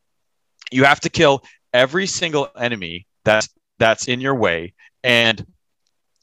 [0.70, 1.42] you have to kill
[1.72, 3.48] every single enemy that's
[3.78, 4.74] that's in your way.
[5.02, 5.44] And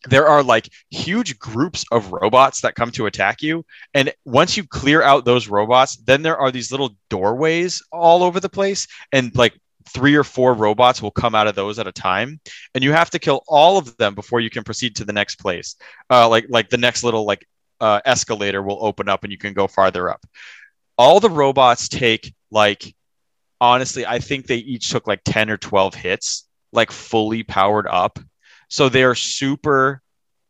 [0.09, 3.63] there are like huge groups of robots that come to attack you.
[3.93, 8.39] And once you clear out those robots then there are these little doorways all over
[8.39, 8.87] the place.
[9.11, 9.53] And like
[9.89, 12.39] three or four robots will come out of those at a time
[12.73, 15.35] and you have to kill all of them before you can proceed to the next
[15.35, 15.75] place.
[16.09, 17.47] Uh, like like the next little like
[17.79, 20.25] uh, escalator will open up and you can go farther up.
[20.97, 22.95] All the robots take like
[23.59, 28.19] honestly i think they each took like 10 or 12 hits like fully powered up.
[28.69, 30.01] So they're super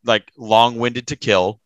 [0.04, 1.60] like long-winded to kill.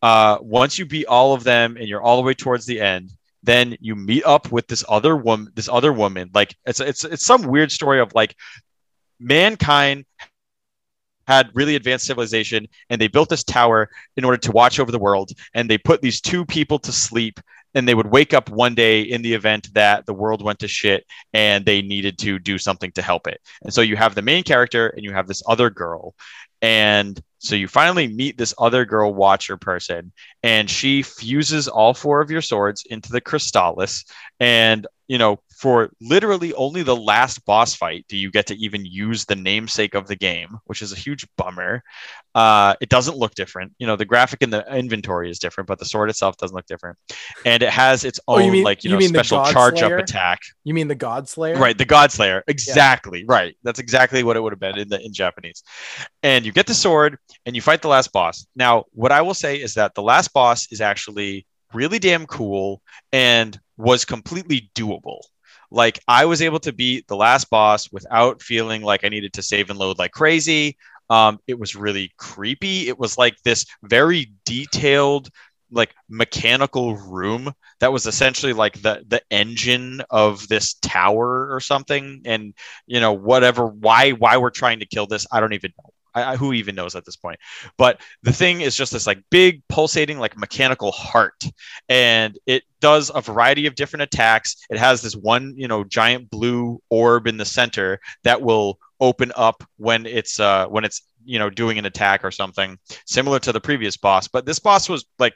[0.00, 3.10] Uh, once you beat all of them and you're all the way towards the end
[3.42, 6.30] then you meet up with this other woman this other woman.
[6.34, 8.34] Like it's it's it's some weird story of like
[9.20, 10.04] mankind
[11.26, 14.98] had really advanced civilization and they built this tower in order to watch over the
[14.98, 15.30] world.
[15.54, 17.38] And they put these two people to sleep
[17.74, 20.68] and they would wake up one day in the event that the world went to
[20.68, 23.40] shit and they needed to do something to help it.
[23.62, 26.14] And so you have the main character and you have this other girl.
[26.62, 30.12] And so you finally meet this other girl watcher person
[30.42, 34.04] and she fuses all four of your swords into the Crystalis.
[34.40, 38.84] And you know for literally only the last boss fight do you get to even
[38.84, 41.82] use the namesake of the game which is a huge bummer
[42.36, 45.78] uh, it doesn't look different you know the graphic in the inventory is different but
[45.78, 46.96] the sword itself doesn't look different
[47.44, 49.92] and it has its Oh, own you mean- like you, you know special charge up
[49.92, 51.56] attack You mean the God Slayer?
[51.56, 52.44] Right, the God Slayer.
[52.46, 53.24] Exactly.
[53.26, 53.56] Right.
[53.64, 55.62] That's exactly what it would have been in the in Japanese.
[56.22, 58.46] And you get the sword and you fight the last boss.
[58.54, 62.82] Now, what I will say is that the last boss is actually really damn cool
[63.12, 65.20] and was completely doable.
[65.70, 69.42] Like I was able to beat the last boss without feeling like I needed to
[69.42, 70.76] save and load like crazy.
[71.10, 72.88] Um, it was really creepy.
[72.88, 75.28] It was like this very detailed,
[75.70, 82.22] like mechanical room that was essentially like the the engine of this tower or something.
[82.24, 82.54] And
[82.86, 85.90] you know, whatever, why why we're trying to kill this, I don't even know.
[86.22, 87.38] I, I, who even knows at this point?
[87.76, 91.42] But the thing is just this like big pulsating like mechanical heart,
[91.88, 94.56] and it does a variety of different attacks.
[94.70, 99.32] It has this one you know giant blue orb in the center that will open
[99.36, 103.52] up when it's uh when it's you know doing an attack or something similar to
[103.52, 104.28] the previous boss.
[104.28, 105.34] But this boss was like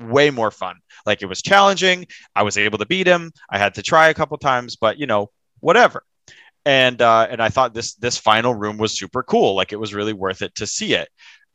[0.00, 0.76] way more fun.
[1.06, 2.06] Like it was challenging.
[2.34, 3.32] I was able to beat him.
[3.50, 5.30] I had to try a couple times, but you know,
[5.60, 6.04] whatever.
[6.66, 9.54] And uh, and I thought this this final room was super cool.
[9.54, 11.08] Like it was really worth it to see it.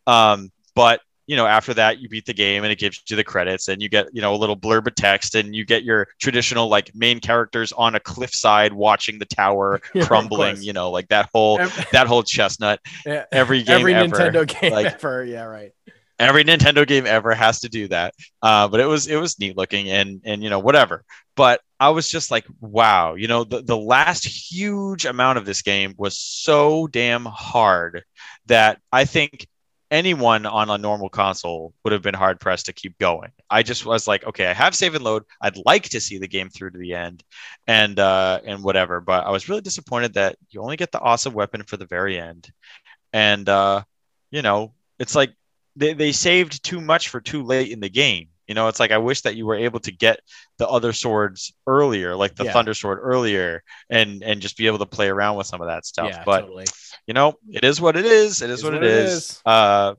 [0.08, 3.24] Um, but you know, after that, you beat the game and it gives you the
[3.24, 6.08] credits, and you get you know a little blurb of text, and you get your
[6.20, 10.62] traditional like main characters on a cliffside watching the tower Yeah, crumbling.
[10.62, 12.80] You know, like that whole Ev- that whole chestnut.
[13.06, 14.08] yeah, Every game Every ever.
[14.08, 15.24] Nintendo game like- ever.
[15.24, 15.72] Yeah, right.
[16.20, 18.14] every Nintendo game ever has to do that.
[18.42, 21.04] Uh, but it was it was neat looking and and you know whatever.
[21.36, 25.62] But I was just like, wow, you know, the, the last huge amount of this
[25.62, 28.04] game was so damn hard
[28.48, 29.48] that I think
[29.92, 33.30] anyone on a normal console would have been hard pressed to keep going.
[33.52, 35.26] I just was like, okay, I have save and load.
[35.40, 37.24] I'd like to see the game through to the end
[37.68, 41.36] and uh and whatever, but I was really disappointed that you only get the awesome
[41.36, 42.52] weapon for the very end.
[43.14, 43.84] And uh
[44.32, 45.36] you know, it's like
[45.76, 48.30] they, they saved too much for too late in the game.
[48.48, 50.20] You know, it's like I wish that you were able to get
[50.58, 52.54] the other swords earlier, like the Yeah.
[52.54, 55.86] thunder sword earlier, and and just be able to play around with some of that
[55.86, 56.12] stuff.
[56.12, 56.66] Yeah, but totally.
[57.08, 58.42] you know, it is what it is.
[58.42, 59.42] It is what, it is.
[59.46, 59.96] Uh,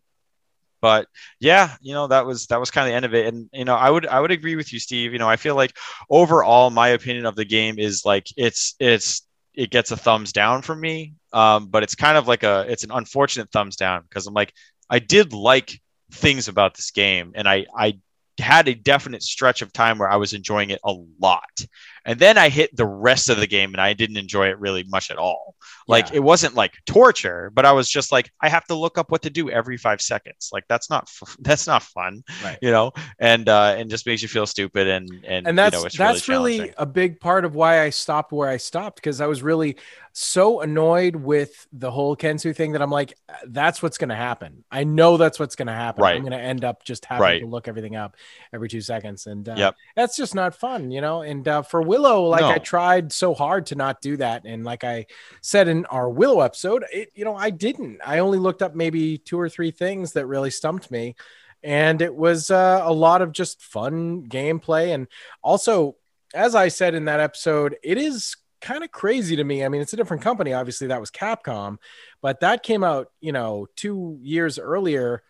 [0.80, 1.08] but
[1.40, 3.26] yeah, you know, that was that was kind of the end of it.
[3.32, 5.12] And you know, I would I would agree with you, Steve.
[5.12, 5.76] You know, I feel like
[6.10, 10.62] overall, my opinion of the game is like it's it's it gets a thumbs down
[10.62, 11.14] from me.
[11.32, 14.52] Um, but it's kind of like a it's an unfortunate thumbs down because I'm like
[14.88, 15.80] I did like
[16.12, 17.98] things about this game, and I I
[18.38, 21.60] had a definite stretch of time where I was enjoying it a lot.
[22.06, 24.84] And then I hit the rest of the game and I didn't enjoy it really
[24.84, 25.54] much at all.
[25.88, 26.16] Like Yeah.
[26.16, 29.22] it wasn't like torture, but I was just like I have to look up what
[29.22, 30.50] to do every 5 seconds.
[30.52, 32.58] Like that's not f- that's not fun, Right.
[32.62, 32.92] you know?
[33.18, 35.98] And uh and just makes you feel stupid and and, and that's you know, it's
[35.98, 39.26] that's really, really, a big part of why I stopped where I stopped because I
[39.26, 39.76] was really
[40.18, 43.12] so annoyed with the whole Kensu thing that I'm like,
[43.48, 44.64] that's what's going to happen.
[44.70, 46.00] I know that's what's going to happen.
[46.02, 46.16] Right.
[46.16, 47.40] I'm going to end up just having Right.
[47.40, 48.16] to look everything up
[48.50, 49.74] every two seconds, and uh, Yep.
[49.94, 51.20] that's just not fun, you know.
[51.20, 54.84] And uh, for Willow, like I tried so hard to not do that, and like
[54.84, 55.06] I
[55.40, 58.00] said in our Willow episode, it you know I didn't.
[58.04, 61.14] I only looked up maybe two or three things that really stumped me
[61.62, 65.08] and it was uh, a lot of just fun gameplay and
[65.42, 65.96] also
[66.34, 69.80] as i said in that episode it is kind of crazy to me i mean
[69.80, 71.76] it's a different company obviously that was capcom
[72.22, 75.22] but that came out you know two years earlier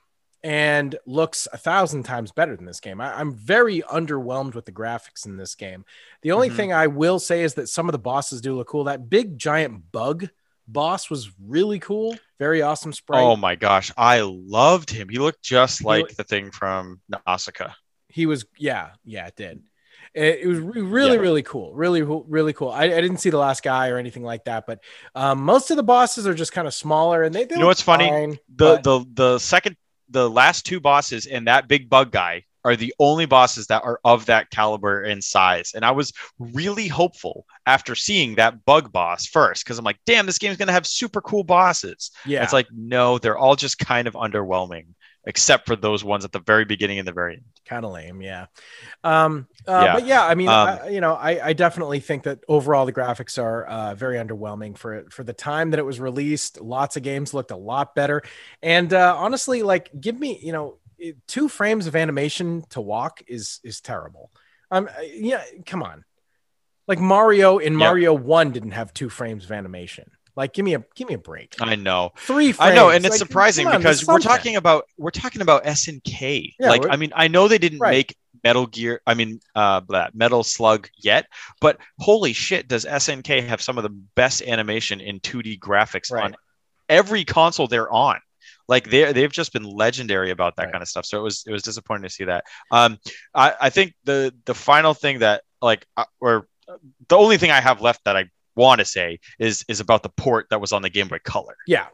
[0.46, 4.72] and looks a thousand times better than this game I, i'm very underwhelmed with the
[4.72, 5.84] graphics in this game
[6.22, 6.56] the only Mhm.
[6.56, 9.36] thing i will say is that some of the bosses do look cool that big
[9.38, 10.28] giant bug
[10.68, 15.08] boss was really cool very awesome sprite Oh my gosh, I loved him.
[15.08, 17.70] He looked just like the thing from Nausicaa.
[18.08, 19.62] he was yeah yeah it did
[20.14, 21.20] it, it was really Yeah.
[21.22, 24.44] really cool really really cool I, I didn't see the last guy or anything like
[24.44, 24.80] that but
[25.14, 27.66] um, most of the bosses are just kind of smaller and they, they You know
[27.66, 28.10] what's funny?
[28.10, 29.76] the but- the the second
[30.10, 34.00] the last two bosses and that big bug guy are the only bosses that are
[34.04, 35.72] of that caliber and size.
[35.74, 40.26] And i was really hopeful after seeing that bug boss first because i'm like damn
[40.26, 42.10] this game's going to have super cool bosses.
[42.24, 42.42] Yeah.
[42.42, 44.86] It's like no they're all just kind of underwhelming
[45.26, 47.44] except for those ones at the very beginning and the very end.
[47.66, 48.46] Kind of lame yeah.
[49.04, 49.94] Um uh, Yeah.
[49.94, 52.92] but yeah i mean Um, I, you know I, I definitely think that overall the
[52.92, 57.02] graphics are uh, very underwhelming for for the time that it was released lots of
[57.02, 58.22] games looked a lot better.
[58.62, 60.78] And uh, honestly like give me you know
[61.26, 64.30] two frames of animation to walk is is terrible.
[64.70, 66.04] Um uh, yeah come on.
[66.86, 67.78] Like mario in Yep.
[67.80, 71.18] mario 1 didn't have two frames of animation like give me a give me a
[71.18, 74.56] break i know three frames I know, and it's like, surprising on, because we're talking
[74.56, 76.54] about we're talking about SNK.
[76.58, 77.90] Yeah, like, I mean, I know they didn't Right.
[77.90, 79.00] make Metal Gear.
[79.06, 81.26] I mean, uh, blah, Metal Slug yet,
[81.60, 86.24] but holy shit, does SNK have some of the best animation in 2D graphics Right.
[86.24, 86.36] on
[86.88, 88.20] every console they're on?
[88.68, 90.72] Like they they've just been legendary about that Right.
[90.72, 91.06] kind of stuff.
[91.06, 92.44] So it was it was disappointing to see that.
[92.70, 92.98] Um,
[93.34, 96.48] I I think the the final thing that like uh, or
[97.08, 98.26] the only thing I have left that I
[98.56, 101.56] want to say is is about the port that was on the Game Boy Color.
[101.66, 101.86] yeah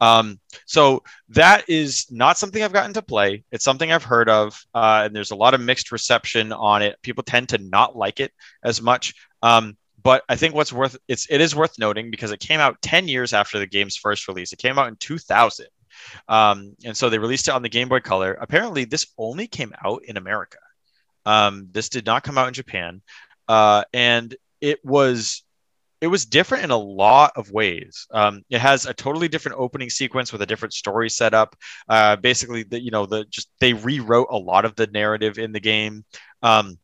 [0.00, 3.44] Um, so that is not something I've gotten to play.
[3.52, 6.96] It's something I've heard of, uh, and there's a lot of mixed reception on it.
[7.02, 8.32] People tend to not like it
[8.64, 9.14] as much.
[9.42, 12.82] Um, but I think what's worth it's it is worth noting because it came out
[12.82, 14.52] 10 years after the game's first release.
[14.52, 15.66] It came out in 2000.
[16.28, 18.34] Um, and so they released it on the Game Boy Color.
[18.34, 20.58] Apparently, this only came out in America.
[21.24, 23.02] Um, this did not come out in Japan.
[23.48, 25.42] Uh, and it was
[26.02, 28.08] it was different in a lot of ways.
[28.10, 31.54] Um, it has a totally different opening sequence with a different story setup.
[31.88, 35.52] Uh, basically, the you know the just they rewrote a lot of the narrative in
[35.52, 36.04] the game.
[36.42, 36.76] Um,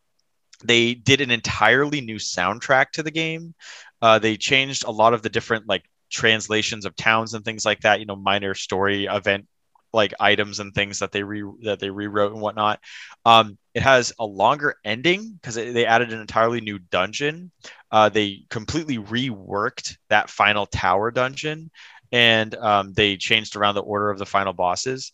[0.62, 3.54] they did an entirely new soundtrack to the game.
[4.00, 7.80] Uh, they changed a lot of the different like translations of towns and things like
[7.80, 7.98] that.
[7.98, 9.48] You know, minor story event
[9.92, 12.80] like items and things that they re that they rewrote and whatnot.
[13.24, 17.50] Um, it has a longer ending because they added an entirely new dungeon.
[17.90, 21.70] Uh, they completely reworked that final tower dungeon,
[22.12, 25.12] and um, they changed around the order of the final bosses.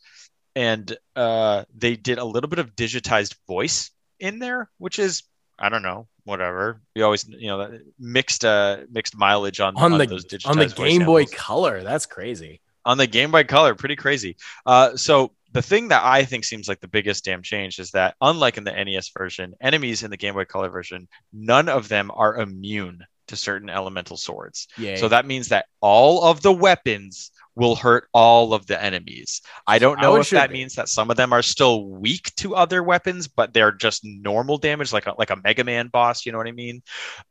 [0.56, 3.90] And uh, they did a little bit of digitized voice
[4.20, 5.24] in there, which is
[5.58, 6.80] I don't know, whatever.
[6.96, 10.66] We always you know mixed uh mixed mileage on on, the those digitized on the
[10.66, 13.74] game boy color that's crazy on the Game Boy Color.
[13.74, 14.36] Pretty crazy.
[14.66, 18.16] Uh, so the thing that I think seems like the biggest damn change is that,
[18.20, 22.10] unlike in the NES version, enemies in the Game Boy Color version, none of them
[22.14, 24.68] are immune to certain elemental swords.
[24.76, 24.96] Yeah.
[24.96, 29.42] So that means that all of the weapons will hurt all of the enemies.
[29.66, 30.54] I don't know it if that be.
[30.54, 34.58] means that some of them are still weak to other weapons, but they're just normal
[34.58, 36.26] damage, like a like a Mega Man boss.
[36.26, 36.82] You know what I mean?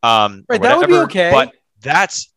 [0.02, 1.30] Um, Right, that would be okay.
[1.32, 2.33] But that's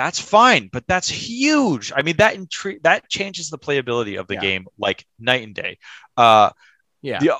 [0.00, 1.92] that's fine, but that's huge.
[1.94, 4.40] I mean, that intri- that changes the playability of the Yeah.
[4.40, 5.78] game like night and day.
[6.16, 6.50] Uh,
[7.02, 7.18] yeah.
[7.18, 7.32] the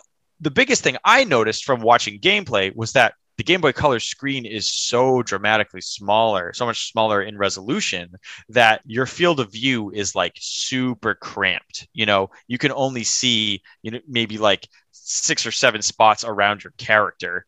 [0.42, 4.44] the biggest thing I noticed from watching gameplay was that the Game Boy Color screen
[4.44, 8.14] is so dramatically smaller, so much smaller in resolution
[8.50, 11.88] that your field of view is like super cramped.
[11.94, 16.62] You know, you can only see, you know, maybe like six or seven spots around
[16.64, 17.46] your character.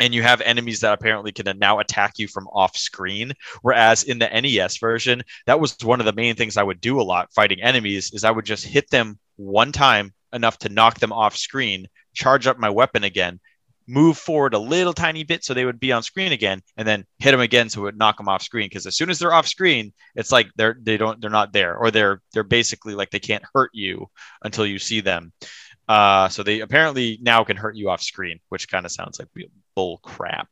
[0.00, 3.32] And you have enemies that apparently can now attack you from off screen.
[3.62, 7.00] Whereas in the NES version, that was one of the main things I would do
[7.00, 10.98] a lot fighting enemies is I would just hit them one time enough to knock
[10.98, 13.40] them off screen, charge up my weapon again,
[13.88, 17.04] move forward a little tiny bit so they would be on screen again, and then
[17.18, 18.66] hit them again so it would knock them off screen.
[18.66, 21.76] Because as soon as they're off screen, it's like they're they don't they're not there,
[21.76, 24.06] or they're they're basically like they can't hurt you
[24.42, 25.32] until you see them.
[25.88, 29.28] Uh, so they apparently now can hurt you off screen, which kind of sounds like
[29.74, 30.48] bull crap.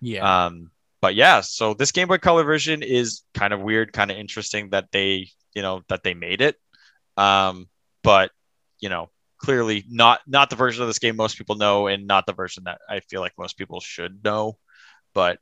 [0.00, 0.46] yeah.
[0.46, 0.70] Um,
[1.02, 4.70] but yeah, so this Game Boy Color version is kind of weird, kind of interesting
[4.70, 6.56] that they, you know, that they made it.
[7.16, 7.68] Um,
[8.02, 8.30] but
[8.80, 12.26] you know, clearly not not the version of this game most people know, and not
[12.26, 14.58] the version that I feel like most people should know.
[15.14, 15.38] But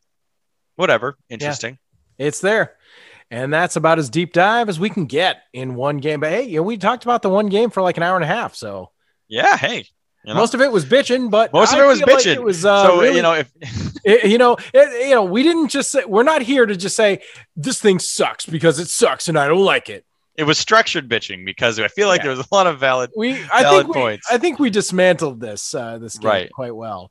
[0.77, 1.79] whatever, interesting.
[2.19, 2.77] It's there.
[3.31, 6.21] And that's about as deep dive as we can get in one game.
[6.21, 8.25] But hey, you know, we talked about the one game for like an hour and
[8.25, 8.55] a half.
[8.55, 8.91] So
[9.35, 9.79] Yeah, hey,
[10.25, 12.35] you know, most of it was bitching, but Most of it was feel like bitching.
[12.35, 13.51] it was uh, so really- you know if
[14.05, 16.97] it- you know, it- you know, we didn't just say we're not here to just
[16.97, 17.21] say
[17.57, 20.05] this thing sucks because it sucks and I don't like it.
[20.37, 22.29] it was structured bitching because I feel like Yeah.
[22.29, 23.11] there was a lot of valid.
[23.17, 24.27] We, I Valid think, we, points.
[24.31, 26.51] I think we dismantled this uh, this game Right.
[26.53, 27.11] quite well.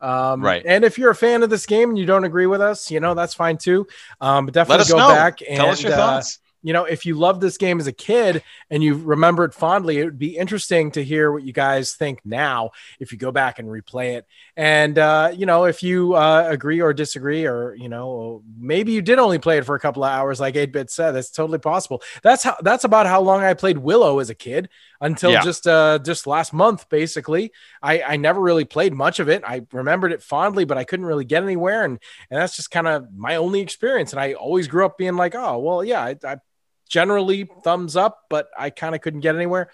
[0.00, 0.62] Um, Right.
[0.66, 2.98] And if you're a fan of this game and you don't agree with us, you
[3.00, 3.86] know that's fine too.
[4.20, 5.08] Um, but definitely go know.
[5.08, 6.38] back and Tell us your uh, thoughts.
[6.62, 9.98] You know, if you loved this game as a kid and you remember it fondly,
[9.98, 12.70] it would be interesting to hear what you guys think now
[13.00, 14.26] if you go back and replay it.
[14.56, 19.02] And, uh, you know, if you uh, agree or disagree, or, you know, maybe you
[19.02, 21.58] did only play it for a couple of hours, like 8 bit said, that's totally
[21.58, 22.02] possible.
[22.22, 24.68] That's how, that's about how long I played Willow as a kid
[25.00, 25.40] until Yeah.
[25.40, 27.52] just, uh, just last month, basically.
[27.82, 29.42] I, I never really played much of it.
[29.44, 31.84] I remembered it fondly, but I couldn't really get anywhere.
[31.84, 31.98] And,
[32.30, 34.12] and that's just kind of my only experience.
[34.12, 36.36] And I always grew up being like, oh, well, yeah, I, I
[36.92, 39.70] generally thumbs up, but I kind of couldn't get anywhere.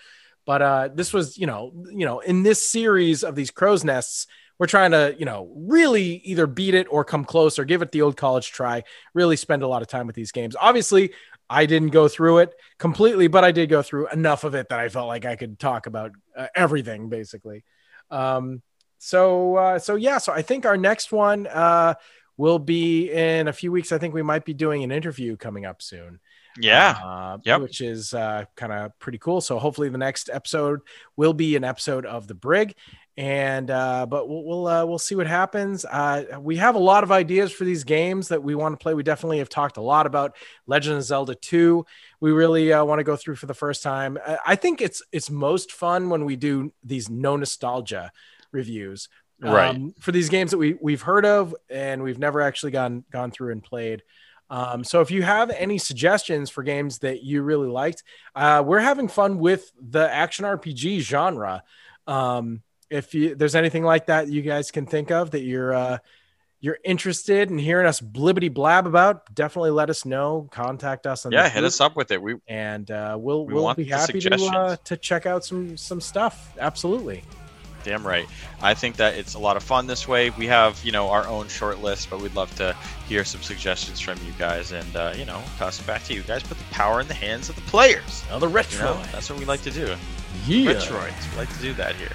[0.47, 4.29] But uh, this was, you know, you know, in this series of these crow's nests,
[4.59, 7.91] we're trying to, you know, really either beat it or come close or give it
[7.91, 8.85] the old college try.
[9.15, 10.55] Really spend a lot of time with these games.
[10.59, 11.11] Obviously,
[11.51, 14.79] I didn't go through it completely, but I did go through enough of it that
[14.79, 17.65] I felt like I could talk about uh, everything basically.
[18.11, 18.63] Um,
[18.99, 21.95] so, uh, so yeah, so I think our next one uh,
[22.37, 23.93] will be in a few weeks.
[23.93, 26.21] I think we might be doing an interview coming up soon.
[26.61, 26.91] Yeah.
[27.03, 27.61] Uh, Yep.
[27.61, 29.41] Which is uh, kind of pretty cool.
[29.41, 30.81] So hopefully the next episode
[31.17, 32.75] will be an episode of the Brig.
[33.17, 35.85] And uh, but we'll we'll, uh, we'll see what happens.
[35.85, 38.95] Uh, we have a lot of ideas for these games that we want to play.
[38.95, 40.37] We definitely have talked a lot about
[40.69, 41.85] Legend of Zelda 2.
[42.21, 44.19] We really uh, want to go through for the first time.
[44.25, 48.13] I- I think it's it's most fun when we do these no nostalgia
[48.53, 49.09] reviews
[49.41, 49.75] Right.
[49.75, 53.31] um, for these games that we we've heard of and we've never actually gone gone
[53.33, 54.03] through and played.
[54.51, 58.03] Um, so if you have any suggestions for games that you really liked,
[58.35, 61.63] uh, we're having fun with the action RPG genre.
[62.07, 65.99] Um, if you, there's anything like that you guys can think of that you're uh,
[66.61, 70.49] you're interested in hearing us blibbity blab about, definitely let us know.
[70.51, 72.21] Contact us on yeah, hit group, us up with it.
[72.21, 76.01] We and uh, we'll We we'll be happy to uh, to check out some some
[76.01, 76.57] stuff.
[76.59, 77.23] Absolutely.
[77.89, 78.27] Damn right.
[78.61, 80.29] I think that it's a lot of fun this way.
[80.29, 82.77] We have, you know, our own short list, but we'd love to
[83.09, 86.23] hear some suggestions from you guys and, uh, you know, toss it back to you
[86.23, 86.43] guys.
[86.43, 88.25] Put the power in the hands of the players.
[88.29, 88.85] Another You retro.
[88.95, 89.95] know, that's what we like to do.
[90.47, 90.73] yeah.
[90.75, 91.31] Metroids.
[91.33, 92.13] We like to do that here.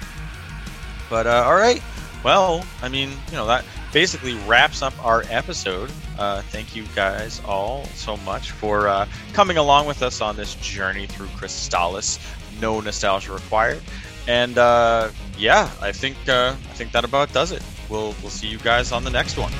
[1.10, 1.82] But, uh, all right.
[2.22, 5.90] Well, I mean, you know, that basically wraps up our episode.
[6.18, 10.54] Uh, thank you guys all so much for uh, coming along with us on this
[10.56, 12.18] journey through Crystalis.
[12.60, 13.82] No nostalgia required.
[14.26, 17.62] And uh, yeah, I think uh, I think that about does it.
[17.88, 19.52] We'll we'll see you guys on the next one.